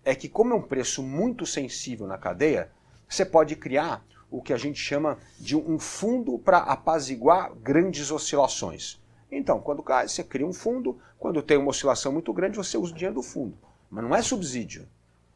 é 0.04 0.14
que, 0.14 0.28
como 0.28 0.52
é 0.52 0.56
um 0.56 0.62
preço 0.62 1.02
muito 1.02 1.44
sensível 1.44 2.06
na 2.06 2.16
cadeia, 2.16 2.70
você 3.08 3.24
pode 3.24 3.56
criar 3.56 4.04
o 4.30 4.42
que 4.42 4.52
a 4.52 4.56
gente 4.56 4.78
chama 4.78 5.18
de 5.38 5.56
um 5.56 5.78
fundo 5.78 6.38
para 6.38 6.58
apaziguar 6.58 7.54
grandes 7.54 8.10
oscilações. 8.10 9.00
Então, 9.36 9.60
quando 9.60 9.82
cai, 9.82 10.08
você 10.08 10.22
cria 10.22 10.46
um 10.46 10.52
fundo, 10.52 10.98
quando 11.18 11.42
tem 11.42 11.56
uma 11.56 11.70
oscilação 11.70 12.12
muito 12.12 12.32
grande, 12.32 12.56
você 12.56 12.76
usa 12.76 12.92
o 12.92 12.94
dinheiro 12.94 13.14
do 13.14 13.22
fundo. 13.22 13.56
Mas 13.90 14.04
não 14.04 14.14
é 14.14 14.22
subsídio. 14.22 14.86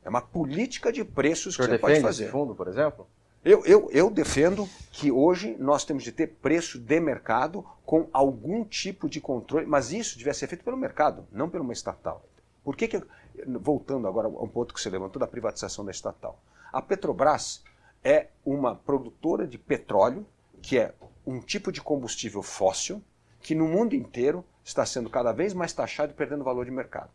É 0.05 0.09
uma 0.09 0.21
política 0.21 0.93
de 0.93 1.05
preços 1.05 1.57
que 1.57 1.63
você 1.63 1.79
pode 1.79 2.01
fazer. 2.01 2.25
Esse 2.25 2.33
fundo, 2.33 2.55
por 2.55 2.69
exemplo? 2.69 3.07
Eu, 3.45 3.65
eu, 3.65 3.89
eu 3.93 4.11
defendo 4.11 4.69
que 4.91 5.11
hoje 5.11 5.57
nós 5.59 5.85
temos 5.85 6.03
de 6.03 6.13
ter 6.13 6.27
preço 6.27 6.79
de 6.79 7.01
mercado 7.01 7.65
com 7.85 8.09
algum 8.13 8.65
tipo 8.65 9.09
de 9.09 9.21
controle, 9.21 9.67
mas 9.67 9.93
isso 9.93 10.19
devia 10.19 10.35
ser 10.35 10.47
feito 10.49 10.65
pelo 10.65 10.77
mercado, 10.77 11.27
não 11.33 11.49
por 11.49 11.61
uma 11.61 11.73
estatal. 11.73 12.25
Por 12.65 12.77
que, 12.77 12.89
que 12.89 13.03
voltando 13.47 14.07
agora 14.09 14.27
a 14.27 14.31
um 14.31 14.49
ponto 14.49 14.75
que 14.75 14.81
você 14.81 14.91
levantou 14.91 15.21
da 15.21 15.27
privatização 15.27 15.85
da 15.85 15.91
estatal. 15.91 16.39
A 16.73 16.83
Petrobras 16.83 17.63
é 18.03 18.29
uma 18.45 18.75
produtora 18.75 19.47
de 19.47 19.59
petróleo, 19.59 20.27
que 20.63 20.79
é 20.79 20.93
um 21.27 21.41
tipo 21.41 21.71
de 21.71 21.81
combustível 21.81 22.43
fóssil, 22.43 23.03
que 23.49 23.55
no 23.55 23.67
mundo 23.67 23.95
inteiro 23.95 24.45
está 24.63 24.85
sendo 24.85 25.09
cada 25.09 25.33
vez 25.33 25.55
mais 25.55 25.73
taxado 25.73 26.13
e 26.13 26.15
perdendo 26.15 26.45
valor 26.45 26.67
de 26.67 26.71
mercado. 26.71 27.09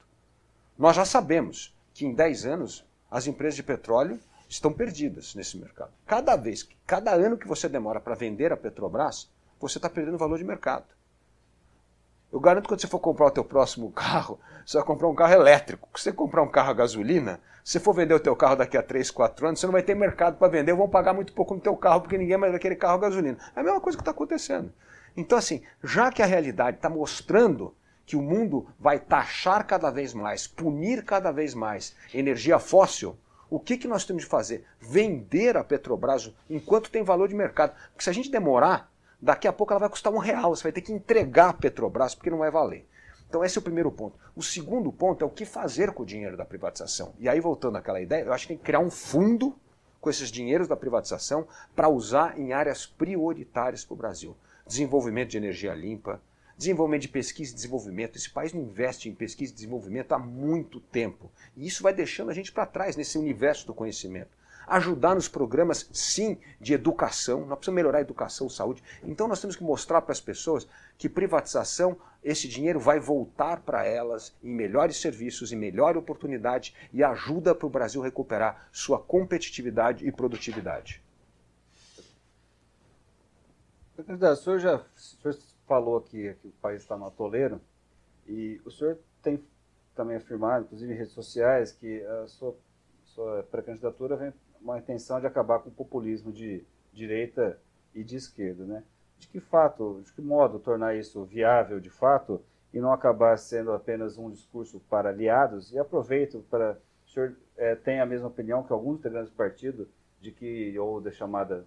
Nós 0.76 0.96
já 0.96 1.06
sabemos 1.06 1.78
que 1.94 2.08
em 2.08 2.12
10 2.16 2.48
anos 2.48 2.84
as 3.12 3.28
empresas 3.28 3.56
de 3.56 3.62
petróleo 3.62 4.20
estão 4.50 4.74
perdidas 4.74 5.36
nesse 5.36 5.56
mercado. 5.60 5.92
Cada 6.08 6.36
vez, 6.36 6.68
cada 6.88 7.12
ano 7.12 7.38
que 7.38 7.48
você 7.48 7.70
demora 7.70 8.00
para 8.00 8.16
vender 8.16 8.52
a 8.52 8.58
Petrobras, 8.58 9.30
você 9.60 9.78
está 9.78 9.88
perdendo 9.88 10.18
valor 10.18 10.40
de 10.40 10.44
mercado. 10.44 10.86
Eu 12.32 12.40
garanto 12.40 12.64
que 12.64 12.70
quando 12.70 12.82
você 12.82 12.88
for 12.88 12.98
comprar 12.98 13.28
o 13.28 13.32
teu 13.32 13.46
próximo 13.46 13.92
carro, 13.94 14.40
você 14.66 14.80
vai 14.80 14.88
comprar 14.88 15.10
um 15.10 15.14
carro 15.14 15.34
elétrico. 15.34 15.88
Se 15.96 16.06
você 16.06 16.12
comprar 16.12 16.42
um 16.42 16.50
carro 16.50 16.72
a 16.72 16.74
gasolina, 16.74 17.40
se 17.64 17.80
for 17.80 17.94
vender 17.94 18.16
o 18.16 18.20
teu 18.20 18.36
carro 18.36 18.56
daqui 18.56 18.76
a 18.76 18.82
3, 18.82 19.12
4 19.12 19.50
anos, 19.50 19.60
você 19.60 19.68
não 19.68 19.74
vai 19.74 19.84
ter 19.84 19.94
mercado 19.94 20.38
para 20.38 20.48
vender, 20.48 20.74
vão 20.74 20.90
pagar 20.90 21.14
muito 21.14 21.32
pouco 21.32 21.54
no 21.54 21.62
teu 21.62 21.78
carro, 21.78 22.02
porque 22.02 22.18
ninguém 22.18 22.38
mais 22.38 22.52
vai 22.52 22.60
querer 22.60 22.78
carro 22.78 22.96
a 22.96 23.02
gasolina. 23.02 23.38
É 23.56 23.60
a 23.60 23.64
mesma 23.64 23.80
coisa 23.80 23.96
que 23.96 24.02
está 24.02 24.10
acontecendo. 24.10 24.74
Então, 25.16 25.38
assim, 25.38 25.62
já 25.84 26.12
que 26.12 26.22
a 26.22 26.26
realidade 26.26 26.78
está 26.78 26.90
mostrando 26.90 27.76
que 28.06 28.16
o 28.16 28.22
mundo 28.22 28.68
vai 28.80 29.00
taxar 29.00 29.66
cada 29.66 29.90
vez 29.90 30.14
mais, 30.14 30.48
punir 30.48 31.04
cada 31.04 31.32
vez 31.32 31.54
mais 31.54 31.96
energia 32.14 32.60
fóssil, 32.60 33.18
o 33.50 33.60
que, 33.60 33.78
que 33.78 33.88
nós 33.88 34.04
temos 34.04 34.24
de 34.24 34.30
fazer? 34.30 34.66
Vender 34.80 35.56
a 35.56 35.64
Petrobras 35.64 36.34
enquanto 36.50 36.90
tem 36.90 37.04
valor 37.04 37.28
de 37.28 37.36
mercado. 37.36 37.76
Porque 37.92 38.04
se 38.04 38.10
a 38.10 38.14
gente 38.14 38.32
demorar, 38.32 38.92
daqui 39.22 39.48
a 39.48 39.54
pouco 39.54 39.72
ela 39.72 39.82
vai 39.82 39.90
custar 39.90 40.12
um 40.12 40.18
real. 40.18 40.56
Você 40.56 40.64
vai 40.64 40.72
ter 40.72 40.82
que 40.82 40.92
entregar 40.92 41.50
a 41.50 41.54
Petrobras 41.54 42.16
porque 42.16 42.32
não 42.32 42.40
vai 42.40 42.50
valer. 42.50 42.88
Então 43.30 43.44
esse 43.44 43.58
é 43.58 43.62
o 43.62 43.64
primeiro 43.64 43.92
ponto. 43.92 44.18
O 44.36 44.42
segundo 44.42 44.92
ponto 44.92 45.24
é 45.24 45.28
o 45.28 45.30
que 45.30 45.46
fazer 45.46 45.92
com 45.92 46.04
o 46.04 46.06
dinheiro 46.06 46.36
da 46.36 46.46
privatização. 46.46 47.14
E 47.20 47.30
aí, 47.30 47.40
voltando 47.40 47.78
àquela 47.78 48.02
ideia, 48.02 48.24
eu 48.24 48.34
acho 48.34 48.46
que 48.46 48.50
tem 48.50 48.58
que 48.58 48.64
criar 48.64 48.80
um 48.80 48.90
fundo 48.90 49.56
com 50.02 50.10
esses 50.10 50.32
dinheiros 50.32 50.68
da 50.68 50.76
privatização 50.76 51.48
para 51.76 51.88
usar 51.88 52.38
em 52.38 52.54
áreas 52.54 52.86
prioritárias 52.86 53.86
para 53.86 53.94
o 53.94 53.98
Brasil. 53.98 54.36
Desenvolvimento 54.66 55.30
de 55.30 55.38
energia 55.38 55.74
limpa, 55.74 56.22
Desenvolvimento 56.56 57.02
de 57.02 57.08
pesquisa 57.10 57.52
e 57.52 57.56
desenvolvimento. 57.56 58.16
Esse 58.16 58.30
país 58.30 58.54
não 58.54 58.62
investe 58.62 59.10
em 59.10 59.16
pesquisa 59.16 59.52
e 59.52 59.56
desenvolvimento 59.56 60.12
há 60.14 60.20
muito 60.20 60.80
tempo. 60.80 61.32
E 61.58 61.66
isso 61.68 61.82
vai 61.82 61.94
deixando 61.94 62.30
a 62.30 62.34
gente 62.34 62.52
para 62.52 62.66
trás 62.66 62.96
nesse 62.96 63.18
universo 63.18 63.66
do 63.66 63.74
conhecimento. 63.74 64.30
Ajudar 64.68 65.14
nos 65.14 65.28
programas, 65.28 65.90
sim, 65.92 66.38
de 66.62 66.74
educação. 66.74 67.42
Nós 67.42 67.58
precisamos 67.58 67.76
melhorar 67.76 67.98
a 67.98 68.02
educação, 68.02 68.48
saúde. 68.48 68.84
Então 69.04 69.28
nós 69.28 69.42
temos 69.42 69.56
que 69.56 69.64
mostrar 69.64 70.02
para 70.02 70.14
as 70.14 70.22
pessoas 70.22 70.68
que 70.98 71.10
privatização, 71.10 71.98
esse 72.24 72.48
dinheiro 72.48 72.80
vai 72.80 73.00
voltar 73.00 73.62
para 73.62 73.84
elas 73.84 74.34
em 74.42 74.54
melhores 74.54 74.98
serviços, 74.98 75.52
em 75.52 75.58
melhor 75.58 75.98
oportunidade 75.98 76.74
e 76.94 77.04
ajuda 77.04 77.54
para 77.54 77.68
o 77.68 77.70
Brasil 77.70 78.02
recuperar 78.02 78.70
sua 78.72 79.00
competitividade 79.00 80.08
e 80.08 80.12
produtividade. 80.12 81.04
Candidato, 83.96 84.34
o 84.34 84.42
senhor 84.42 84.60
já 84.60 84.76
o 84.76 85.00
senhor 85.00 85.38
falou 85.68 85.98
aqui 85.98 86.34
que 86.42 86.48
o 86.48 86.52
país 86.62 86.82
está 86.82 86.98
no 86.98 87.06
atoleiro, 87.06 87.62
e 88.28 88.60
o 88.66 88.72
senhor 88.72 88.98
tem 89.22 89.44
também 89.96 90.18
afirmado, 90.18 90.66
inclusive 90.66 90.94
em 90.94 90.98
redes 90.98 91.14
sociais, 91.14 91.72
que 91.72 92.04
a 92.04 92.28
sua, 92.28 92.56
sua 93.04 93.44
pré-candidatura 93.44 94.16
vem 94.16 94.34
uma 94.60 94.80
intenção 94.80 95.20
de 95.20 95.28
acabar 95.28 95.60
com 95.60 95.70
o 95.70 95.74
populismo 95.74 96.32
de 96.32 96.66
direita 96.92 97.60
e 97.94 98.04
de 98.04 98.16
esquerda, 98.16 98.66
né? 98.66 98.84
De 99.20 99.28
que 99.28 99.40
fato, 99.40 100.02
de 100.04 100.12
que 100.12 100.22
modo 100.22 100.58
tornar 100.58 100.96
isso 100.96 101.24
viável 101.26 101.80
de 101.80 101.90
fato 101.90 102.42
e 102.74 102.80
não 102.80 102.92
acabar 102.92 103.38
sendo 103.38 103.72
apenas 103.72 104.18
um 104.18 104.32
discurso 104.32 104.80
para 104.90 105.10
aliados? 105.10 105.72
E 105.72 105.78
aproveito 105.78 106.44
para 106.50 106.80
o 107.06 107.10
senhor 107.10 107.36
é, 107.56 107.76
tem 107.76 108.00
a 108.00 108.06
mesma 108.06 108.28
opinião 108.28 108.64
que 108.64 108.74
alguns 108.74 108.98
integrantes 108.98 109.30
do 109.30 109.36
partido 109.36 109.88
de 110.20 110.32
que 110.32 110.78
ou 110.80 111.00
da 111.00 111.12
chamada 111.12 111.66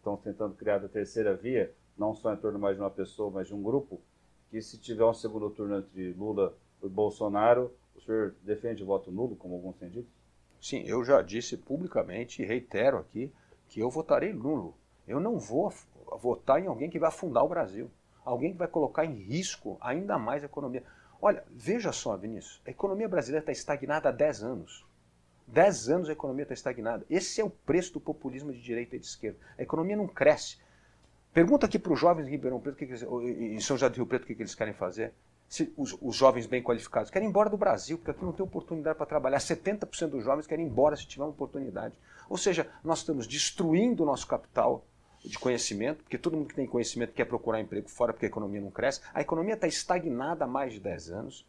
estão 0.00 0.16
tentando 0.16 0.54
criar 0.54 0.84
a 0.84 0.88
terceira 0.88 1.34
via, 1.34 1.72
não 1.96 2.14
só 2.14 2.32
em 2.32 2.36
torno 2.36 2.58
mais 2.58 2.76
de 2.76 2.82
uma 2.82 2.90
pessoa, 2.90 3.30
mas 3.30 3.46
de 3.46 3.54
um 3.54 3.62
grupo, 3.62 4.00
que 4.50 4.60
se 4.60 4.78
tiver 4.78 5.04
um 5.04 5.14
segundo 5.14 5.50
turno 5.50 5.78
entre 5.78 6.12
Lula 6.14 6.56
e 6.82 6.88
Bolsonaro, 6.88 7.72
o 7.94 8.00
senhor 8.00 8.34
defende 8.42 8.82
voto 8.82 9.12
nulo, 9.12 9.36
como 9.36 9.54
alguns 9.54 9.76
têm 9.76 9.90
dito? 9.90 10.08
Sim, 10.60 10.82
eu 10.86 11.04
já 11.04 11.22
disse 11.22 11.56
publicamente 11.56 12.42
e 12.42 12.46
reitero 12.46 12.98
aqui 12.98 13.32
que 13.68 13.80
eu 13.80 13.90
votarei 13.90 14.32
nulo. 14.32 14.74
Eu 15.06 15.20
não 15.20 15.38
vou 15.38 15.72
votar 16.18 16.62
em 16.62 16.66
alguém 16.66 16.90
que 16.90 16.98
vai 16.98 17.08
afundar 17.08 17.44
o 17.44 17.48
Brasil, 17.48 17.90
alguém 18.24 18.52
que 18.52 18.58
vai 18.58 18.68
colocar 18.68 19.04
em 19.04 19.14
risco 19.14 19.76
ainda 19.80 20.18
mais 20.18 20.42
a 20.42 20.46
economia. 20.46 20.82
Olha, 21.20 21.44
veja 21.50 21.92
só, 21.92 22.16
Vinícius, 22.16 22.60
a 22.66 22.70
economia 22.70 23.08
brasileira 23.08 23.42
está 23.42 23.52
estagnada 23.52 24.08
há 24.08 24.12
10 24.12 24.42
anos. 24.42 24.86
10 25.52 25.88
anos 25.88 26.08
a 26.08 26.12
economia 26.12 26.42
está 26.42 26.54
estagnada. 26.54 27.04
Esse 27.10 27.40
é 27.40 27.44
o 27.44 27.50
preço 27.50 27.92
do 27.94 28.00
populismo 28.00 28.52
de 28.52 28.60
direita 28.60 28.96
e 28.96 28.98
de 28.98 29.06
esquerda. 29.06 29.38
A 29.58 29.62
economia 29.62 29.96
não 29.96 30.06
cresce. 30.06 30.58
Pergunta 31.32 31.66
aqui 31.66 31.78
para 31.78 31.92
os 31.92 32.00
jovens 32.00 32.26
em 32.26 32.30
Ribeirão 32.30 32.60
Preto, 32.60 32.76
que 32.76 32.86
que 32.86 32.92
eles, 32.92 33.02
em 33.02 33.60
São 33.60 33.76
José 33.76 33.88
do 33.88 33.96
Rio 33.96 34.06
Preto, 34.06 34.24
o 34.24 34.26
que, 34.26 34.34
que 34.34 34.42
eles 34.42 34.54
querem 34.54 34.74
fazer. 34.74 35.12
Se 35.48 35.72
os, 35.76 35.96
os, 36.00 36.14
jovens 36.14 36.46
bem 36.46 36.62
qualificados 36.62 37.10
querem 37.10 37.26
ir 37.26 37.30
embora 37.30 37.50
do 37.50 37.56
Brasil, 37.56 37.98
porque 37.98 38.12
aqui 38.12 38.24
não 38.24 38.32
tem 38.32 38.44
oportunidade 38.44 38.96
para 38.96 39.06
trabalhar. 39.06 39.38
70% 39.38 40.08
dos 40.08 40.24
jovens 40.24 40.46
querem 40.46 40.64
ir 40.64 40.68
embora 40.68 40.96
se 40.96 41.06
tiver 41.06 41.24
uma 41.24 41.30
oportunidade. 41.30 41.94
Ou 42.28 42.36
seja, 42.36 42.68
nós 42.84 42.98
estamos 43.00 43.26
destruindo 43.26 44.04
o 44.04 44.06
nosso 44.06 44.26
capital 44.26 44.84
de 45.24 45.38
conhecimento, 45.38 46.02
porque 46.02 46.16
todo 46.16 46.36
mundo 46.36 46.48
que 46.48 46.54
tem 46.54 46.66
conhecimento 46.66 47.12
quer 47.12 47.24
procurar 47.24 47.60
emprego 47.60 47.88
fora 47.88 48.12
porque 48.12 48.26
a 48.26 48.28
economia 48.28 48.60
não 48.60 48.70
cresce. 48.70 49.00
A 49.12 49.20
economia 49.20 49.54
está 49.54 49.66
estagnada 49.66 50.44
há 50.44 50.48
mais 50.48 50.72
de 50.72 50.80
10 50.80 51.10
anos. 51.10 51.46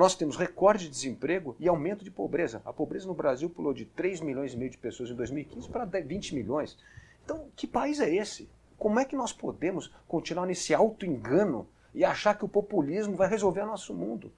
Nós 0.00 0.14
temos 0.14 0.34
recorde 0.34 0.84
de 0.84 0.90
desemprego 0.92 1.54
e 1.60 1.68
aumento 1.68 2.02
de 2.02 2.10
pobreza. 2.10 2.62
A 2.64 2.72
pobreza 2.72 3.06
no 3.06 3.12
Brasil 3.12 3.50
pulou 3.50 3.74
de 3.74 3.84
3 3.84 4.22
milhões 4.22 4.54
e 4.54 4.56
meio 4.56 4.70
de 4.70 4.78
pessoas 4.78 5.10
em 5.10 5.14
2015 5.14 5.68
para 5.68 5.84
20 5.84 6.34
milhões. 6.36 6.78
Então, 7.22 7.50
que 7.54 7.66
país 7.66 8.00
é 8.00 8.08
esse? 8.08 8.48
Como 8.78 8.98
é 8.98 9.04
que 9.04 9.14
nós 9.14 9.30
podemos 9.30 9.92
continuar 10.08 10.46
nesse 10.46 10.72
auto-engano 10.72 11.68
e 11.94 12.02
achar 12.02 12.32
que 12.32 12.46
o 12.46 12.48
populismo 12.48 13.14
vai 13.14 13.28
resolver 13.28 13.60
o 13.60 13.66
nosso 13.66 13.92
mundo? 13.92 14.32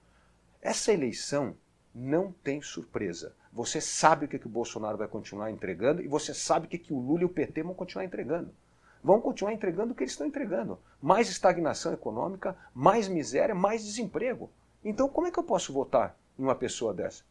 Essa 0.61 0.93
eleição 0.93 1.55
não 1.95 2.33
tem 2.43 2.61
surpresa. 2.61 3.33
Você 3.53 3.81
sabe 3.81 4.25
o 4.25 4.29
que, 4.29 4.41
que 4.41 4.49
o 4.49 4.51
Bolsonaro 4.51 4.99
vai 4.99 5.07
continuar 5.07 5.53
entregando 5.53 6.03
e 6.03 6.09
você 6.09 6.35
sabe 6.35 6.67
o 6.67 6.69
que, 6.69 6.77
que 6.77 6.93
o 6.93 6.99
Lula 6.99 7.23
e 7.23 7.27
o 7.27 7.29
PT 7.29 7.63
vão 7.63 7.73
continuar 7.73 8.05
entregando. 8.05 8.53
Vão 9.01 9.21
continuar 9.21 9.53
entregando 9.53 9.93
o 9.93 9.95
que 9.95 10.03
eles 10.03 10.13
estão 10.13 10.27
entregando. 10.27 10.77
Mais 11.01 11.29
estagnação 11.29 11.93
econômica, 11.93 12.57
mais 12.75 13.07
miséria, 13.07 13.55
mais 13.55 13.85
desemprego. 13.85 14.51
Então 14.85 15.09
como 15.09 15.27
é 15.27 15.31
que 15.31 15.39
eu 15.39 15.45
posso 15.45 15.73
votar 15.73 16.17
em 16.39 16.43
uma 16.43 16.55
pessoa 16.55 16.93
dessa? 16.93 17.25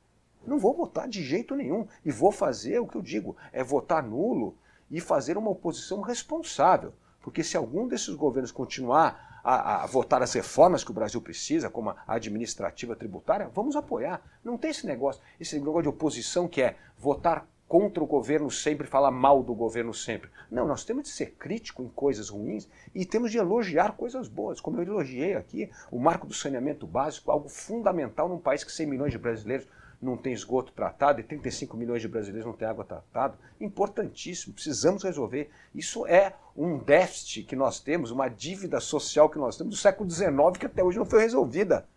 Não 0.45 0.57
vou 0.57 0.73
votar 0.73 1.07
de 1.07 1.23
jeito 1.23 1.55
nenhum. 1.55 1.87
E 2.03 2.11
vou 2.11 2.31
fazer 2.31 2.79
o 2.79 2.87
que 2.87 2.97
eu 2.97 3.01
digo, 3.01 3.35
é 3.51 3.63
votar 3.63 4.03
nulo 4.03 4.57
e 4.89 4.99
fazer 4.99 5.37
uma 5.37 5.51
oposição 5.51 6.01
responsável. 6.01 6.93
Porque 7.21 7.43
se 7.43 7.55
algum 7.55 7.87
desses 7.87 8.15
governos 8.15 8.51
continuar 8.51 9.41
a, 9.43 9.83
a, 9.83 9.85
votar 9.85 10.21
as 10.21 10.33
reformas 10.33 10.83
que 10.83 10.91
o 10.91 10.93
Brasil 10.93 11.21
precisa, 11.21 11.69
como 11.69 11.91
a 11.91 11.97
administrativa 12.07 12.95
tributária, 12.95 13.49
vamos 13.53 13.75
apoiar. 13.75 14.21
Não 14.43 14.57
tem 14.57 14.71
esse 14.71 14.85
negócio, 14.85 15.21
esse 15.39 15.57
negócio 15.57 15.83
de 15.83 15.89
oposição 15.89 16.47
que 16.47 16.61
é 16.61 16.77
votar 16.97 17.47
contra 17.71 18.03
o 18.03 18.05
governo 18.05 18.51
sempre, 18.51 18.85
falar 18.85 19.11
mal 19.11 19.41
do 19.41 19.55
governo 19.55 19.93
sempre. 19.93 20.29
Não, 20.51 20.67
nós 20.67 20.83
temos 20.83 21.03
de 21.03 21.09
ser 21.09 21.35
crítico 21.39 21.81
em 21.81 21.87
coisas 21.87 22.27
ruins 22.27 22.67
e 22.93 23.05
temos 23.05 23.31
de 23.31 23.37
elogiar 23.37 23.93
coisas 23.93 24.27
boas. 24.27 24.59
Como 24.59 24.75
eu 24.75 24.83
elogiei 24.83 25.35
aqui, 25.35 25.71
o 25.89 25.97
marco 25.97 26.27
do 26.27 26.33
saneamento 26.33 26.85
básico, 26.85 27.31
algo 27.31 27.47
fundamental 27.47 28.27
num 28.27 28.39
país 28.39 28.65
que 28.65 28.73
100 28.73 28.87
milhões 28.87 29.13
de 29.13 29.17
brasileiros 29.17 29.69
não 30.01 30.17
tem 30.17 30.33
esgoto 30.33 30.73
tratado 30.73 31.21
e 31.21 31.23
35 31.23 31.77
milhões 31.77 32.01
de 32.01 32.09
brasileiros 32.09 32.45
não 32.45 32.51
têm 32.51 32.67
água 32.67 32.83
tratada. 32.83 33.37
Importantíssimo, 33.57 34.53
precisamos 34.53 35.01
resolver. 35.03 35.49
Isso 35.73 36.05
é 36.05 36.33
um 36.57 36.77
déficit 36.77 37.43
que 37.43 37.55
nós 37.55 37.79
temos, 37.79 38.11
uma 38.11 38.27
dívida 38.27 38.81
social 38.81 39.29
que 39.29 39.37
nós 39.37 39.55
temos 39.55 39.75
do 39.75 39.79
século 39.79 40.11
XIX 40.11 40.57
que 40.59 40.65
até 40.65 40.83
hoje 40.83 40.99
não 40.99 41.05
foi 41.05 41.21
resolvida. 41.21 41.87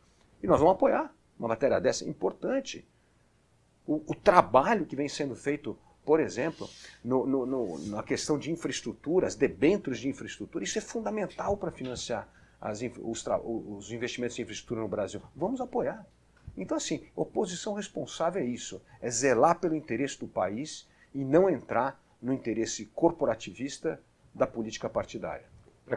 E 0.41 0.47
nós 0.47 0.61
vamos 0.61 0.77
apoiar 0.77 1.13
uma 1.37 1.49
matéria 1.49 1.81
dessa 1.81 2.09
importante. 2.09 2.87
O, 3.87 4.03
o 4.07 4.15
trabalho 4.15 4.87
que 4.87 4.97
vem 4.97 5.09
sendo 5.09 5.35
feito, 5.35 5.77
por 6.05 6.21
exemplo, 6.21 6.69
no, 7.05 7.27
no, 7.27 7.47
no, 7.47 7.79
na 7.89 8.03
questão 8.03 8.39
de 8.39 8.51
infraestrutura, 8.51 9.27
as 9.27 9.35
debêntures 9.35 9.99
de 9.99 10.09
infraestrutura, 10.09 10.65
isso 10.65 10.79
é 10.79 10.81
fundamental 10.81 11.57
para 11.57 11.71
financiar 11.71 12.29
as, 12.61 12.81
os, 13.03 13.25
os 13.45 13.93
investimentos 13.93 14.39
em 14.39 14.43
infraestrutura 14.43 14.81
no 14.81 14.89
Brasil. 14.89 15.21
Vamos 15.37 15.61
apoiar. 15.61 16.07
Então, 16.57 16.77
assim, 16.77 17.05
oposição 17.15 17.75
responsável 17.75 18.43
é 18.43 18.47
isso: 18.47 18.81
é 19.01 19.11
zelar 19.11 19.59
pelo 19.59 19.75
interesse 19.75 20.19
do 20.19 20.27
país 20.27 20.89
e 21.15 21.25
não 21.25 21.51
entrar 21.51 22.01
no 22.23 22.33
interesse 22.33 22.87
corporativista 22.87 24.01
da 24.35 24.47
política 24.47 24.89
partidária. 24.89 25.45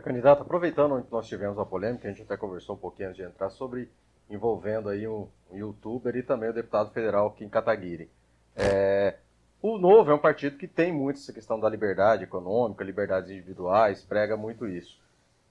Candidato, 0.04 0.42
aproveitando 0.42 1.02
que 1.02 1.12
nós 1.12 1.28
tivemos 1.28 1.58
a 1.58 1.66
polêmica, 1.66 2.08
a 2.08 2.12
gente 2.12 2.24
até 2.24 2.36
conversou 2.36 2.76
um 2.76 2.80
pouquinho 2.80 3.10
antes 3.10 3.18
de 3.18 3.28
entrar 3.28 3.50
sobre 3.50 3.90
envolvendo 4.30 4.90
aí 4.90 5.08
um 5.08 5.28
youtuber 5.52 6.16
e 6.16 6.24
também 6.24 6.50
o 6.50 6.54
deputado 6.54 6.92
federal 6.92 7.32
Kim 7.32 7.50
Kataguiri. 7.50 8.10
É, 8.56 9.18
o 9.62 9.78
Novo 9.78 10.12
é 10.12 10.14
um 10.14 10.20
partido 10.20 10.58
que 10.58 10.68
tem 10.68 10.92
muito 10.92 11.20
essa 11.20 11.34
questão 11.34 11.60
da 11.60 11.70
liberdade 11.70 12.24
econômica, 12.24 12.84
liberdades 12.84 13.32
individuais, 13.32 14.04
prega 14.04 14.38
muito 14.38 14.68
isso. 14.68 15.00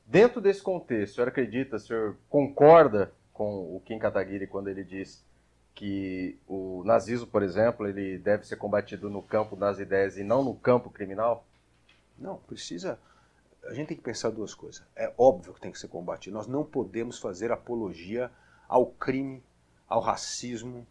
Dentro 0.06 0.40
desse 0.40 0.62
contexto, 0.62 1.12
o 1.12 1.14
senhor 1.16 1.28
acredita, 1.28 1.76
o 1.76 1.80
senhor 1.80 2.16
concorda 2.28 3.12
com 3.32 3.76
o 3.76 3.82
Kim 3.84 3.98
Kataguiri 3.98 4.46
quando 4.46 4.68
ele 4.68 4.84
diz 4.84 5.24
que 5.74 6.38
o 6.48 6.82
nazismo, 6.84 7.26
por 7.26 7.42
exemplo, 7.42 7.86
ele 7.86 8.16
deve 8.16 8.46
ser 8.46 8.56
combatido 8.56 9.10
no 9.10 9.22
campo 9.22 9.54
das 9.54 9.78
ideias 9.78 10.16
e 10.16 10.24
não 10.24 10.42
no 10.42 10.54
campo 10.54 10.88
criminal? 10.88 11.44
Não, 12.18 12.36
precisa. 12.38 12.98
A 13.64 13.74
gente 13.74 13.88
tem 13.88 13.96
que 13.96 14.02
pensar 14.02 14.30
duas 14.30 14.54
coisas. 14.54 14.82
É 14.96 15.12
óbvio 15.18 15.52
que 15.52 15.60
tem 15.60 15.70
que 15.70 15.78
ser 15.78 15.88
combatido. 15.88 16.34
Nós 16.34 16.46
não 16.46 16.64
podemos 16.64 17.18
fazer 17.18 17.52
apologia 17.52 18.30
ao 18.66 18.86
crime, 18.86 19.42
ao 19.88 20.00
racismo, 20.00 20.86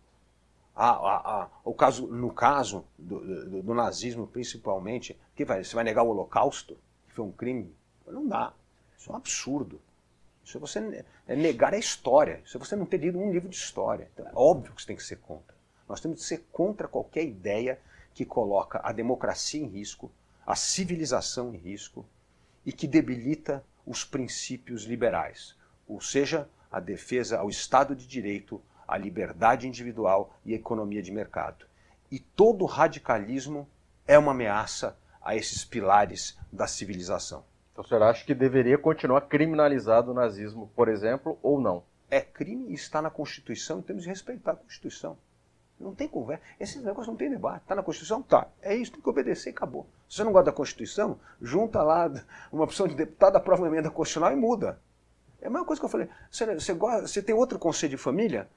a, 0.75 0.89
a, 0.89 1.43
a, 1.43 1.49
o 1.63 1.73
caso, 1.73 2.07
no 2.07 2.31
caso 2.31 2.85
do, 2.97 3.19
do, 3.19 3.63
do, 3.63 3.73
nazismo 3.73 4.27
principalmente, 4.27 5.17
que 5.35 5.45
vai, 5.45 5.63
você 5.63 5.73
vai 5.73 5.83
negar 5.83 6.03
o 6.03 6.09
Holocausto, 6.09 6.77
que 7.07 7.13
foi 7.13 7.23
um 7.23 7.31
crime? 7.31 7.73
Não 8.05 8.27
dá. 8.27 8.53
Isso 8.97 9.09
é 9.09 9.13
um 9.13 9.17
absurdo. 9.17 9.81
Isso 10.43 10.57
é 10.57 10.59
você 10.59 11.05
é 11.27 11.35
negar 11.35 11.73
a 11.73 11.77
história. 11.77 12.41
Isso 12.45 12.57
é 12.57 12.59
você 12.59 12.75
não 12.75 12.85
ter 12.85 12.97
lido 12.97 13.17
um 13.17 13.31
livro 13.31 13.49
de 13.49 13.55
história. 13.55 14.09
Então, 14.13 14.27
é 14.27 14.31
óbvio 14.35 14.73
que 14.73 14.81
você 14.81 14.87
tem 14.87 14.95
que 14.95 15.03
ser 15.03 15.17
contra. 15.17 15.55
Nós 15.87 16.01
temos 16.01 16.19
que 16.19 16.25
ser 16.25 16.45
contra 16.51 16.87
qualquer 16.87 17.23
ideia 17.23 17.79
que 18.13 18.25
coloca 18.25 18.79
a 18.83 18.91
democracia 18.91 19.61
em 19.61 19.67
risco, 19.67 20.11
a 20.45 20.55
civilização 20.55 21.53
em 21.53 21.57
risco 21.57 22.05
e 22.65 22.71
que 22.71 22.87
debilita 22.87 23.63
os 23.85 24.03
princípios 24.03 24.83
liberais. 24.83 25.55
Ou 25.87 26.01
seja, 26.01 26.49
a 26.71 26.79
defesa 26.79 27.37
ao 27.37 27.49
Estado 27.49 27.95
de 27.95 28.07
Direito, 28.07 28.61
à 28.87 28.97
liberdade 28.97 29.67
individual 29.67 30.33
e 30.45 30.53
à 30.53 30.55
economia 30.55 31.01
de 31.01 31.11
mercado. 31.11 31.65
E 32.11 32.19
todo 32.19 32.65
radicalismo 32.65 33.67
é 34.07 34.17
uma 34.17 34.31
ameaça 34.31 34.97
a 35.21 35.35
esses 35.35 35.65
pilares 35.65 36.37
da 36.51 36.67
civilização. 36.67 37.43
Então 37.71 37.83
o 37.83 37.87
senhor 37.87 38.03
acha 38.03 38.23
que 38.23 38.33
deveria 38.33 38.77
continuar 38.77 39.21
criminalizado 39.21 40.11
o 40.11 40.13
nazismo, 40.13 40.71
por 40.75 40.87
exemplo, 40.87 41.37
ou 41.41 41.59
não? 41.59 41.83
É 42.09 42.21
crime 42.21 42.69
e 42.69 42.73
está 42.73 43.01
na 43.01 43.09
Constituição 43.09 43.79
e 43.79 43.83
temos 43.83 44.03
que 44.03 44.09
respeitar 44.09 44.51
a 44.51 44.55
Constituição. 44.55 45.17
Não 45.79 45.93
tem 45.93 46.07
conversa. 46.07 46.41
Esse 46.59 46.79
negócio 46.79 47.11
não 47.11 47.17
tem 47.17 47.29
debate. 47.29 47.63
Está 47.63 47.75
na 47.75 47.83
Constituição? 47.83 48.21
Tá. 48.21 48.47
É 48.61 48.73
isso, 48.73 48.93
tem 48.93 49.01
que 49.01 49.09
obedecer 49.09 49.49
e 49.49 49.53
acabou. 49.53 49.85
Se 50.07 50.17
você 50.17 50.23
não 50.23 50.31
gosta 50.31 50.45
da 50.45 50.55
Constituição, 50.55 51.19
junta 51.41 51.83
lá 51.83 52.09
uma 52.51 52.63
opção 52.63 52.87
de 52.87 52.95
deputado, 52.95 53.35
aprova 53.35 53.63
uma 53.63 53.67
emenda 53.67 53.89
constitucional 53.89 54.31
e 54.31 54.35
muda. 54.35 54.79
É 55.41 55.47
a 55.47 55.49
mesma 55.49 55.65
coisa 55.65 55.81
que 55.81 55.85
eu 55.85 55.89
falei. 55.89 56.07
Você, 56.31 56.53
você, 56.53 56.73
gosta, 56.73 57.07
você 57.07 57.21
tem 57.21 57.35
outro 57.35 57.59
conselho 57.59 57.91
de 57.91 57.97
família? 57.97 58.47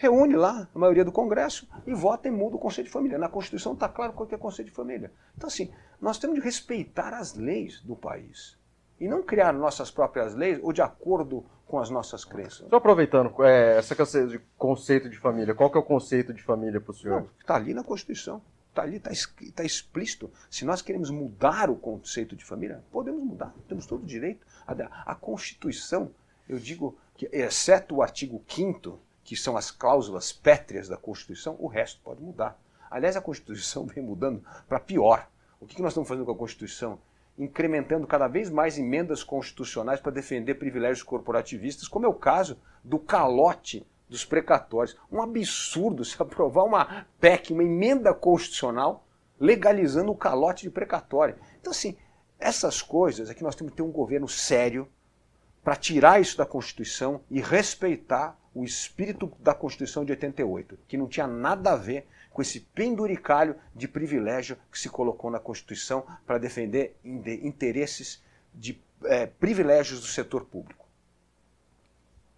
Reúne 0.00 0.36
lá 0.36 0.68
a 0.72 0.78
maioria 0.78 1.04
do 1.04 1.10
Congresso 1.10 1.68
e 1.84 1.92
vota 1.92 2.28
e 2.28 2.30
muda 2.30 2.54
o 2.54 2.58
conselho 2.58 2.86
de 2.86 2.92
família. 2.92 3.18
Na 3.18 3.28
Constituição 3.28 3.72
está 3.72 3.88
claro 3.88 4.12
qual 4.12 4.28
é 4.30 4.36
o 4.36 4.38
conselho 4.38 4.68
de 4.68 4.74
família. 4.74 5.10
Então, 5.36 5.48
assim, 5.48 5.72
nós 6.00 6.18
temos 6.18 6.36
de 6.36 6.40
respeitar 6.40 7.12
as 7.12 7.34
leis 7.34 7.80
do 7.80 7.96
país. 7.96 8.56
E 9.00 9.08
não 9.08 9.24
criar 9.24 9.52
nossas 9.52 9.90
próprias 9.90 10.36
leis 10.36 10.60
ou 10.62 10.72
de 10.72 10.80
acordo 10.80 11.44
com 11.66 11.80
as 11.80 11.90
nossas 11.90 12.24
crenças. 12.24 12.68
Só 12.70 12.76
aproveitando, 12.76 13.34
é, 13.42 13.76
essa 13.76 13.96
de 14.28 14.40
conceito 14.56 15.10
de 15.10 15.18
família, 15.18 15.52
qual 15.52 15.68
que 15.68 15.76
é 15.76 15.80
o 15.80 15.84
conceito 15.84 16.32
de 16.32 16.44
família 16.44 16.80
para 16.80 16.92
o 16.92 16.94
senhor? 16.94 17.28
Está 17.40 17.56
ali 17.56 17.74
na 17.74 17.82
Constituição. 17.82 18.40
Está 18.68 18.82
ali, 18.82 18.98
está 18.98 19.10
tá 19.52 19.64
explícito. 19.64 20.30
Se 20.48 20.64
nós 20.64 20.80
queremos 20.80 21.10
mudar 21.10 21.68
o 21.68 21.74
conceito 21.74 22.36
de 22.36 22.44
família, 22.44 22.84
podemos 22.92 23.24
mudar, 23.24 23.52
temos 23.66 23.84
todo 23.84 24.04
o 24.04 24.06
direito. 24.06 24.46
A, 24.64 24.74
a 25.10 25.14
Constituição 25.16 26.12
eu 26.48 26.58
digo 26.58 26.96
que, 27.14 27.28
exceto 27.32 27.96
o 27.96 28.02
artigo 28.02 28.42
5 28.48 28.98
que 29.28 29.36
são 29.36 29.58
as 29.58 29.70
cláusulas 29.70 30.32
pétreas 30.32 30.88
da 30.88 30.96
Constituição, 30.96 31.54
o 31.58 31.66
resto 31.66 32.00
pode 32.02 32.22
mudar. 32.22 32.58
Aliás, 32.90 33.14
a 33.14 33.20
Constituição 33.20 33.84
vem 33.94 34.02
mudando 34.02 34.42
para 34.66 34.80
pior. 34.80 35.28
O 35.60 35.66
que 35.66 35.82
nós 35.82 35.92
estamos 35.92 36.08
fazendo 36.08 36.24
com 36.24 36.32
a 36.32 36.36
Constituição? 36.36 36.98
Incrementando 37.38 38.06
cada 38.06 38.26
vez 38.26 38.48
mais 38.48 38.78
emendas 38.78 39.22
constitucionais 39.22 40.00
para 40.00 40.12
defender 40.12 40.54
privilégios 40.54 41.02
corporativistas, 41.02 41.86
como 41.86 42.06
é 42.06 42.08
o 42.08 42.14
caso 42.14 42.58
do 42.82 42.98
calote 42.98 43.86
dos 44.08 44.24
precatórios. 44.24 44.96
Um 45.12 45.20
absurdo 45.20 46.06
se 46.06 46.16
aprovar 46.22 46.64
uma 46.64 47.06
PEC, 47.20 47.52
uma 47.52 47.62
emenda 47.62 48.14
constitucional, 48.14 49.06
legalizando 49.38 50.10
o 50.10 50.16
calote 50.16 50.62
de 50.62 50.70
precatório. 50.70 51.36
Então, 51.60 51.70
assim, 51.70 51.98
essas 52.40 52.80
coisas 52.80 53.28
é 53.28 53.34
que 53.34 53.42
nós 53.42 53.54
temos 53.54 53.72
que 53.72 53.76
ter 53.76 53.82
um 53.82 53.92
governo 53.92 54.26
sério, 54.26 54.88
para 55.68 55.76
tirar 55.76 56.18
isso 56.18 56.38
da 56.38 56.46
Constituição 56.46 57.20
e 57.30 57.42
respeitar 57.42 58.38
o 58.58 58.64
espírito 58.64 59.30
da 59.38 59.54
Constituição 59.54 60.04
de 60.04 60.10
88, 60.10 60.76
que 60.88 60.96
não 60.96 61.06
tinha 61.06 61.28
nada 61.28 61.72
a 61.72 61.76
ver 61.76 62.08
com 62.32 62.42
esse 62.42 62.58
penduricalho 62.58 63.54
de 63.72 63.86
privilégio 63.86 64.56
que 64.70 64.78
se 64.78 64.88
colocou 64.88 65.30
na 65.30 65.38
Constituição 65.38 66.04
para 66.26 66.38
defender 66.38 66.96
interesses 67.04 68.20
de 68.52 68.76
é, 69.04 69.26
privilégios 69.26 70.00
do 70.00 70.06
setor 70.06 70.44
público. 70.44 70.84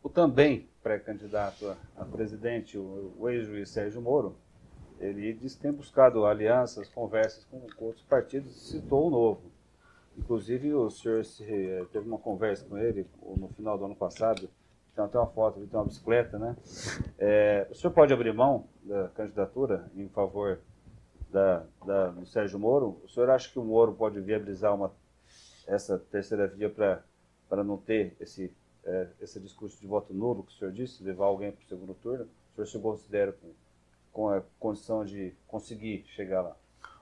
O 0.03 0.11
também 0.11 0.69
pré-candidato 0.83 1.75
a 1.97 2.05
presidente, 2.05 2.77
o, 2.77 3.27
ex-juiz 3.31 3.71
Sérgio 3.71 4.03
Moro, 4.03 4.37
ele 4.99 5.33
disse 5.33 5.57
que 5.57 5.63
tem 5.63 5.73
buscado 5.73 6.27
alianças, 6.27 6.87
conversas 6.89 7.47
com, 7.47 7.61
com 7.61 7.87
outros 7.87 8.05
partidos 8.05 8.55
e 8.55 8.73
citou 8.73 9.07
o 9.07 9.11
novo. 9.11 9.41
Inclusive, 10.19 10.75
o 10.75 10.91
senhor 10.91 11.25
se, 11.25 11.45
eh, 11.45 11.87
teve 11.91 12.07
uma 12.07 12.19
conversa 12.19 12.63
com 12.67 12.77
ele 12.77 13.07
no 13.39 13.49
final 13.49 13.79
do 13.79 13.87
ano 13.87 13.97
passado, 13.97 14.51
tem 15.01 15.05
até 15.07 15.19
uma 15.19 15.27
foto, 15.27 15.59
ele 15.59 15.67
tem 15.67 15.79
uma 15.79 15.87
bicicleta, 15.87 16.39
né? 16.39 16.57
É, 17.19 17.67
o 17.71 17.75
senhor 17.75 17.93
pode 17.93 18.13
abrir 18.13 18.33
mão 18.35 18.67
da 18.83 19.09
candidatura 19.09 19.91
em 19.97 20.09
favor 20.09 20.59
da, 21.31 21.65
da, 21.87 22.09
do 22.09 22.27
Sérgio 22.27 22.59
Moro? 22.59 23.01
O 23.05 23.09
senhor 23.09 23.31
acha 23.31 23.51
que 23.51 23.59
o 23.59 23.65
Moro 23.65 23.93
pode 23.95 24.21
viabilizar 24.21 24.75
uma, 24.75 24.93
essa 25.67 25.99
terceira 25.99 26.47
via 26.47 26.69
para 26.71 27.65
não 27.65 27.79
ter 27.79 28.17
esse, 28.21 28.53
é, 28.85 29.09
esse 29.21 29.41
discurso 29.41 29.81
de 29.81 29.87
voto 29.87 30.13
nulo 30.13 30.43
que 30.43 30.53
o 30.53 30.57
senhor 30.57 30.73
disse, 30.73 31.03
levar 31.03 31.27
alguém 31.27 31.53
para 31.53 31.63
o 31.63 31.69
segundo 31.69 31.95
turno? 31.95 32.25
O 32.25 32.55
senhor 32.57 32.67
se 32.67 32.79
considera 32.79 33.33
com, 33.33 33.49
com 34.13 34.29
a 34.29 34.43
condição 34.59 35.05
de 35.05 35.35
conseguir 35.47 36.05
chegar 36.09 36.43
lá? 36.43 36.57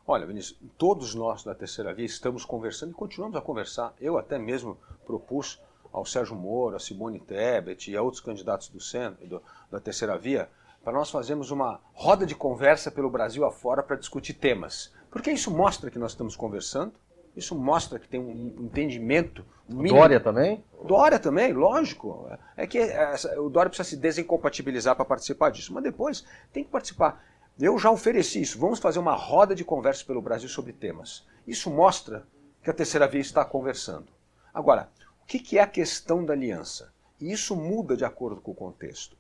Olha, 0.07 0.25
Vinícius, 0.25 0.59
todos 0.79 1.15
nós 1.15 1.45
da 1.45 1.55
terceira 1.55 1.93
via 1.93 2.07
estamos 2.07 2.43
conversando 2.43 2.93
e 2.93 2.95
continuamos 2.95 3.37
a 3.37 3.43
conversar. 3.43 3.95
Eu 4.01 4.17
até 4.17 4.39
mesmo 4.39 4.79
propus 5.05 5.61
ao 5.93 6.05
Sérgio 6.05 6.37
Moro, 6.37 6.77
a 6.77 6.81
Simone 6.81 7.21
Tebet 7.21 7.91
e 7.91 7.97
a 7.97 8.03
outros 8.03 8.23
candidatos 8.23 8.69
do 8.69 8.81
centro, 8.81 9.27
do, 9.27 9.43
da 9.71 9.81
terceira 9.81 10.17
via, 10.17 10.49
para 10.83 10.93
nós 10.93 11.11
fazermos 11.11 11.51
uma 11.51 11.81
roda 11.93 12.25
de 12.25 12.35
conversa 12.35 12.91
pelo 12.91 13.11
Brasil 13.11 13.45
afora 13.45 13.83
para 13.83 13.97
discutir 13.97 14.35
temas. 14.35 14.93
Porque 15.11 15.31
isso 15.31 15.51
mostra 15.51 15.91
que 15.91 15.99
nós 15.99 16.13
estamos 16.13 16.37
conversando, 16.37 16.93
isso 17.37 17.55
mostra 17.55 17.99
que 17.99 18.09
tem 18.09 18.21
um 18.21 18.65
entendimento. 18.65 19.45
Mínimo. 19.69 19.97
Dória 19.97 20.19
também? 20.19 20.65
Dória 20.85 21.19
também, 21.19 21.53
lógico. 21.53 22.29
É 22.57 22.67
que 22.67 22.79
essa, 22.79 23.41
o 23.41 23.49
Dória 23.49 23.71
precisa 23.71 23.89
se 23.89 23.97
desincompatibilizar 23.97 24.97
para 24.97 25.05
participar 25.05 25.51
disso, 25.51 25.73
mas 25.73 25.85
depois 25.85 26.25
tem 26.53 26.65
que 26.65 26.71
participar. 26.71 27.23
Eu 27.61 27.79
já 27.79 27.91
ofereci 27.91 28.41
isso. 28.41 28.59
Vamos 28.59 28.79
fazer 28.79 28.99
uma 28.99 29.15
roda 29.15 29.55
de 29.55 29.65
conversa 29.65 30.05
pelo 30.05 30.23
Brasil 30.23 30.49
sobre 30.49 30.73
temas. 30.73 31.27
Isso 31.47 31.71
mostra 31.71 32.27
que 32.63 32.71
a 32.71 32.75
terceira 32.75 33.07
via 33.07 33.21
está 33.21 33.45
conversando. 33.45 34.07
Agora, 34.53 34.89
o 35.37 35.41
que 35.41 35.59
é 35.59 35.61
a 35.61 35.67
questão 35.67 36.25
da 36.25 36.33
aliança? 36.33 36.91
E 37.21 37.31
isso 37.31 37.55
muda 37.55 37.95
de 37.95 38.05
acordo 38.05 38.41
com 38.41 38.53
o 38.53 38.55
contexto. 38.55 39.15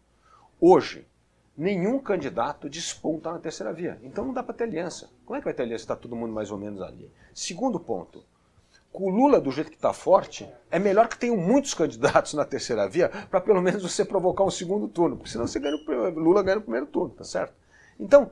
Hoje, 0.59 1.07
nenhum 1.55 1.99
candidato 1.99 2.71
desponta 2.71 3.31
na 3.31 3.39
terceira 3.39 3.75
via. 3.75 3.99
Então 4.03 4.25
não 4.25 4.33
dá 4.33 4.43
para 4.43 4.55
ter 4.55 4.65
aliança. 4.65 5.11
Como 5.27 5.37
é 5.37 5.41
que 5.41 5.45
vai 5.45 5.53
ter 5.53 5.65
aliança 5.65 5.81
se 5.81 5.85
está 5.85 5.97
todo 5.97 6.17
mundo 6.17 6.33
mais 6.33 6.51
ou 6.51 6.57
menos 6.57 6.81
ali? 6.81 7.13
Segundo 7.35 7.79
ponto. 7.79 8.25
Com 8.91 9.05
o 9.05 9.11
Lula 9.11 9.39
do 9.39 9.51
jeito 9.51 9.71
que 9.71 9.77
está 9.77 9.93
forte, 9.93 10.49
é 10.71 10.79
melhor 10.79 11.09
que 11.09 11.19
tenham 11.19 11.37
muitos 11.37 11.75
candidatos 11.75 12.33
na 12.33 12.45
terceira 12.45 12.89
via 12.89 13.11
para 13.29 13.41
pelo 13.41 13.61
menos 13.61 13.83
você 13.83 14.03
provocar 14.03 14.45
um 14.45 14.51
segundo 14.51 14.89
turno, 14.89 15.17
porque 15.17 15.31
senão 15.31 15.47
você 15.47 15.61
ganha 15.61 15.77
o, 15.77 16.11
Lula 16.19 16.43
ganha 16.43 16.57
no 16.57 16.63
primeiro 16.63 16.87
turno, 16.87 17.11
tá 17.11 17.23
certo? 17.23 17.53
Então, 18.01 18.31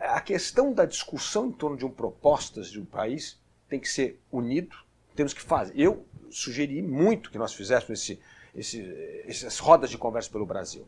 a 0.00 0.20
questão 0.22 0.72
da 0.72 0.86
discussão 0.86 1.48
em 1.48 1.52
torno 1.52 1.76
de 1.76 1.84
um 1.84 1.90
propostas 1.90 2.70
de 2.70 2.80
um 2.80 2.84
país 2.84 3.38
tem 3.68 3.78
que 3.78 3.88
ser 3.88 4.18
unido, 4.32 4.74
temos 5.20 5.34
que 5.34 5.42
fazer. 5.42 5.78
Eu 5.78 6.06
sugeri 6.30 6.80
muito 6.80 7.30
que 7.30 7.36
nós 7.36 7.52
fizéssemos 7.52 8.00
esse, 8.00 8.20
esse, 8.54 9.22
essas 9.26 9.58
rodas 9.58 9.90
de 9.90 9.98
conversa 9.98 10.30
pelo 10.30 10.46
Brasil. 10.46 10.86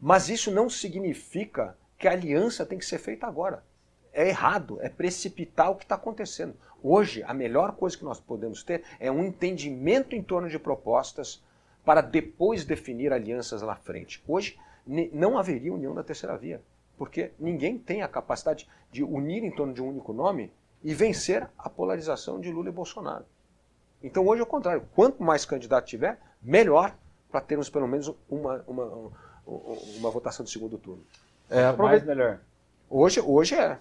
Mas 0.00 0.28
isso 0.28 0.50
não 0.50 0.68
significa 0.68 1.78
que 1.96 2.08
a 2.08 2.12
aliança 2.12 2.66
tem 2.66 2.76
que 2.76 2.84
ser 2.84 2.98
feita 2.98 3.24
agora. 3.24 3.64
É 4.12 4.28
errado, 4.28 4.78
é 4.82 4.88
precipitar 4.88 5.70
o 5.70 5.76
que 5.76 5.84
está 5.84 5.94
acontecendo. 5.94 6.56
Hoje, 6.82 7.22
a 7.22 7.32
melhor 7.32 7.76
coisa 7.76 7.96
que 7.96 8.04
nós 8.04 8.18
podemos 8.18 8.64
ter 8.64 8.82
é 8.98 9.10
um 9.12 9.24
entendimento 9.24 10.16
em 10.16 10.22
torno 10.22 10.48
de 10.48 10.58
propostas 10.58 11.40
para 11.84 12.00
depois 12.00 12.64
definir 12.64 13.12
alianças 13.12 13.62
lá 13.62 13.76
frente. 13.76 14.20
Hoje, 14.26 14.58
não 14.84 15.38
haveria 15.38 15.72
união 15.72 15.94
da 15.94 16.02
terceira 16.02 16.36
via 16.36 16.60
porque 17.02 17.32
ninguém 17.38 17.78
tem 17.78 18.02
a 18.02 18.06
capacidade 18.06 18.68
de 18.90 19.02
unir 19.02 19.42
em 19.42 19.50
torno 19.50 19.72
de 19.72 19.82
um 19.82 19.88
único 19.88 20.12
nome 20.12 20.52
e 20.84 20.94
vencer 20.94 21.48
a 21.58 21.68
polarização 21.68 22.40
de 22.40 22.50
Lula 22.50 22.68
e 22.68 22.72
Bolsonaro. 22.72 23.24
Então 24.02 24.26
hoje 24.26 24.40
é 24.40 24.44
o 24.44 24.46
contrário. 24.46 24.86
Quanto 24.94 25.22
mais 25.22 25.44
candidato 25.44 25.86
tiver, 25.86 26.18
melhor 26.42 26.94
para 27.30 27.40
termos 27.40 27.70
pelo 27.70 27.88
menos 27.88 28.14
uma, 28.28 28.64
uma, 28.66 28.84
uma, 28.84 29.12
uma 29.96 30.10
votação 30.10 30.44
de 30.44 30.50
segundo 30.50 30.76
turno. 30.76 31.02
É, 31.48 31.64
aproveita... 31.64 32.06
mais 32.06 32.18
melhor. 32.18 32.40
Hoje, 32.88 33.20
hoje 33.20 33.54
é. 33.54 33.78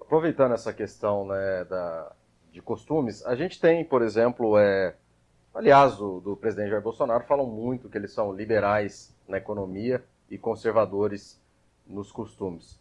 Aproveitando 0.00 0.52
essa 0.52 0.72
questão 0.72 1.26
né, 1.26 1.64
da, 1.64 2.12
de 2.52 2.60
costumes, 2.60 3.24
a 3.24 3.34
gente 3.34 3.60
tem, 3.60 3.84
por 3.84 4.02
exemplo, 4.02 4.58
é, 4.58 4.94
aliás, 5.54 5.96
do, 5.96 6.20
do 6.20 6.36
presidente 6.36 6.70
Jair 6.70 6.82
Bolsonaro 6.82 7.24
falam 7.24 7.46
muito 7.46 7.88
que 7.88 7.98
eles 7.98 8.12
são 8.12 8.32
liberais 8.32 9.14
na 9.26 9.38
economia 9.38 10.04
e 10.30 10.38
conservadores 10.38 11.40
nos 11.86 12.12
costumes. 12.12 12.78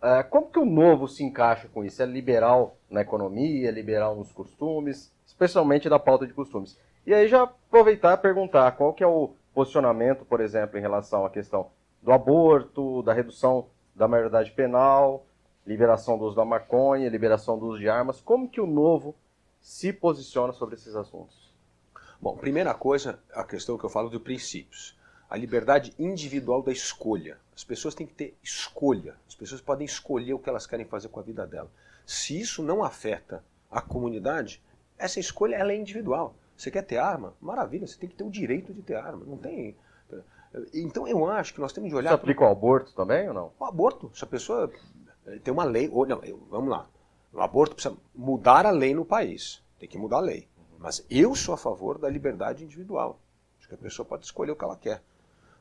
É, 0.00 0.22
como 0.22 0.50
que 0.50 0.58
o 0.58 0.64
novo 0.64 1.08
se 1.08 1.24
encaixa 1.24 1.68
com 1.68 1.84
isso? 1.84 2.02
É 2.02 2.06
liberal 2.06 2.76
na 2.88 3.00
economia, 3.00 3.68
é 3.68 3.72
liberal 3.72 4.14
nos 4.14 4.30
costumes, 4.30 5.12
especialmente 5.38 5.88
da 5.88 6.00
pauta 6.00 6.26
de 6.26 6.34
costumes. 6.34 6.76
E 7.06 7.14
aí 7.14 7.28
já 7.28 7.44
aproveitar 7.44 8.14
e 8.14 8.20
perguntar 8.20 8.72
qual 8.72 8.92
que 8.92 9.04
é 9.04 9.06
o 9.06 9.30
posicionamento, 9.54 10.24
por 10.24 10.40
exemplo, 10.40 10.76
em 10.76 10.82
relação 10.82 11.24
à 11.24 11.30
questão 11.30 11.70
do 12.02 12.12
aborto, 12.12 13.02
da 13.04 13.12
redução 13.12 13.66
da 13.94 14.08
maioridade 14.08 14.50
penal, 14.50 15.24
liberação 15.64 16.18
do 16.18 16.24
uso 16.24 16.34
da 16.34 16.44
maconha, 16.44 17.08
liberação 17.08 17.56
do 17.56 17.66
uso 17.66 17.78
de 17.78 17.88
armas. 17.88 18.20
Como 18.20 18.48
que 18.48 18.60
o 18.60 18.66
novo 18.66 19.14
se 19.60 19.92
posiciona 19.92 20.52
sobre 20.52 20.74
esses 20.74 20.96
assuntos? 20.96 21.54
Bom, 22.20 22.36
primeira 22.36 22.74
coisa, 22.74 23.20
a 23.32 23.44
questão 23.44 23.78
que 23.78 23.84
eu 23.84 23.90
falo 23.90 24.10
de 24.10 24.18
princípios. 24.18 24.98
A 25.30 25.36
liberdade 25.36 25.94
individual 25.98 26.62
da 26.62 26.72
escolha. 26.72 27.38
As 27.54 27.62
pessoas 27.62 27.94
têm 27.94 28.06
que 28.06 28.14
ter 28.14 28.36
escolha. 28.42 29.14
As 29.28 29.36
pessoas 29.36 29.60
podem 29.60 29.84
escolher 29.84 30.34
o 30.34 30.38
que 30.38 30.48
elas 30.48 30.66
querem 30.66 30.86
fazer 30.86 31.08
com 31.08 31.20
a 31.20 31.22
vida 31.22 31.46
dela. 31.46 31.70
Se 32.04 32.40
isso 32.40 32.60
não 32.62 32.82
afeta 32.82 33.44
a 33.70 33.80
comunidade, 33.80 34.62
essa 34.98 35.20
escolha 35.20 35.56
ela 35.56 35.72
é 35.72 35.76
individual. 35.76 36.34
Você 36.56 36.70
quer 36.70 36.82
ter 36.82 36.98
arma? 36.98 37.34
Maravilha, 37.40 37.86
você 37.86 37.98
tem 37.98 38.08
que 38.08 38.16
ter 38.16 38.24
o 38.24 38.30
direito 38.30 38.72
de 38.74 38.82
ter 38.82 38.96
arma. 38.96 39.24
Não 39.24 39.36
tem. 39.36 39.76
Então 40.74 41.06
eu 41.06 41.26
acho 41.28 41.54
que 41.54 41.60
nós 41.60 41.72
temos 41.72 41.90
de 41.90 41.96
olhar. 41.96 42.10
Você 42.10 42.14
aplica 42.16 42.44
o 42.44 42.48
aborto 42.48 42.92
também 42.94 43.28
ou 43.28 43.34
não? 43.34 43.52
O 43.58 43.64
aborto, 43.64 44.10
se 44.14 44.24
a 44.24 44.26
pessoa 44.26 44.70
eh, 45.26 45.38
tem 45.38 45.52
uma 45.52 45.64
lei, 45.64 45.88
ou 45.92 46.06
não, 46.06 46.20
vamos 46.50 46.70
lá. 46.70 46.88
O 47.32 47.40
aborto 47.40 47.74
precisa 47.74 47.96
mudar 48.14 48.66
a 48.66 48.70
lei 48.70 48.94
no 48.94 49.04
país. 49.04 49.62
Tem 49.78 49.88
que 49.88 49.98
mudar 49.98 50.16
a 50.16 50.20
lei. 50.20 50.48
Mas 50.78 51.04
eu 51.10 51.34
sou 51.34 51.54
a 51.54 51.58
favor 51.58 51.98
da 51.98 52.08
liberdade 52.08 52.64
individual. 52.64 53.20
Acho 53.58 53.68
que 53.68 53.74
a 53.74 53.78
pessoa 53.78 54.06
pode 54.06 54.24
escolher 54.24 54.52
o 54.52 54.56
que 54.56 54.64
ela 54.64 54.76
quer. 54.76 55.02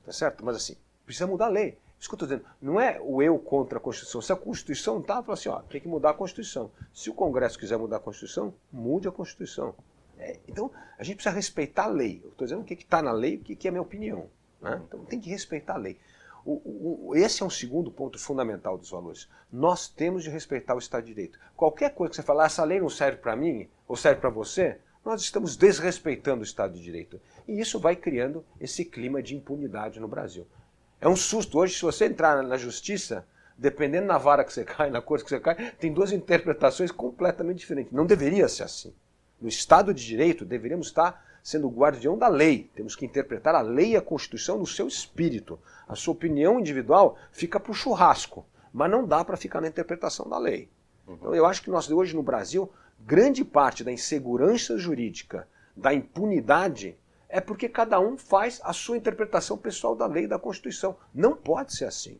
Tá 0.06 0.12
certo? 0.12 0.44
Mas 0.46 0.56
assim, 0.56 0.76
precisa 1.06 1.28
mudar 1.28 1.48
a 1.48 1.50
lei. 1.50 1.78
Isso 2.00 2.10
que 2.10 2.14
eu 2.14 2.18
estou 2.18 2.28
dizendo. 2.28 2.46
Não 2.62 2.80
é 2.80 3.00
o 3.02 3.22
eu 3.22 3.38
contra 3.40 3.78
a 3.78 3.82
Constituição. 3.82 4.22
Se 4.22 4.32
a 4.32 4.36
Constituição 4.36 5.00
está, 5.00 5.22
fala 5.22 5.34
assim, 5.34 5.50
ó, 5.50 5.60
tem 5.62 5.82
que 5.82 5.88
mudar 5.88 6.12
a 6.12 6.14
Constituição. 6.14 6.72
Se 6.94 7.10
o 7.10 7.14
Congresso 7.14 7.58
quiser 7.58 7.78
mudar 7.78 7.98
a 7.98 8.00
Constituição, 8.00 8.54
mude 8.72 9.08
a 9.08 9.12
Constituição. 9.12 9.74
É, 10.20 10.40
então, 10.48 10.72
a 10.98 11.04
gente 11.04 11.16
precisa 11.16 11.36
respeitar 11.36 11.86
a 11.86 11.88
lei. 11.88 12.22
Eu 12.24 12.30
estou 12.30 12.46
dizendo 12.46 12.62
o 12.62 12.66
que 12.66 12.74
está 12.74 13.02
na 13.02 13.12
lei, 13.12 13.38
o 13.38 13.40
que, 13.40 13.56
que 13.56 13.68
é 13.68 13.70
a 13.70 13.72
minha 13.72 13.82
opinião. 13.82 14.30
Né? 14.62 14.82
Então, 14.88 15.06
tem 15.06 15.20
que 15.20 15.30
respeitar 15.30 15.76
a 15.76 15.78
lei. 15.78 16.00
O, 16.46 17.10
o, 17.10 17.16
esse 17.16 17.44
é 17.44 17.46
um 17.46 17.50
segundo 17.50 17.92
ponto 17.92 18.18
fundamental 18.18 18.78
dos 18.78 18.90
valores. 18.90 19.28
Nós 19.52 19.90
temos 19.90 20.24
de 20.24 20.30
respeitar 20.30 20.76
o 20.76 20.80
Estado 20.80 21.04
de 21.04 21.14
Direito. 21.14 21.38
Qualquer 21.56 21.94
coisa 21.94 22.12
que 22.12 22.16
você 22.16 22.24
falar, 22.24 22.44
ah, 22.44 22.46
essa 22.46 22.64
lei 22.64 22.80
não 22.80 22.90
serve 22.90 23.18
para 23.18 23.36
mim, 23.36 23.68
ou 23.88 23.98
serve 23.98 24.22
para 24.22 24.30
você, 24.30 24.80
nós 25.04 25.22
estamos 25.22 25.58
desrespeitando 25.58 26.42
o 26.42 26.44
Estado 26.44 26.74
de 26.74 26.84
Direito. 26.84 27.20
E 27.48 27.60
isso 27.60 27.80
vai 27.80 27.96
criando 27.96 28.46
esse 28.60 28.86
clima 28.86 29.22
de 29.22 29.36
impunidade 29.36 30.00
no 30.00 30.08
Brasil. 30.08 30.48
É 31.00 31.08
um 31.08 31.16
susto. 31.16 31.60
Hoje, 31.60 31.76
se 31.76 31.82
você 31.82 32.06
entrar 32.06 32.42
na 32.44 32.58
justiça, 32.58 33.26
dependendo 33.58 34.08
da 34.08 34.18
vara 34.18 34.44
que 34.44 34.54
você 34.54 34.64
cai, 34.66 34.90
na 34.90 35.02
cor 35.02 35.22
que 35.24 35.30
você 35.30 35.40
cai, 35.40 35.72
tem 35.80 35.94
duas 35.94 36.12
interpretações 36.12 36.92
completamente 36.92 37.60
diferentes. 37.60 37.94
Não 37.94 38.06
deveria 38.06 38.48
ser 38.48 38.64
assim. 38.64 38.94
No 39.40 39.48
Estado 39.48 39.94
de 39.94 40.06
Direito, 40.06 40.44
deveríamos 40.44 40.88
estar 40.88 41.24
sendo 41.44 41.68
o 41.68 41.72
guardião 41.72 42.18
da 42.18 42.28
lei. 42.28 42.70
Temos 42.76 42.96
que 42.96 43.06
interpretar 43.06 43.56
a 43.56 43.62
lei 43.62 43.92
e 43.92 43.98
a 43.98 44.02
Constituição 44.02 44.58
no 44.58 44.66
seu 44.66 44.88
espírito. 44.88 45.60
A 45.88 45.96
sua 45.96 46.14
opinião 46.14 46.60
individual 46.60 47.18
fica 47.32 47.60
para 47.60 47.72
o 47.72 47.76
churrasco, 47.76 48.46
mas 48.74 48.92
não 48.92 49.06
dá 49.06 49.24
para 49.24 49.38
ficar 49.38 49.62
na 49.62 49.68
interpretação 49.68 50.28
da 50.28 50.38
lei. 50.38 50.70
Então, 51.08 51.34
eu 51.34 51.46
acho 51.46 51.62
que 51.62 51.70
nós 51.70 51.90
hoje 51.90 52.16
no 52.16 52.24
Brasil, 52.24 52.70
grande 53.00 53.46
parte 53.46 53.84
da 53.84 53.92
insegurança 53.92 54.78
jurídica, 54.78 55.48
da 55.76 55.94
impunidade, 55.94 56.98
é 57.30 57.42
porque 57.42 57.68
cada 57.68 58.00
um 58.00 58.18
faz 58.18 58.62
a 58.64 58.72
sua 58.74 58.98
interpretação 58.98 59.58
pessoal 59.58 59.96
da 59.96 60.06
lei 60.06 60.28
da 60.28 60.40
Constituição. 60.40 60.98
Não 61.14 61.36
pode 61.36 61.74
ser 61.74 61.86
assim. 61.86 62.20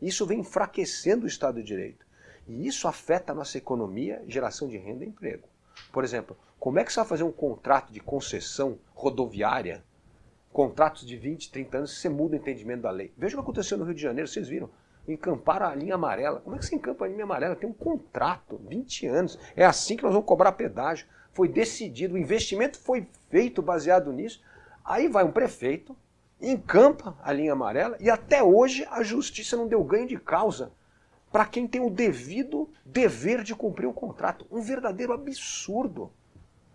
Isso 0.00 0.26
vem 0.26 0.40
enfraquecendo 0.40 1.24
o 1.24 1.28
Estado 1.28 1.60
de 1.60 1.66
Direito. 1.66 2.04
E 2.46 2.66
isso 2.66 2.86
afeta 2.86 3.32
a 3.32 3.34
nossa 3.34 3.56
economia, 3.56 4.22
geração 4.26 4.68
de 4.68 4.76
renda 4.76 5.04
e 5.04 5.08
emprego. 5.08 5.48
Por 5.90 6.04
exemplo, 6.04 6.36
como 6.58 6.78
é 6.78 6.84
que 6.84 6.92
você 6.92 7.00
vai 7.00 7.08
fazer 7.08 7.22
um 7.22 7.32
contrato 7.32 7.92
de 7.92 8.00
concessão 8.00 8.78
rodoviária, 8.94 9.82
contratos 10.52 11.06
de 11.06 11.16
20, 11.16 11.50
30 11.50 11.78
anos, 11.78 11.94
se 11.94 12.00
você 12.00 12.08
muda 12.08 12.36
o 12.36 12.38
entendimento 12.38 12.82
da 12.82 12.90
lei? 12.90 13.12
Veja 13.16 13.34
o 13.34 13.38
que 13.38 13.42
aconteceu 13.42 13.78
no 13.78 13.84
Rio 13.84 13.94
de 13.94 14.02
Janeiro, 14.02 14.28
vocês 14.28 14.48
viram. 14.48 14.68
Encamparam 15.06 15.66
a 15.66 15.74
linha 15.74 15.94
amarela. 15.94 16.40
Como 16.40 16.56
é 16.56 16.58
que 16.58 16.66
você 16.66 16.76
encampa 16.76 17.04
a 17.04 17.08
linha 17.08 17.24
amarela? 17.24 17.56
Tem 17.56 17.68
um 17.68 17.74
contrato, 17.74 18.60
20 18.68 19.06
anos. 19.06 19.38
É 19.54 19.64
assim 19.64 19.96
que 19.96 20.02
nós 20.02 20.12
vamos 20.12 20.26
cobrar 20.26 20.52
pedágio. 20.52 21.06
Foi 21.32 21.48
decidido, 21.48 22.14
o 22.14 22.18
investimento 22.18 22.78
foi 22.78 23.08
feito 23.34 23.60
baseado 23.60 24.12
nisso. 24.12 24.40
Aí 24.84 25.08
vai 25.08 25.24
um 25.24 25.32
prefeito, 25.32 25.96
encampa 26.40 27.18
a 27.20 27.32
linha 27.32 27.52
amarela 27.52 27.96
e 27.98 28.08
até 28.08 28.40
hoje 28.44 28.86
a 28.88 29.02
justiça 29.02 29.56
não 29.56 29.66
deu 29.66 29.82
ganho 29.82 30.06
de 30.06 30.16
causa 30.16 30.70
para 31.32 31.44
quem 31.44 31.66
tem 31.66 31.80
o 31.80 31.90
devido 31.90 32.70
dever 32.84 33.42
de 33.42 33.52
cumprir 33.52 33.88
o 33.88 33.92
contrato. 33.92 34.46
Um 34.52 34.62
verdadeiro 34.62 35.12
absurdo. 35.12 36.12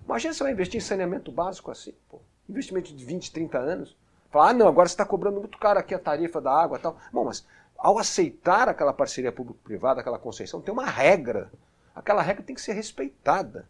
Imagina 0.03 0.33
você 0.33 0.43
vai 0.43 0.51
investir 0.51 0.75
em 0.75 0.81
saneamento 0.81 1.31
básico 1.31 1.71
assim, 1.71 1.93
pô. 2.09 2.19
investimento 2.49 2.93
de 2.93 3.05
20, 3.05 3.31
30 3.31 3.57
anos. 3.57 3.97
Falar, 4.29 4.49
ah, 4.49 4.53
não, 4.53 4.67
agora 4.67 4.89
você 4.89 4.95
está 4.95 5.05
cobrando 5.05 5.39
muito 5.39 5.57
caro 5.57 5.79
aqui 5.79 5.95
a 5.95 5.99
tarifa 5.99 6.41
da 6.41 6.51
água 6.51 6.77
e 6.77 6.81
tal. 6.81 6.97
Bom, 7.13 7.23
mas 7.23 7.47
ao 7.77 7.97
aceitar 7.97 8.67
aquela 8.67 8.91
parceria 8.91 9.31
público-privada, 9.31 10.01
aquela 10.01 10.19
concessão, 10.19 10.59
tem 10.59 10.73
uma 10.73 10.85
regra. 10.85 11.49
Aquela 11.95 12.21
regra 12.21 12.43
tem 12.43 12.53
que 12.53 12.61
ser 12.61 12.73
respeitada. 12.73 13.65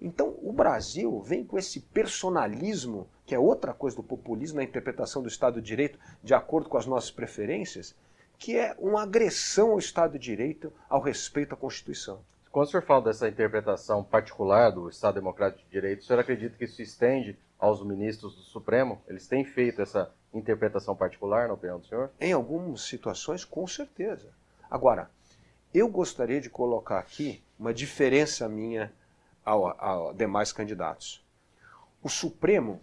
Então, 0.00 0.36
o 0.42 0.52
Brasil 0.52 1.20
vem 1.20 1.44
com 1.44 1.58
esse 1.58 1.80
personalismo, 1.80 3.08
que 3.24 3.34
é 3.34 3.38
outra 3.38 3.72
coisa 3.72 3.96
do 3.96 4.02
populismo 4.02 4.58
na 4.58 4.64
interpretação 4.64 5.22
do 5.22 5.28
Estado 5.28 5.60
de 5.60 5.66
Direito, 5.66 5.98
de 6.22 6.34
acordo 6.34 6.68
com 6.68 6.76
as 6.76 6.86
nossas 6.86 7.10
preferências, 7.10 7.94
que 8.38 8.56
é 8.56 8.76
uma 8.78 9.02
agressão 9.02 9.72
ao 9.72 9.78
Estado 9.78 10.18
de 10.18 10.18
Direito, 10.18 10.72
ao 10.88 11.00
respeito 11.00 11.54
à 11.54 11.56
Constituição. 11.56 12.20
Quando 12.52 12.68
o 12.68 12.70
senhor 12.70 12.82
fala 12.82 13.02
dessa 13.02 13.28
interpretação 13.28 14.04
particular 14.04 14.70
do 14.70 14.88
Estado 14.88 15.14
Democrático 15.14 15.62
de 15.64 15.70
Direito, 15.70 16.00
o 16.00 16.04
senhor 16.04 16.20
acredita 16.20 16.56
que 16.56 16.64
isso 16.64 16.80
estende 16.80 17.38
aos 17.58 17.82
ministros 17.84 18.34
do 18.34 18.42
Supremo? 18.42 19.00
Eles 19.06 19.26
têm 19.26 19.44
feito 19.44 19.80
essa 19.80 20.10
interpretação 20.32 20.94
particular, 20.94 21.48
na 21.48 21.54
opinião 21.54 21.78
do 21.78 21.86
senhor? 21.86 22.10
Em 22.20 22.32
algumas 22.32 22.82
situações, 22.82 23.44
com 23.44 23.66
certeza. 23.66 24.28
Agora, 24.70 25.10
eu 25.72 25.88
gostaria 25.88 26.40
de 26.40 26.48
colocar 26.48 26.98
aqui 26.98 27.42
uma 27.58 27.72
diferença 27.72 28.48
minha 28.48 28.92
aos 29.46 30.16
demais 30.16 30.52
candidatos. 30.52 31.24
O 32.02 32.08
Supremo 32.08 32.82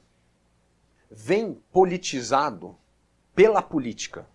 vem 1.11 1.61
politizado 1.71 2.75
pela 3.35 3.61
política. 3.61 4.25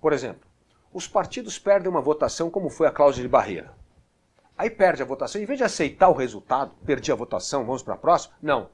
Por 0.00 0.12
exemplo, 0.12 0.48
os 0.92 1.08
partidos 1.08 1.58
perdem 1.58 1.90
uma 1.90 2.00
votação 2.00 2.50
como 2.50 2.68
foi 2.68 2.86
a 2.86 2.92
cláusula 2.92 3.22
de 3.22 3.28
barreira. 3.28 3.74
Aí 4.56 4.68
perde 4.68 5.02
a 5.02 5.06
votação, 5.06 5.40
em 5.40 5.46
vez 5.46 5.58
de 5.58 5.64
aceitar 5.64 6.08
o 6.08 6.14
resultado, 6.14 6.74
perdi 6.84 7.10
a 7.10 7.16
votação, 7.16 7.64
vamos 7.64 7.82
para 7.82 7.94
a 7.94 7.98
próxima, 7.98 8.34
não. 8.40 8.68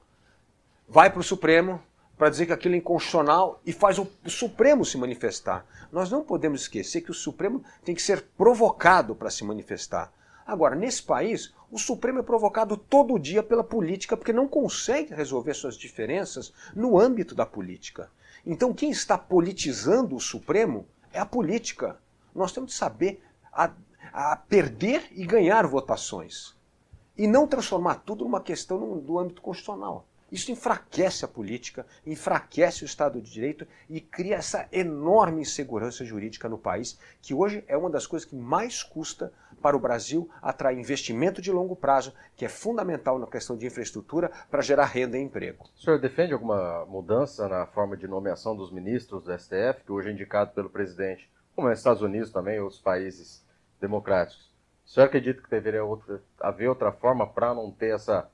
Vai 0.87 1.09
para 1.09 1.21
o 1.21 1.23
Supremo 1.23 1.81
para 2.17 2.29
dizer 2.29 2.45
que 2.45 2.53
aquilo 2.53 2.75
é 2.75 2.77
inconstitucional 2.77 3.61
e 3.65 3.71
faz 3.71 3.97
o 3.97 4.07
Supremo 4.27 4.83
se 4.83 4.97
manifestar. 4.97 5.65
Nós 5.89 6.11
não 6.11 6.21
podemos 6.21 6.61
esquecer 6.61 7.01
que 7.01 7.11
o 7.11 7.13
Supremo 7.13 7.63
tem 7.83 7.95
que 7.95 8.01
ser 8.01 8.21
provocado 8.37 9.15
para 9.15 9.29
se 9.29 9.43
manifestar. 9.45 10.11
Agora, 10.49 10.75
nesse 10.75 11.03
país, 11.03 11.53
o 11.71 11.77
Supremo 11.77 12.17
é 12.17 12.23
provocado 12.23 12.75
todo 12.75 13.19
dia 13.19 13.43
pela 13.43 13.63
política 13.63 14.17
porque 14.17 14.33
não 14.33 14.47
consegue 14.47 15.13
resolver 15.13 15.53
suas 15.53 15.77
diferenças 15.77 16.51
no 16.75 16.97
âmbito 16.99 17.35
da 17.35 17.45
política. 17.45 18.09
Então, 18.43 18.73
quem 18.73 18.89
está 18.89 19.15
politizando 19.15 20.15
o 20.15 20.19
Supremo 20.19 20.87
é 21.13 21.19
a 21.19 21.25
política. 21.25 21.99
Nós 22.33 22.51
temos 22.51 22.71
de 22.71 22.77
saber 22.77 23.23
a, 23.53 23.71
a 24.11 24.35
perder 24.37 25.07
e 25.11 25.23
ganhar 25.23 25.67
votações. 25.67 26.55
E 27.15 27.27
não 27.27 27.45
transformar 27.45 28.01
tudo 28.03 28.23
numa 28.23 28.41
questão 28.41 28.97
do 28.97 29.19
âmbito 29.19 29.43
constitucional. 29.43 30.07
Isso 30.31 30.51
enfraquece 30.51 31.25
a 31.25 31.27
política, 31.27 31.85
enfraquece 32.05 32.83
o 32.83 32.85
Estado 32.85 33.21
de 33.21 33.31
Direito 33.31 33.67
e 33.89 33.99
cria 33.99 34.35
essa 34.35 34.67
enorme 34.71 35.41
insegurança 35.41 36.05
jurídica 36.05 36.47
no 36.47 36.57
país, 36.57 36.99
que 37.21 37.33
hoje 37.33 37.63
é 37.67 37.75
uma 37.75 37.89
das 37.89 38.05
coisas 38.05 38.27
que 38.27 38.35
mais 38.35 38.83
custa 38.83 39.31
para 39.61 39.75
o 39.75 39.79
Brasil 39.79 40.29
atrair 40.41 40.79
investimento 40.79 41.41
de 41.41 41.51
longo 41.51 41.75
prazo, 41.75 42.13
que 42.35 42.45
é 42.45 42.49
fundamental 42.49 43.19
na 43.19 43.27
questão 43.27 43.57
de 43.57 43.65
infraestrutura 43.65 44.31
para 44.49 44.61
gerar 44.61 44.85
renda 44.85 45.17
e 45.17 45.21
emprego. 45.21 45.65
O 45.75 45.81
senhor 45.81 45.99
defende 45.99 46.33
alguma 46.33 46.85
mudança 46.85 47.47
na 47.47 47.65
forma 47.65 47.97
de 47.97 48.07
nomeação 48.07 48.55
dos 48.55 48.71
ministros 48.71 49.23
do 49.23 49.37
STF, 49.37 49.83
que 49.85 49.91
hoje 49.91 50.09
é 50.09 50.11
indicado 50.11 50.51
pelo 50.51 50.69
presidente, 50.69 51.29
como 51.55 51.67
é 51.67 51.71
nos 51.71 51.79
Estados 51.79 52.01
Unidos 52.01 52.31
também, 52.31 52.59
outros 52.59 52.79
países 52.79 53.43
democráticos? 53.81 54.49
O 54.85 54.89
senhor 54.89 55.05
acredita 55.05 55.41
que 55.41 55.49
deveria 55.49 55.83
outra, 55.83 56.21
haver 56.39 56.67
outra 56.67 56.91
forma 56.91 57.27
para 57.27 57.53
não 57.53 57.69
ter 57.69 57.93
essa 57.93 58.29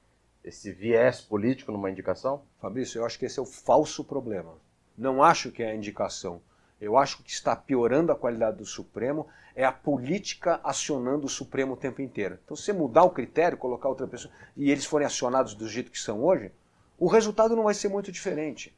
esse 0.45 0.71
viés 0.71 1.21
político 1.21 1.71
numa 1.71 1.89
indicação? 1.89 2.43
Fabrício, 2.61 2.99
eu 2.99 3.05
acho 3.05 3.17
que 3.17 3.25
esse 3.25 3.39
é 3.39 3.41
o 3.41 3.45
falso 3.45 4.03
problema. 4.03 4.53
Não 4.95 5.23
acho 5.23 5.51
que 5.51 5.63
é 5.63 5.71
a 5.71 5.75
indicação. 5.75 6.39
Eu 6.79 6.97
acho 6.97 7.23
que 7.23 7.31
está 7.31 7.55
piorando 7.55 8.11
a 8.11 8.15
qualidade 8.15 8.57
do 8.57 8.65
Supremo 8.65 9.27
é 9.55 9.65
a 9.65 9.71
política 9.71 10.59
acionando 10.63 11.25
o 11.25 11.29
Supremo 11.29 11.73
o 11.73 11.77
tempo 11.77 12.01
inteiro. 12.01 12.37
Então, 12.43 12.55
se 12.55 12.63
você 12.63 12.73
mudar 12.73 13.03
o 13.03 13.09
critério, 13.09 13.57
colocar 13.57 13.89
outra 13.89 14.05
pessoa, 14.05 14.31
e 14.55 14.69
eles 14.69 14.85
forem 14.85 15.07
acionados 15.07 15.55
do 15.55 15.67
jeito 15.67 15.89
que 15.89 15.99
são 15.99 16.23
hoje, 16.23 16.51
o 16.99 17.07
resultado 17.07 17.55
não 17.55 17.63
vai 17.63 17.73
ser 17.73 17.87
muito 17.87 18.11
diferente. 18.11 18.75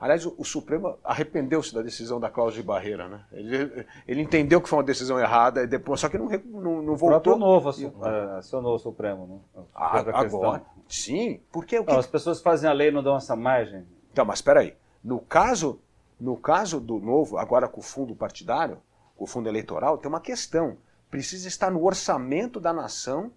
Aliás, 0.00 0.24
o, 0.24 0.34
o 0.38 0.44
Supremo 0.44 0.96
arrependeu-se 1.02 1.74
da 1.74 1.82
decisão 1.82 2.20
da 2.20 2.30
cláusula 2.30 2.62
de 2.62 2.66
barreira. 2.66 3.08
Né? 3.08 3.20
Ele, 3.32 3.86
ele, 4.06 4.22
entendeu 4.22 4.60
que 4.60 4.68
foi 4.68 4.78
uma 4.78 4.84
decisão 4.84 5.18
errada, 5.18 5.66
depois, 5.66 6.00
só 6.00 6.08
que 6.08 6.16
não, 6.16 6.28
não, 6.28 6.82
não 6.82 6.96
voltou. 6.96 7.34
O 7.34 7.38
novo 7.38 7.70
é, 7.70 8.38
acionou 8.38 8.76
o 8.76 8.78
Supremo. 8.78 9.42
Não? 9.54 9.66
Ah, 9.74 9.98
agora, 10.20 10.62
sim, 10.88 11.40
porque... 11.50 11.78
O 11.78 11.84
que... 11.84 11.92
Não, 11.92 11.98
as 11.98 12.06
pessoas 12.06 12.40
fazem 12.40 12.70
a 12.70 12.72
lei 12.72 12.92
não 12.92 13.02
dão 13.02 13.16
essa 13.16 13.34
margem. 13.34 13.84
Então, 14.12 14.24
mas 14.24 14.38
espera 14.38 14.60
aí. 14.60 14.76
No 15.02 15.18
caso, 15.18 15.80
no 16.20 16.36
caso 16.36 16.80
do 16.80 16.98
novo, 17.00 17.36
agora 17.36 17.66
com 17.66 17.80
o 17.80 17.84
fundo 17.84 18.14
partidário, 18.14 18.78
com 19.16 19.24
o 19.24 19.26
fundo 19.26 19.48
eleitoral, 19.48 19.98
tem 19.98 20.08
uma 20.08 20.20
questão. 20.20 20.76
Precisa 21.10 21.48
estar 21.48 21.70
no 21.70 21.84
orçamento 21.84 22.60
da 22.60 22.72
nação 22.72 23.32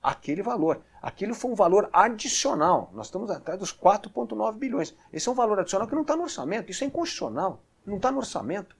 aquele 0.00 0.42
valor. 0.42 0.80
Aquilo 1.06 1.36
foi 1.36 1.52
um 1.52 1.54
valor 1.54 1.88
adicional. 1.92 2.90
Nós 2.92 3.06
estamos 3.06 3.30
atrás 3.30 3.60
dos 3.60 3.72
4,9 3.72 4.58
bilhões. 4.58 4.92
Esse 5.12 5.28
é 5.28 5.30
um 5.30 5.36
valor 5.36 5.60
adicional 5.60 5.86
que 5.86 5.94
não 5.94 6.02
está 6.02 6.16
no 6.16 6.24
orçamento. 6.24 6.68
Isso 6.68 6.82
é 6.82 6.88
inconstitucional. 6.88 7.62
Não 7.86 7.98
está 7.98 8.10
no 8.10 8.18
orçamento. 8.18 8.76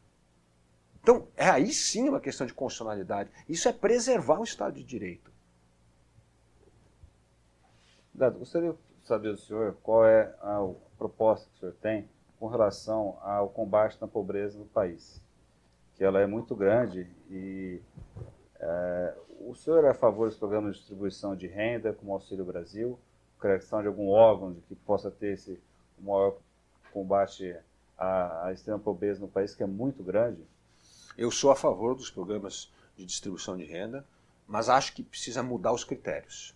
Então, 1.00 1.28
é 1.36 1.48
aí 1.48 1.72
sim 1.72 2.08
uma 2.08 2.18
questão 2.18 2.44
de 2.44 2.52
constitucionalidade. 2.52 3.30
Isso 3.48 3.68
é 3.68 3.72
preservar 3.72 4.40
o 4.40 4.42
Estado 4.42 4.74
de 4.74 4.82
Direito. 4.82 5.30
Dado, 8.12 8.40
gostaria 8.40 8.72
de 8.72 9.06
saber 9.06 9.30
do 9.30 9.38
senhor 9.38 9.76
qual 9.80 10.04
é 10.04 10.34
a 10.40 10.68
proposta 10.98 11.48
que 11.48 11.54
o 11.54 11.60
senhor 11.60 11.74
tem 11.80 12.08
com 12.40 12.48
relação 12.48 13.20
ao 13.22 13.48
combate 13.50 14.02
à 14.02 14.08
pobreza 14.08 14.58
no 14.58 14.66
país. 14.66 15.22
Que 15.94 16.02
ela 16.02 16.20
é 16.20 16.26
muito 16.26 16.56
grande 16.56 17.08
e 17.30 17.80
é, 18.58 18.95
senhor 19.56 19.84
é 19.84 19.90
a 19.90 19.94
favor 19.94 20.28
dos 20.28 20.38
programas 20.38 20.74
de 20.74 20.80
distribuição 20.80 21.34
de 21.34 21.46
renda, 21.46 21.92
como 21.92 22.12
Auxílio 22.12 22.44
Brasil, 22.44 22.98
criação 23.38 23.80
de 23.82 23.88
algum 23.88 24.08
órgão 24.08 24.54
que 24.68 24.74
possa 24.74 25.10
ter 25.10 25.34
esse 25.34 25.60
maior 25.98 26.36
combate 26.92 27.56
à, 27.96 28.46
à 28.46 28.52
extrema 28.52 28.78
pobreza 28.78 29.20
no 29.20 29.28
país, 29.28 29.54
que 29.54 29.62
é 29.62 29.66
muito 29.66 30.02
grande? 30.02 30.42
Eu 31.16 31.30
sou 31.30 31.50
a 31.50 31.56
favor 31.56 31.94
dos 31.94 32.10
programas 32.10 32.72
de 32.96 33.04
distribuição 33.04 33.56
de 33.56 33.64
renda, 33.64 34.04
mas 34.46 34.68
acho 34.68 34.94
que 34.94 35.02
precisa 35.02 35.42
mudar 35.42 35.72
os 35.72 35.84
critérios 35.84 36.54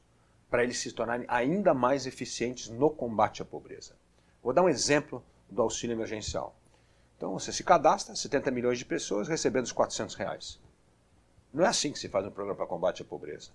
para 0.51 0.65
eles 0.65 0.79
se 0.79 0.93
tornarem 0.93 1.25
ainda 1.29 1.73
mais 1.73 2.07
eficientes 2.07 2.69
no 2.69 2.91
combate 2.91 3.41
à 3.41 3.45
pobreza. 3.45 3.95
Vou 4.43 4.53
dar 4.53 4.63
um 4.63 4.69
exemplo 4.69 5.23
do 5.49 5.63
auxílio 5.63 5.95
emergencial. 5.95 6.57
Então 7.17 7.33
você 7.33 7.53
se 7.53 7.63
cadastra, 7.63 8.17
70 8.17 8.51
milhões 8.51 8.79
de 8.79 8.85
pessoas 8.85 9.29
recebendo 9.29 9.67
os 9.67 9.73
400 9.73 10.15
reais. 10.17 10.59
Não 11.53 11.65
é 11.65 11.69
assim 11.69 11.93
que 11.93 11.99
se 11.99 12.09
faz 12.09 12.27
um 12.27 12.31
programa 12.31 12.57
para 12.57 12.67
combate 12.67 13.03
à 13.03 13.05
pobreza. 13.05 13.51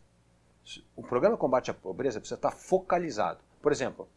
O 0.95 1.03
programa 1.03 1.35
de 1.35 1.39
combate 1.39 1.71
à 1.71 1.73
pobreza 1.73 2.19
precisa 2.19 2.37
estar 2.37 2.51
focalizado. 2.51 3.39
Por 3.61 3.71
exemplo, 3.71 4.07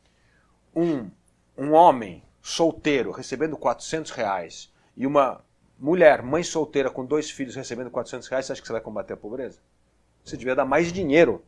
um, 0.74 1.10
um 1.56 1.72
homem 1.72 2.22
solteiro 2.42 3.10
recebendo 3.10 3.56
400 3.56 4.10
reais 4.12 4.72
e 4.96 5.06
uma 5.06 5.44
mulher, 5.78 6.22
mãe 6.22 6.42
solteira 6.42 6.90
com 6.90 7.04
dois 7.04 7.30
filhos 7.30 7.54
recebendo 7.54 7.90
400 7.90 8.26
reais, 8.28 8.46
você 8.46 8.52
acha 8.52 8.60
que 8.60 8.66
você 8.66 8.72
vai 8.72 8.82
combater 8.82 9.12
a 9.12 9.16
pobreza? 9.16 9.58
Você 10.24 10.36
devia 10.36 10.56
dar 10.56 10.64
mais 10.64 10.92
dinheiro 10.92 11.42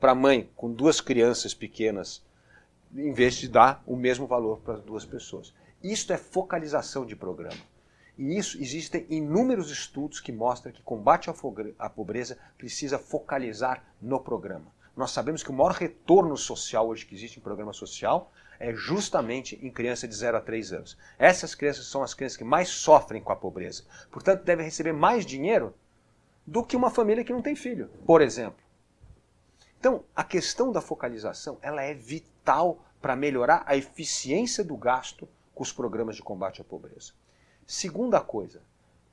para 0.00 0.12
a 0.12 0.14
mãe 0.14 0.50
com 0.56 0.72
duas 0.72 1.00
crianças 1.00 1.54
pequenas, 1.54 2.22
em 2.94 3.12
vez 3.12 3.36
de 3.36 3.48
dar 3.48 3.82
o 3.86 3.96
mesmo 3.96 4.26
valor 4.26 4.58
para 4.60 4.74
as 4.74 4.82
duas 4.82 5.04
pessoas. 5.04 5.54
Isto 5.82 6.12
é 6.12 6.16
focalização 6.16 7.06
de 7.06 7.14
programa. 7.14 7.60
E 8.16 8.36
isso 8.36 8.56
existem 8.58 9.06
inúmeros 9.10 9.70
estudos 9.70 10.20
que 10.20 10.32
mostram 10.32 10.72
que 10.72 10.82
combate 10.82 11.28
à 11.78 11.90
pobreza 11.90 12.38
precisa 12.56 12.98
focalizar 12.98 13.84
no 14.00 14.18
programa. 14.18 14.74
Nós 14.96 15.10
sabemos 15.10 15.42
que 15.42 15.50
o 15.50 15.52
maior 15.52 15.72
retorno 15.72 16.36
social 16.36 16.88
hoje 16.88 17.04
que 17.04 17.14
existe 17.14 17.38
em 17.38 17.42
programa 17.42 17.74
social 17.74 18.32
é 18.58 18.72
justamente 18.72 19.58
em 19.62 19.70
criança 19.70 20.08
de 20.08 20.14
0 20.14 20.38
a 20.38 20.40
3 20.40 20.72
anos. 20.72 20.96
Essas 21.18 21.54
crianças 21.54 21.86
são 21.88 22.02
as 22.02 22.14
crianças 22.14 22.38
que 22.38 22.44
mais 22.44 22.68
sofrem 22.68 23.20
com 23.20 23.30
a 23.30 23.36
pobreza. 23.36 23.84
Portanto, 24.10 24.44
devem 24.44 24.64
receber 24.64 24.94
mais 24.94 25.26
dinheiro 25.26 25.74
do 26.46 26.64
que 26.64 26.76
uma 26.76 26.90
família 26.90 27.22
que 27.22 27.32
não 27.32 27.42
tem 27.42 27.54
filho, 27.54 27.90
por 28.06 28.22
exemplo. 28.22 28.64
Então, 29.78 30.02
a 30.14 30.24
questão 30.24 30.72
da 30.72 30.80
focalização 30.80 31.58
ela 31.60 31.82
é 31.82 31.92
vital 31.92 32.82
para 33.02 33.14
melhorar 33.14 33.62
a 33.66 33.76
eficiência 33.76 34.64
do 34.64 34.76
gasto 34.76 35.28
com 35.54 35.62
os 35.62 35.72
programas 35.72 36.16
de 36.16 36.22
combate 36.22 36.62
à 36.62 36.64
pobreza. 36.64 37.12
Segunda 37.66 38.20
coisa, 38.20 38.62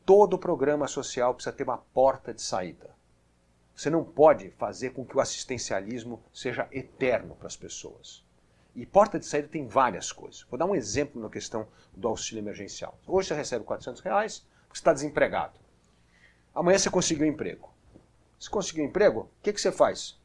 todo 0.06 0.38
programa 0.38 0.88
social 0.88 1.34
precisa 1.34 1.56
ter 1.56 1.64
uma 1.64 1.80
porta 1.80 2.32
de 2.32 2.40
saída. 2.40 2.96
Você 3.76 3.90
não 3.90 4.04
pode 4.04 4.52
fazer 4.52 4.92
com 4.92 5.04
que 5.04 5.18
o 5.18 5.20
assistencialismo 5.20 6.24
seja 6.32 6.68
eterno 6.72 7.36
para 7.36 7.48
as 7.48 7.58
pessoas. 7.58 8.24
E 8.76 8.86
porta 8.86 9.18
de 9.18 9.26
saída 9.26 9.48
tem 9.48 9.66
várias 9.66 10.12
coisas. 10.12 10.46
Vou 10.52 10.60
dar 10.60 10.68
um 10.68 10.76
exemplo 10.76 11.20
na 11.20 11.32
questão 11.32 11.68
do 11.96 12.08
auxílio 12.08 12.42
emergencial. 12.42 12.96
Hoje 13.08 13.30
você 13.30 13.34
recebe 13.34 13.66
400 13.66 14.02
reais, 14.02 14.46
você 14.70 14.80
está 14.80 14.94
desempregado. 14.94 15.60
Amanhã 16.54 16.78
você 16.78 16.92
conseguiu 16.92 17.26
um 17.26 17.32
emprego. 17.32 17.74
Se 18.40 18.52
conseguiu 18.52 18.84
um 18.84 18.88
emprego, 18.88 19.22
o 19.22 19.30
que, 19.42 19.52
que 19.52 19.60
você 19.60 19.72
faz? 19.72 20.16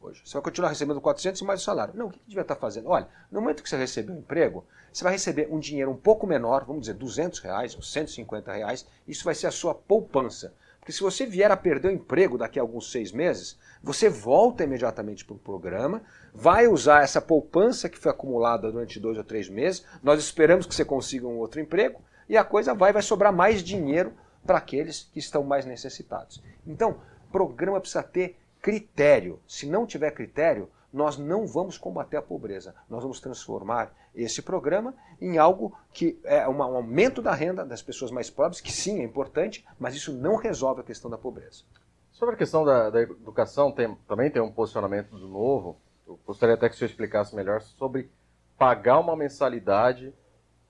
Hoje. 0.00 0.22
Você 0.24 0.34
vai 0.34 0.42
continuar 0.42 0.68
recebendo 0.68 1.00
400 1.00 1.40
e 1.40 1.44
mais 1.44 1.60
o 1.60 1.64
salário. 1.64 1.94
Não, 1.96 2.06
o 2.06 2.10
que, 2.10 2.18
que 2.18 2.28
devia 2.28 2.42
estar 2.42 2.54
fazendo? 2.56 2.88
Olha, 2.88 3.08
no 3.30 3.40
momento 3.40 3.62
que 3.62 3.68
você 3.68 3.76
receber 3.76 4.12
um 4.12 4.18
emprego, 4.18 4.64
você 4.92 5.02
vai 5.02 5.12
receber 5.12 5.48
um 5.50 5.58
dinheiro 5.58 5.90
um 5.90 5.96
pouco 5.96 6.26
menor, 6.26 6.64
vamos 6.64 6.82
dizer 6.82 6.94
200 6.94 7.40
reais 7.40 7.74
ou 7.74 7.82
150 7.82 8.52
reais, 8.52 8.86
isso 9.08 9.24
vai 9.24 9.34
ser 9.34 9.46
a 9.46 9.50
sua 9.50 9.74
poupança. 9.74 10.54
Porque 10.78 10.92
se 10.92 11.00
você 11.00 11.26
vier 11.26 11.50
a 11.50 11.56
perder 11.56 11.88
o 11.88 11.90
emprego 11.90 12.38
daqui 12.38 12.58
a 12.58 12.62
alguns 12.62 12.92
seis 12.92 13.10
meses, 13.10 13.58
você 13.82 14.08
volta 14.08 14.62
imediatamente 14.62 15.24
para 15.24 15.34
o 15.34 15.38
programa, 15.38 16.02
vai 16.32 16.68
usar 16.68 17.02
essa 17.02 17.20
poupança 17.20 17.88
que 17.88 17.98
foi 17.98 18.12
acumulada 18.12 18.70
durante 18.70 19.00
dois 19.00 19.18
ou 19.18 19.24
três 19.24 19.48
meses, 19.48 19.84
nós 20.02 20.20
esperamos 20.20 20.64
que 20.64 20.74
você 20.74 20.84
consiga 20.84 21.26
um 21.26 21.38
outro 21.38 21.60
emprego, 21.60 22.00
e 22.28 22.36
a 22.36 22.44
coisa 22.44 22.72
vai, 22.72 22.92
vai 22.92 23.02
sobrar 23.02 23.32
mais 23.32 23.62
dinheiro 23.62 24.12
para 24.46 24.58
aqueles 24.58 25.10
que 25.12 25.18
estão 25.18 25.42
mais 25.42 25.66
necessitados. 25.66 26.40
Então, 26.64 27.00
programa 27.36 27.80
precisa 27.80 28.02
ter 28.02 28.38
critério. 28.66 29.38
Se 29.46 29.64
não 29.64 29.86
tiver 29.86 30.10
critério, 30.10 30.68
nós 30.92 31.16
não 31.16 31.46
vamos 31.46 31.78
combater 31.78 32.16
a 32.16 32.22
pobreza. 32.22 32.74
Nós 32.90 33.00
vamos 33.00 33.20
transformar 33.20 33.94
esse 34.12 34.42
programa 34.42 34.92
em 35.20 35.38
algo 35.38 35.72
que 35.92 36.18
é 36.24 36.48
um 36.48 36.60
aumento 36.60 37.22
da 37.22 37.32
renda 37.32 37.64
das 37.64 37.80
pessoas 37.80 38.10
mais 38.10 38.28
pobres, 38.28 38.60
que 38.60 38.72
sim 38.72 38.98
é 38.98 39.04
importante, 39.04 39.64
mas 39.78 39.94
isso 39.94 40.12
não 40.12 40.34
resolve 40.34 40.80
a 40.80 40.84
questão 40.84 41.08
da 41.08 41.16
pobreza. 41.16 41.62
Sobre 42.10 42.34
a 42.34 42.38
questão 42.38 42.64
da, 42.64 42.90
da 42.90 43.02
educação, 43.02 43.70
tem, 43.70 43.94
também 44.08 44.32
tem 44.32 44.42
um 44.42 44.50
posicionamento 44.50 45.10
do 45.10 45.28
novo. 45.28 45.76
Eu 46.04 46.18
gostaria 46.26 46.56
até 46.56 46.68
que 46.68 46.74
o 46.74 46.78
senhor 46.78 46.90
explicasse 46.90 47.36
melhor 47.36 47.60
sobre 47.60 48.10
pagar 48.58 48.98
uma 48.98 49.14
mensalidade 49.14 50.12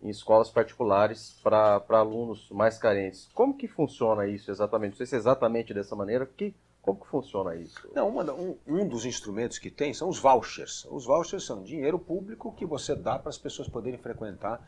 em 0.02 0.10
escolas 0.10 0.50
particulares 0.50 1.40
para 1.42 1.80
alunos 1.88 2.50
mais 2.50 2.76
carentes. 2.76 3.26
Como 3.32 3.56
que 3.56 3.66
funciona 3.66 4.26
isso 4.26 4.50
exatamente? 4.50 4.90
Não 4.90 4.96
sei 4.98 5.06
se 5.06 5.14
é 5.14 5.18
exatamente 5.18 5.72
dessa 5.72 5.96
maneira. 5.96 6.26
Que, 6.26 6.54
como 6.86 7.00
que 7.00 7.08
funciona 7.08 7.56
isso? 7.56 7.90
Não, 7.92 8.08
uma, 8.08 8.22
um, 8.32 8.56
um, 8.64 8.86
dos 8.86 9.04
instrumentos 9.04 9.58
que 9.58 9.72
tem 9.72 9.92
são 9.92 10.08
os 10.08 10.20
vouchers. 10.20 10.86
Os 10.88 11.04
vouchers 11.04 11.44
são 11.44 11.64
dinheiro 11.64 11.98
público 11.98 12.52
que 12.52 12.64
você 12.64 12.94
dá 12.94 13.18
para 13.18 13.28
as 13.28 13.36
pessoas 13.36 13.68
poderem 13.68 13.98
frequentar 13.98 14.62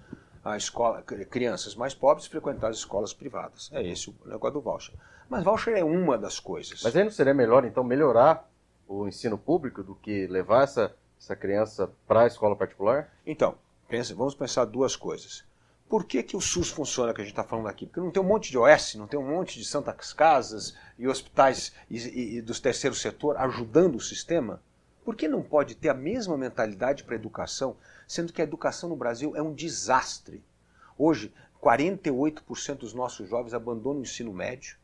a 0.45 0.57
escola, 0.57 1.01
crianças 1.03 1.77
mais 1.77 1.95
pobres 1.95 2.27
frequentar 2.27 2.71
as 2.71 2.79
escolas 2.79 3.15
privadas. 3.15 3.71
É 3.73 3.87
esse 3.87 4.11
o 4.11 4.15
negócio 4.25 4.55
do 4.55 4.61
voucher. 4.61 4.97
Mas 5.29 5.45
voucher 5.45 5.77
é 5.77 5.85
uma 5.85 6.19
das 6.19 6.41
coisas. 6.41 6.83
Mas 6.83 6.97
aí 6.97 7.05
não 7.05 7.11
seria 7.13 7.33
melhor, 7.35 7.65
então, 7.65 7.85
melhorar 7.85 8.51
o 8.89 9.07
ensino 9.07 9.39
público 9.39 9.85
do 9.85 9.95
que 9.95 10.27
levar 10.27 10.65
essa, 10.65 10.93
essa 11.21 11.37
criança 11.37 11.89
para 12.07 12.23
a 12.23 12.27
escola 12.27 12.57
particular? 12.57 13.13
Então, 13.25 13.55
pense, 13.89 14.13
vamos 14.13 14.35
pensar 14.35 14.65
duas 14.65 14.97
coisas. 14.97 15.45
Por 15.89 16.05
que, 16.05 16.23
que 16.23 16.37
o 16.37 16.41
SUS 16.41 16.69
funciona 16.69 17.15
que 17.15 17.23
a 17.23 17.25
gente 17.25 17.33
está 17.33 17.43
falando 17.43 17.69
aqui? 17.69 17.87
Porque 17.87 18.01
não 18.01 18.11
tem 18.11 18.23
um 18.23 18.27
monte 18.27 18.51
de 18.51 18.59
OS, 18.59 18.95
não 18.97 19.07
tem 19.07 19.19
um 19.19 19.27
monte 19.27 19.59
de 19.59 19.65
santas 19.65 20.13
casas 20.13 20.77
e 20.99 21.09
hospitais 21.09 21.73
e, 21.89 21.97
e, 21.97 22.37
e 22.37 22.43
dos 22.43 22.61
terceiro 22.61 22.95
setor 22.95 23.39
ajudando 23.39 23.97
o 23.97 24.01
sistema? 24.01 24.63
Por 25.03 25.17
que 25.17 25.27
não 25.27 25.43
pode 25.43 25.75
ter 25.75 25.89
a 25.89 25.95
mesma 25.95 26.37
mentalidade 26.37 27.05
para 27.05 27.15
a 27.15 27.17
educação, 27.19 27.79
sendo 28.07 28.35
que 28.35 28.43
a 28.43 28.45
educação 28.45 28.91
no 28.91 28.97
Brasil 28.97 29.35
é 29.35 29.41
um 29.41 29.55
desastre? 29.55 30.45
Hoje, 30.99 31.33
48% 31.63 32.77
dos 32.77 32.93
nossos 32.93 33.27
jovens 33.27 33.55
abandonam 33.55 34.01
o 34.01 34.03
ensino 34.03 34.33
médio 34.33 34.77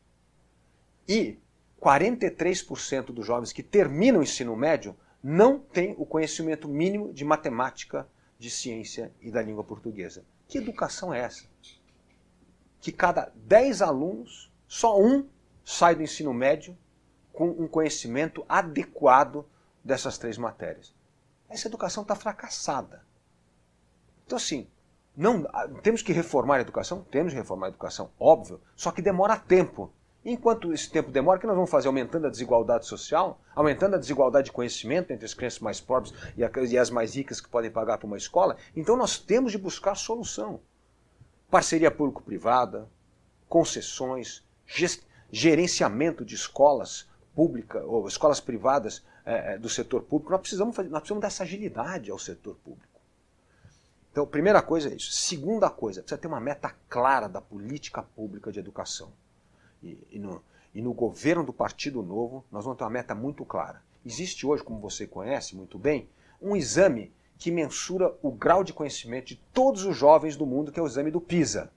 e 1.07 1.37
43% 1.79 3.11
dos 3.11 3.27
jovens 3.27 3.53
que 3.53 3.61
terminam 3.61 4.21
o 4.21 4.23
ensino 4.23 4.55
médio 4.55 4.95
não 5.23 5.59
têm 5.59 5.93
o 5.99 6.05
conhecimento 6.05 6.67
mínimo 6.67 7.13
de 7.13 7.23
matemática, 7.23 8.07
de 8.39 8.49
ciência 8.49 9.11
e 9.21 9.29
da 9.29 9.43
língua 9.43 9.63
portuguesa. 9.63 10.25
Que 10.47 10.57
educação 10.57 11.13
é 11.13 11.19
essa? 11.19 11.45
Que 12.79 12.91
cada 12.91 13.31
10 13.35 13.81
alunos, 13.81 14.51
só 14.67 14.99
um 14.99 15.27
sai 15.63 15.95
do 15.95 16.03
ensino 16.03 16.33
médio 16.33 16.77
com 17.33 17.49
um 17.49 17.67
conhecimento 17.67 18.45
adequado 18.47 19.45
dessas 19.83 20.17
três 20.17 20.37
matérias. 20.37 20.93
essa 21.49 21.67
educação 21.67 22.03
está 22.03 22.15
fracassada. 22.15 23.05
Então, 24.25 24.37
assim, 24.37 24.67
não, 25.15 25.47
ah, 25.53 25.67
temos 25.81 26.01
que 26.01 26.11
reformar 26.11 26.57
a 26.57 26.61
educação? 26.61 27.03
Temos 27.03 27.33
que 27.33 27.39
reformar 27.39 27.67
a 27.67 27.69
educação, 27.69 28.11
óbvio, 28.19 28.59
só 28.75 28.91
que 28.91 29.01
demora 29.01 29.37
tempo. 29.37 29.91
Enquanto 30.27 30.73
esse 30.73 30.89
tempo 30.89 31.11
demora, 31.11 31.39
que 31.39 31.45
nós 31.45 31.55
vamos 31.55 31.69
fazer? 31.69 31.87
Aumentando 31.87 32.25
a 32.25 32.31
desigualdade 32.31 32.87
social, 32.87 33.39
aumentando 33.53 33.95
a 33.95 33.99
desigualdade 33.99 34.45
de 34.45 34.51
conhecimento 34.51 35.11
entre 35.11 35.23
as 35.23 35.35
crianças 35.35 35.59
mais 35.59 35.79
pobres 35.79 36.11
e 36.35 36.77
as 36.79 36.89
mais 36.89 37.15
ricas 37.15 37.39
que 37.39 37.47
podem 37.47 37.69
pagar 37.69 37.99
para 37.99 38.07
uma 38.07 38.17
escola. 38.17 38.57
Então 38.75 38.97
nós 38.97 39.19
temos 39.19 39.51
de 39.51 39.59
buscar 39.59 39.93
solução. 39.93 40.61
Parceria 41.47 41.91
público-privada, 41.91 42.89
concessões, 43.47 44.43
gerenciamento 45.31 46.25
de 46.25 46.33
escolas 46.33 47.07
públicas 47.35 47.83
ou 47.85 48.07
escolas 48.07 48.39
privadas 48.39 49.05
é, 49.23 49.59
do 49.59 49.69
setor 49.69 50.01
público. 50.01 50.31
Nós 50.31 50.41
precisamos, 50.41 50.75
fazer, 50.75 50.89
nós 50.89 51.01
precisamos 51.01 51.21
dessa 51.21 51.43
agilidade 51.43 52.09
ao 52.09 52.17
setor 52.17 52.55
público. 52.63 52.99
Então, 54.11 54.25
primeira 54.25 54.63
coisa 54.63 54.89
é 54.89 54.95
isso. 54.95 55.11
Segunda 55.11 55.69
coisa, 55.69 56.01
precisa 56.01 56.19
ter 56.19 56.27
uma 56.27 56.39
meta 56.39 56.73
clara 56.89 57.27
da 57.27 57.41
política 57.41 58.01
pública 58.01 58.51
de 58.51 58.59
educação 58.59 59.13
e, 59.81 59.97
e, 60.11 60.19
no, 60.19 60.41
e 60.73 60.81
no 60.81 60.93
governo 60.93 61.43
do 61.43 61.53
Partido 61.53 62.01
Novo, 62.01 62.43
nós 62.51 62.63
vamos 62.63 62.77
ter 62.77 62.83
uma 62.83 62.89
meta 62.89 63.15
muito 63.15 63.45
clara. 63.45 63.81
Existe 64.05 64.45
hoje, 64.45 64.63
como 64.63 64.79
você 64.79 65.07
conhece 65.07 65.55
muito 65.55 65.79
bem, 65.79 66.07
um 66.41 66.55
exame 66.55 67.11
que 67.37 67.51
mensura 67.51 68.13
o 68.21 68.31
grau 68.31 68.63
de 68.63 68.73
conhecimento 68.73 69.27
de 69.27 69.35
todos 69.53 69.83
os 69.85 69.95
jovens 69.95 70.35
do 70.35 70.45
mundo, 70.45 70.71
que 70.71 70.79
é 70.79 70.83
o 70.83 70.87
exame 70.87 71.11
do 71.11 71.19
PISA. 71.19 71.71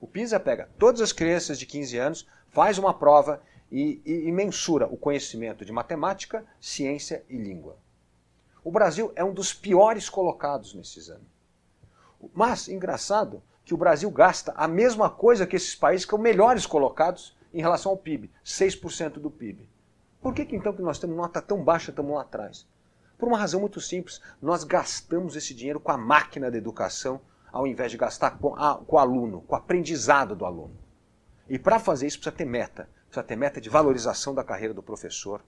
O 0.00 0.06
PISA 0.06 0.38
pega 0.38 0.68
todas 0.78 1.00
as 1.00 1.12
crianças 1.12 1.58
de 1.58 1.66
15 1.66 1.98
anos, 1.98 2.28
faz 2.48 2.78
uma 2.78 2.94
prova 2.94 3.42
e, 3.70 4.00
e, 4.04 4.28
e 4.28 4.32
mensura 4.32 4.86
o 4.86 4.96
conhecimento 4.96 5.64
de 5.64 5.72
matemática, 5.72 6.44
ciência 6.60 7.24
e 7.28 7.36
língua. 7.36 7.76
O 8.62 8.70
Brasil 8.70 9.12
é 9.14 9.24
um 9.24 9.34
dos 9.34 9.52
piores 9.52 10.08
colocados 10.08 10.74
nesse 10.74 10.98
exame. 10.98 11.26
Mas, 12.32 12.68
engraçado, 12.68 13.42
que 13.64 13.74
o 13.74 13.78
Brasil 13.78 14.10
gasta 14.10 14.52
a 14.56 14.68
mesma 14.68 15.08
coisa 15.08 15.46
que 15.46 15.56
esses 15.56 15.74
países 15.74 16.04
que 16.04 16.10
são 16.10 16.18
melhores 16.18 16.66
colocados 16.66 17.36
em 17.52 17.60
relação 17.60 17.92
ao 17.92 17.98
PIB, 17.98 18.30
6% 18.44 19.14
do 19.14 19.30
PIB. 19.30 19.68
Por 20.20 20.34
que, 20.34 20.44
que 20.44 20.56
então 20.56 20.72
que 20.72 20.82
nós 20.82 20.98
temos 20.98 21.16
nota 21.16 21.40
tão 21.40 21.62
baixa, 21.62 21.90
estamos 21.90 22.14
lá 22.14 22.22
atrás? 22.22 22.66
Por 23.16 23.28
uma 23.28 23.38
razão 23.38 23.60
muito 23.60 23.80
simples, 23.80 24.20
nós 24.40 24.64
gastamos 24.64 25.36
esse 25.36 25.54
dinheiro 25.54 25.80
com 25.80 25.92
a 25.92 25.96
máquina 25.96 26.50
da 26.50 26.58
educação, 26.58 27.20
ao 27.52 27.66
invés 27.66 27.90
de 27.90 27.96
gastar 27.96 28.38
com, 28.38 28.54
a, 28.56 28.76
com 28.76 28.96
o 28.96 28.98
aluno, 28.98 29.42
com 29.42 29.54
o 29.54 29.58
aprendizado 29.58 30.34
do 30.34 30.44
aluno. 30.44 30.76
E 31.48 31.58
para 31.58 31.78
fazer 31.78 32.06
isso 32.06 32.18
precisa 32.18 32.36
ter 32.36 32.44
meta. 32.44 32.88
Precisa 33.06 33.22
ter 33.22 33.36
meta 33.36 33.60
de 33.60 33.70
valorização 33.70 34.34
da 34.34 34.42
carreira 34.42 34.74
do 34.74 34.82
professor, 34.82 35.40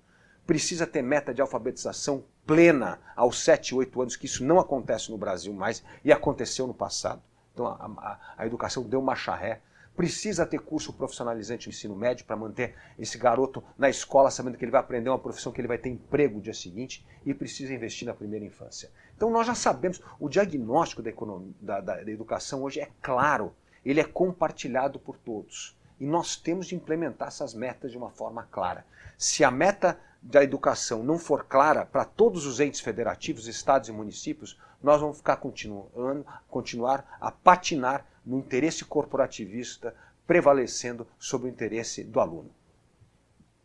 precisa 0.46 0.86
ter 0.86 1.02
meta 1.02 1.34
de 1.34 1.42
alfabetização 1.42 2.24
plena 2.46 3.00
aos 3.16 3.42
7, 3.42 3.74
8 3.74 4.00
anos, 4.00 4.16
que 4.16 4.26
isso 4.26 4.44
não 4.44 4.60
acontece 4.60 5.10
no 5.10 5.18
Brasil 5.18 5.52
mais 5.52 5.82
e 6.04 6.12
aconteceu 6.12 6.66
no 6.66 6.74
passado. 6.74 7.20
Então 7.56 7.66
a, 7.66 7.86
a, 7.96 8.18
a 8.36 8.46
educação 8.46 8.82
deu 8.82 9.00
uma 9.00 9.16
charré 9.16 9.62
precisa 9.96 10.44
ter 10.44 10.60
curso 10.60 10.92
profissionalizante 10.92 11.66
no 11.66 11.72
ensino 11.72 11.96
médio 11.96 12.26
para 12.26 12.36
manter 12.36 12.74
esse 12.98 13.16
garoto 13.16 13.64
na 13.78 13.88
escola, 13.88 14.30
sabendo 14.30 14.58
que 14.58 14.64
ele 14.66 14.70
vai 14.70 14.80
aprender 14.80 15.08
uma 15.08 15.18
profissão 15.18 15.50
que 15.50 15.58
ele 15.58 15.66
vai 15.66 15.78
ter 15.78 15.88
emprego 15.88 16.34
no 16.34 16.42
dia 16.42 16.52
seguinte 16.52 17.02
e 17.24 17.32
precisa 17.32 17.72
investir 17.72 18.06
na 18.06 18.12
primeira 18.12 18.44
infância. 18.44 18.90
Então 19.16 19.30
nós 19.30 19.46
já 19.46 19.54
sabemos, 19.54 20.02
o 20.20 20.28
diagnóstico 20.28 21.00
da, 21.00 21.08
economia, 21.08 21.54
da, 21.58 21.80
da, 21.80 22.02
da 22.02 22.10
educação 22.10 22.62
hoje 22.62 22.80
é 22.80 22.90
claro, 23.00 23.54
ele 23.82 23.98
é 23.98 24.04
compartilhado 24.04 24.98
por 24.98 25.16
todos. 25.16 25.74
E 25.98 26.04
nós 26.04 26.36
temos 26.36 26.66
de 26.66 26.74
implementar 26.74 27.28
essas 27.28 27.54
metas 27.54 27.90
de 27.90 27.96
uma 27.96 28.10
forma 28.10 28.46
clara. 28.50 28.84
Se 29.16 29.42
a 29.42 29.50
meta 29.50 29.98
da 30.26 30.42
educação 30.42 31.02
não 31.02 31.18
for 31.18 31.44
clara 31.44 31.86
para 31.86 32.04
todos 32.04 32.46
os 32.46 32.58
entes 32.58 32.80
federativos, 32.80 33.46
estados 33.46 33.88
e 33.88 33.92
municípios, 33.92 34.58
nós 34.82 35.00
vamos 35.00 35.18
ficar 35.18 35.36
continuando, 35.36 36.26
continuar 36.48 37.16
a 37.20 37.30
patinar 37.30 38.04
no 38.24 38.38
interesse 38.38 38.84
corporativista 38.84 39.94
prevalecendo 40.26 41.06
sobre 41.18 41.48
o 41.48 41.50
interesse 41.50 42.02
do 42.02 42.18
aluno. 42.18 42.50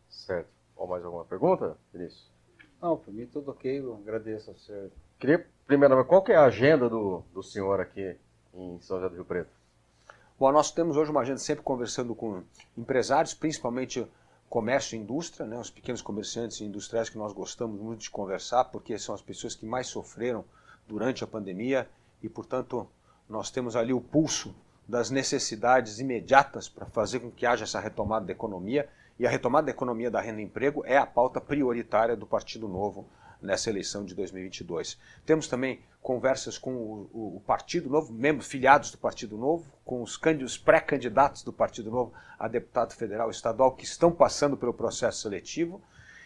Certo. 0.08 0.48
Ou 0.76 0.86
mais 0.86 1.04
alguma 1.04 1.24
pergunta, 1.24 1.76
Vinícius? 1.92 2.30
Não, 2.80 2.96
para 2.96 3.12
mim 3.12 3.26
tudo 3.26 3.50
ok, 3.50 3.80
eu 3.80 3.94
agradeço 3.94 4.50
ao 4.50 4.56
senhor. 4.56 4.90
Queria, 5.18 5.46
primeiramente, 5.66 6.06
qual 6.06 6.22
que 6.22 6.32
é 6.32 6.36
a 6.36 6.44
agenda 6.44 6.88
do, 6.88 7.24
do 7.32 7.42
senhor 7.42 7.80
aqui 7.80 8.16
em 8.54 8.80
São 8.80 8.98
José 8.98 9.08
do 9.08 9.14
Rio 9.16 9.24
Preto? 9.24 9.50
Bom, 10.38 10.50
nós 10.50 10.70
temos 10.70 10.96
hoje 10.96 11.10
uma 11.10 11.20
agenda 11.20 11.38
sempre 11.38 11.62
conversando 11.64 12.14
com 12.14 12.42
empresários, 12.76 13.34
principalmente 13.34 14.06
comércio 14.52 14.96
e 14.96 14.98
indústria, 14.98 15.46
né, 15.46 15.58
os 15.58 15.70
pequenos 15.70 16.02
comerciantes 16.02 16.60
e 16.60 16.64
industriais 16.64 17.08
que 17.08 17.16
nós 17.16 17.32
gostamos 17.32 17.80
muito 17.80 18.00
de 18.00 18.10
conversar, 18.10 18.64
porque 18.64 18.98
são 18.98 19.14
as 19.14 19.22
pessoas 19.22 19.54
que 19.54 19.64
mais 19.64 19.86
sofreram 19.86 20.44
durante 20.86 21.24
a 21.24 21.26
pandemia 21.26 21.88
e, 22.22 22.28
portanto, 22.28 22.86
nós 23.26 23.50
temos 23.50 23.74
ali 23.74 23.94
o 23.94 24.00
pulso 24.02 24.54
das 24.86 25.10
necessidades 25.10 26.00
imediatas 26.00 26.68
para 26.68 26.84
fazer 26.84 27.20
com 27.20 27.30
que 27.30 27.46
haja 27.46 27.64
essa 27.64 27.80
retomada 27.80 28.26
da 28.26 28.32
economia. 28.32 28.90
E 29.18 29.26
a 29.26 29.30
retomada 29.30 29.64
da 29.64 29.72
economia 29.72 30.10
da 30.10 30.20
renda 30.20 30.42
e 30.42 30.44
emprego 30.44 30.84
é 30.84 30.98
a 30.98 31.06
pauta 31.06 31.40
prioritária 31.40 32.14
do 32.14 32.26
Partido 32.26 32.68
Novo 32.68 33.06
nessa 33.42 33.70
eleição 33.70 34.04
de 34.04 34.14
2022. 34.14 34.98
Temos 35.26 35.48
também 35.48 35.80
conversas 36.00 36.58
com 36.58 36.74
o, 36.74 37.10
o, 37.12 37.36
o 37.36 37.40
Partido 37.46 37.88
Novo, 37.88 38.12
membros 38.12 38.46
filiados 38.46 38.90
do 38.90 38.98
Partido 38.98 39.36
Novo, 39.36 39.64
com 39.84 40.02
os, 40.02 40.18
os 40.44 40.58
pré-candidatos 40.58 41.42
do 41.42 41.52
Partido 41.52 41.90
Novo 41.90 42.12
a 42.38 42.48
deputado 42.48 42.92
federal 42.94 43.28
e 43.28 43.32
estadual 43.32 43.72
que 43.72 43.84
estão 43.84 44.10
passando 44.10 44.56
pelo 44.56 44.74
processo 44.74 45.20
seletivo. 45.20 45.80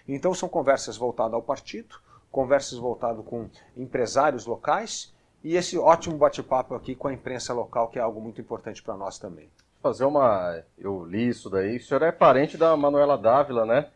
Então 0.08 0.32
são 0.34 0.48
conversas 0.48 0.96
voltadas 0.96 1.34
ao 1.34 1.42
partido, 1.42 1.96
conversas 2.30 2.78
voltadas 2.78 3.24
com 3.24 3.48
empresários 3.76 4.46
locais 4.46 5.14
e 5.42 5.56
esse 5.56 5.76
ótimo 5.76 6.16
bate-papo 6.16 6.74
aqui 6.74 6.94
com 6.94 7.08
a 7.08 7.12
imprensa 7.12 7.52
local, 7.52 7.88
que 7.88 7.98
é 7.98 8.02
algo 8.02 8.20
muito 8.20 8.40
importante 8.40 8.82
para 8.82 8.96
nós 8.96 9.18
também. 9.18 9.48
Fazer 9.82 10.04
uma. 10.04 10.62
Eu 10.76 11.04
li 11.04 11.28
isso 11.28 11.48
daí. 11.48 11.76
O 11.76 11.82
senhor 11.82 12.02
é 12.02 12.10
parente 12.10 12.56
da 12.56 12.76
Manuela 12.76 13.16
Dávila, 13.16 13.64
né? 13.64 13.88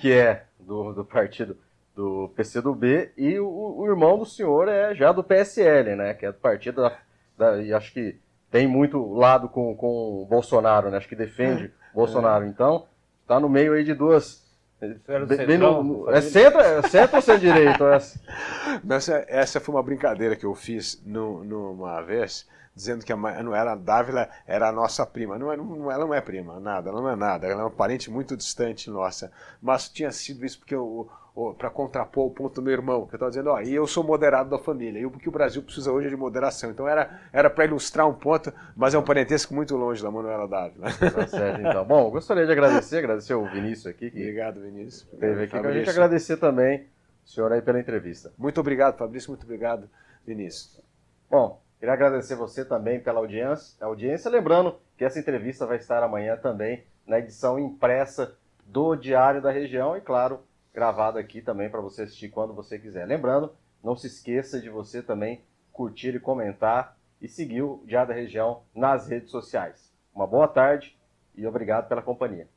Que 0.00 0.12
é 0.12 0.46
do, 0.58 0.92
do 0.92 1.04
partido 1.04 1.56
do 1.98 2.28
PCdoB, 2.36 3.10
e 3.16 3.40
o, 3.40 3.48
o, 3.78 3.84
irmão 3.84 4.16
do 4.16 4.24
senhor 4.24 4.68
é 4.68 4.94
já 4.94 5.10
do 5.10 5.24
PSL, 5.24 5.96
né? 5.96 6.14
Que 6.14 6.26
é 6.26 6.30
do 6.30 6.38
partido 6.38 6.80
da. 6.80 6.96
da 7.36 7.60
e 7.60 7.72
acho 7.72 7.92
que 7.92 8.16
tem 8.52 8.68
muito 8.68 9.14
lado 9.14 9.48
com, 9.48 9.74
com 9.74 10.22
o 10.22 10.24
Bolsonaro, 10.24 10.92
né? 10.92 10.98
Acho 10.98 11.08
que 11.08 11.16
defende 11.16 11.64
é. 11.64 11.70
Bolsonaro. 11.92 12.46
Então, 12.46 12.86
está 13.22 13.40
no 13.40 13.48
meio 13.48 13.72
aí 13.72 13.82
de 13.82 13.94
duas 13.94 14.46
Bem 14.80 15.58
no, 15.58 16.08
é 16.08 16.20
centro, 16.20 16.60
é 16.60 16.82
centro 16.82 17.16
ou 17.16 17.22
centro-direito? 17.22 17.84
Essa? 17.88 18.20
essa, 18.88 19.24
essa 19.26 19.60
foi 19.60 19.74
uma 19.74 19.82
brincadeira 19.82 20.36
que 20.36 20.46
eu 20.46 20.54
fiz 20.54 21.02
no, 21.04 21.42
numa 21.42 22.00
vez, 22.00 22.46
dizendo 22.76 23.04
que 23.04 23.12
a 23.12 23.16
Manuela 23.16 23.74
Dávila 23.74 24.28
era 24.46 24.68
a 24.68 24.72
nossa 24.72 25.04
prima. 25.04 25.36
Não, 25.36 25.56
não, 25.56 25.90
ela 25.90 26.06
não 26.06 26.14
é 26.14 26.20
prima, 26.20 26.60
nada, 26.60 26.90
ela 26.90 27.00
não 27.00 27.10
é 27.10 27.16
nada. 27.16 27.48
Ela 27.48 27.62
é 27.62 27.64
uma 27.64 27.72
parente 27.72 28.08
muito 28.08 28.36
distante 28.36 28.88
nossa. 28.88 29.32
Mas 29.60 29.88
tinha 29.88 30.12
sido 30.12 30.46
isso 30.46 30.60
porque 30.60 30.76
o, 30.76 31.08
para 31.56 31.70
contrapor 31.70 32.26
o 32.26 32.30
ponto 32.30 32.56
do 32.56 32.62
meu 32.62 32.72
irmão, 32.72 33.06
que 33.06 33.14
eu 33.14 33.16
estava 33.16 33.30
dizendo, 33.30 33.50
ó, 33.50 33.60
e 33.60 33.74
eu 33.74 33.86
sou 33.86 34.02
moderado 34.02 34.50
da 34.50 34.58
família, 34.58 34.98
e 34.98 35.06
o 35.06 35.10
que 35.10 35.28
o 35.28 35.32
Brasil 35.32 35.62
precisa 35.62 35.92
hoje 35.92 36.08
é 36.08 36.10
de 36.10 36.16
moderação. 36.16 36.70
Então 36.70 36.88
era 36.88 37.20
era 37.32 37.48
para 37.48 37.64
ilustrar 37.64 38.08
um 38.08 38.14
ponto, 38.14 38.52
mas 38.76 38.94
é 38.94 38.98
um 38.98 39.02
parentesco 39.02 39.54
muito 39.54 39.76
longe 39.76 40.02
da 40.02 40.10
Manuela 40.10 40.48
Dávila. 40.48 40.86
Tá 40.92 41.26
certo, 41.26 41.60
então. 41.60 41.84
Bom, 41.84 42.10
gostaria 42.10 42.44
de 42.44 42.52
agradecer, 42.52 42.98
agradecer 42.98 43.34
o 43.34 43.44
Vinícius 43.46 43.86
aqui. 43.86 44.10
Que 44.10 44.20
obrigado, 44.20 44.60
Vinícius. 44.60 45.08
Teve 45.18 45.44
aqui, 45.44 45.56
a 45.56 45.72
gente 45.72 45.90
agradecer 45.90 46.36
também 46.38 46.86
o 47.24 47.28
senhor 47.28 47.52
aí 47.52 47.62
pela 47.62 47.78
entrevista. 47.78 48.32
Muito 48.36 48.60
obrigado, 48.60 48.96
Fabrício, 48.96 49.30
muito 49.30 49.44
obrigado, 49.44 49.88
Vinícius. 50.26 50.80
Bom, 51.30 51.60
queria 51.78 51.92
agradecer 51.92 52.34
você 52.34 52.64
também 52.64 52.98
pela 52.98 53.20
audiência, 53.20 53.76
audiência, 53.84 54.30
lembrando 54.30 54.76
que 54.96 55.04
essa 55.04 55.18
entrevista 55.18 55.66
vai 55.66 55.76
estar 55.76 56.02
amanhã 56.02 56.36
também 56.36 56.82
na 57.06 57.18
edição 57.18 57.58
impressa 57.58 58.34
do 58.66 58.96
Diário 58.96 59.40
da 59.40 59.50
Região 59.50 59.96
e, 59.96 60.00
claro, 60.00 60.40
gravado 60.72 61.18
aqui 61.18 61.40
também 61.40 61.70
para 61.70 61.80
você 61.80 62.02
assistir 62.02 62.28
quando 62.28 62.54
você 62.54 62.78
quiser. 62.78 63.06
Lembrando, 63.06 63.52
não 63.82 63.96
se 63.96 64.06
esqueça 64.06 64.60
de 64.60 64.68
você 64.68 65.02
também 65.02 65.42
curtir 65.72 66.14
e 66.14 66.20
comentar 66.20 66.96
e 67.20 67.28
seguir 67.28 67.62
o 67.62 67.82
Diário 67.86 68.08
da 68.08 68.14
Região 68.14 68.62
nas 68.74 69.08
redes 69.08 69.30
sociais. 69.30 69.92
Uma 70.14 70.26
boa 70.26 70.48
tarde 70.48 70.96
e 71.34 71.46
obrigado 71.46 71.88
pela 71.88 72.02
companhia. 72.02 72.48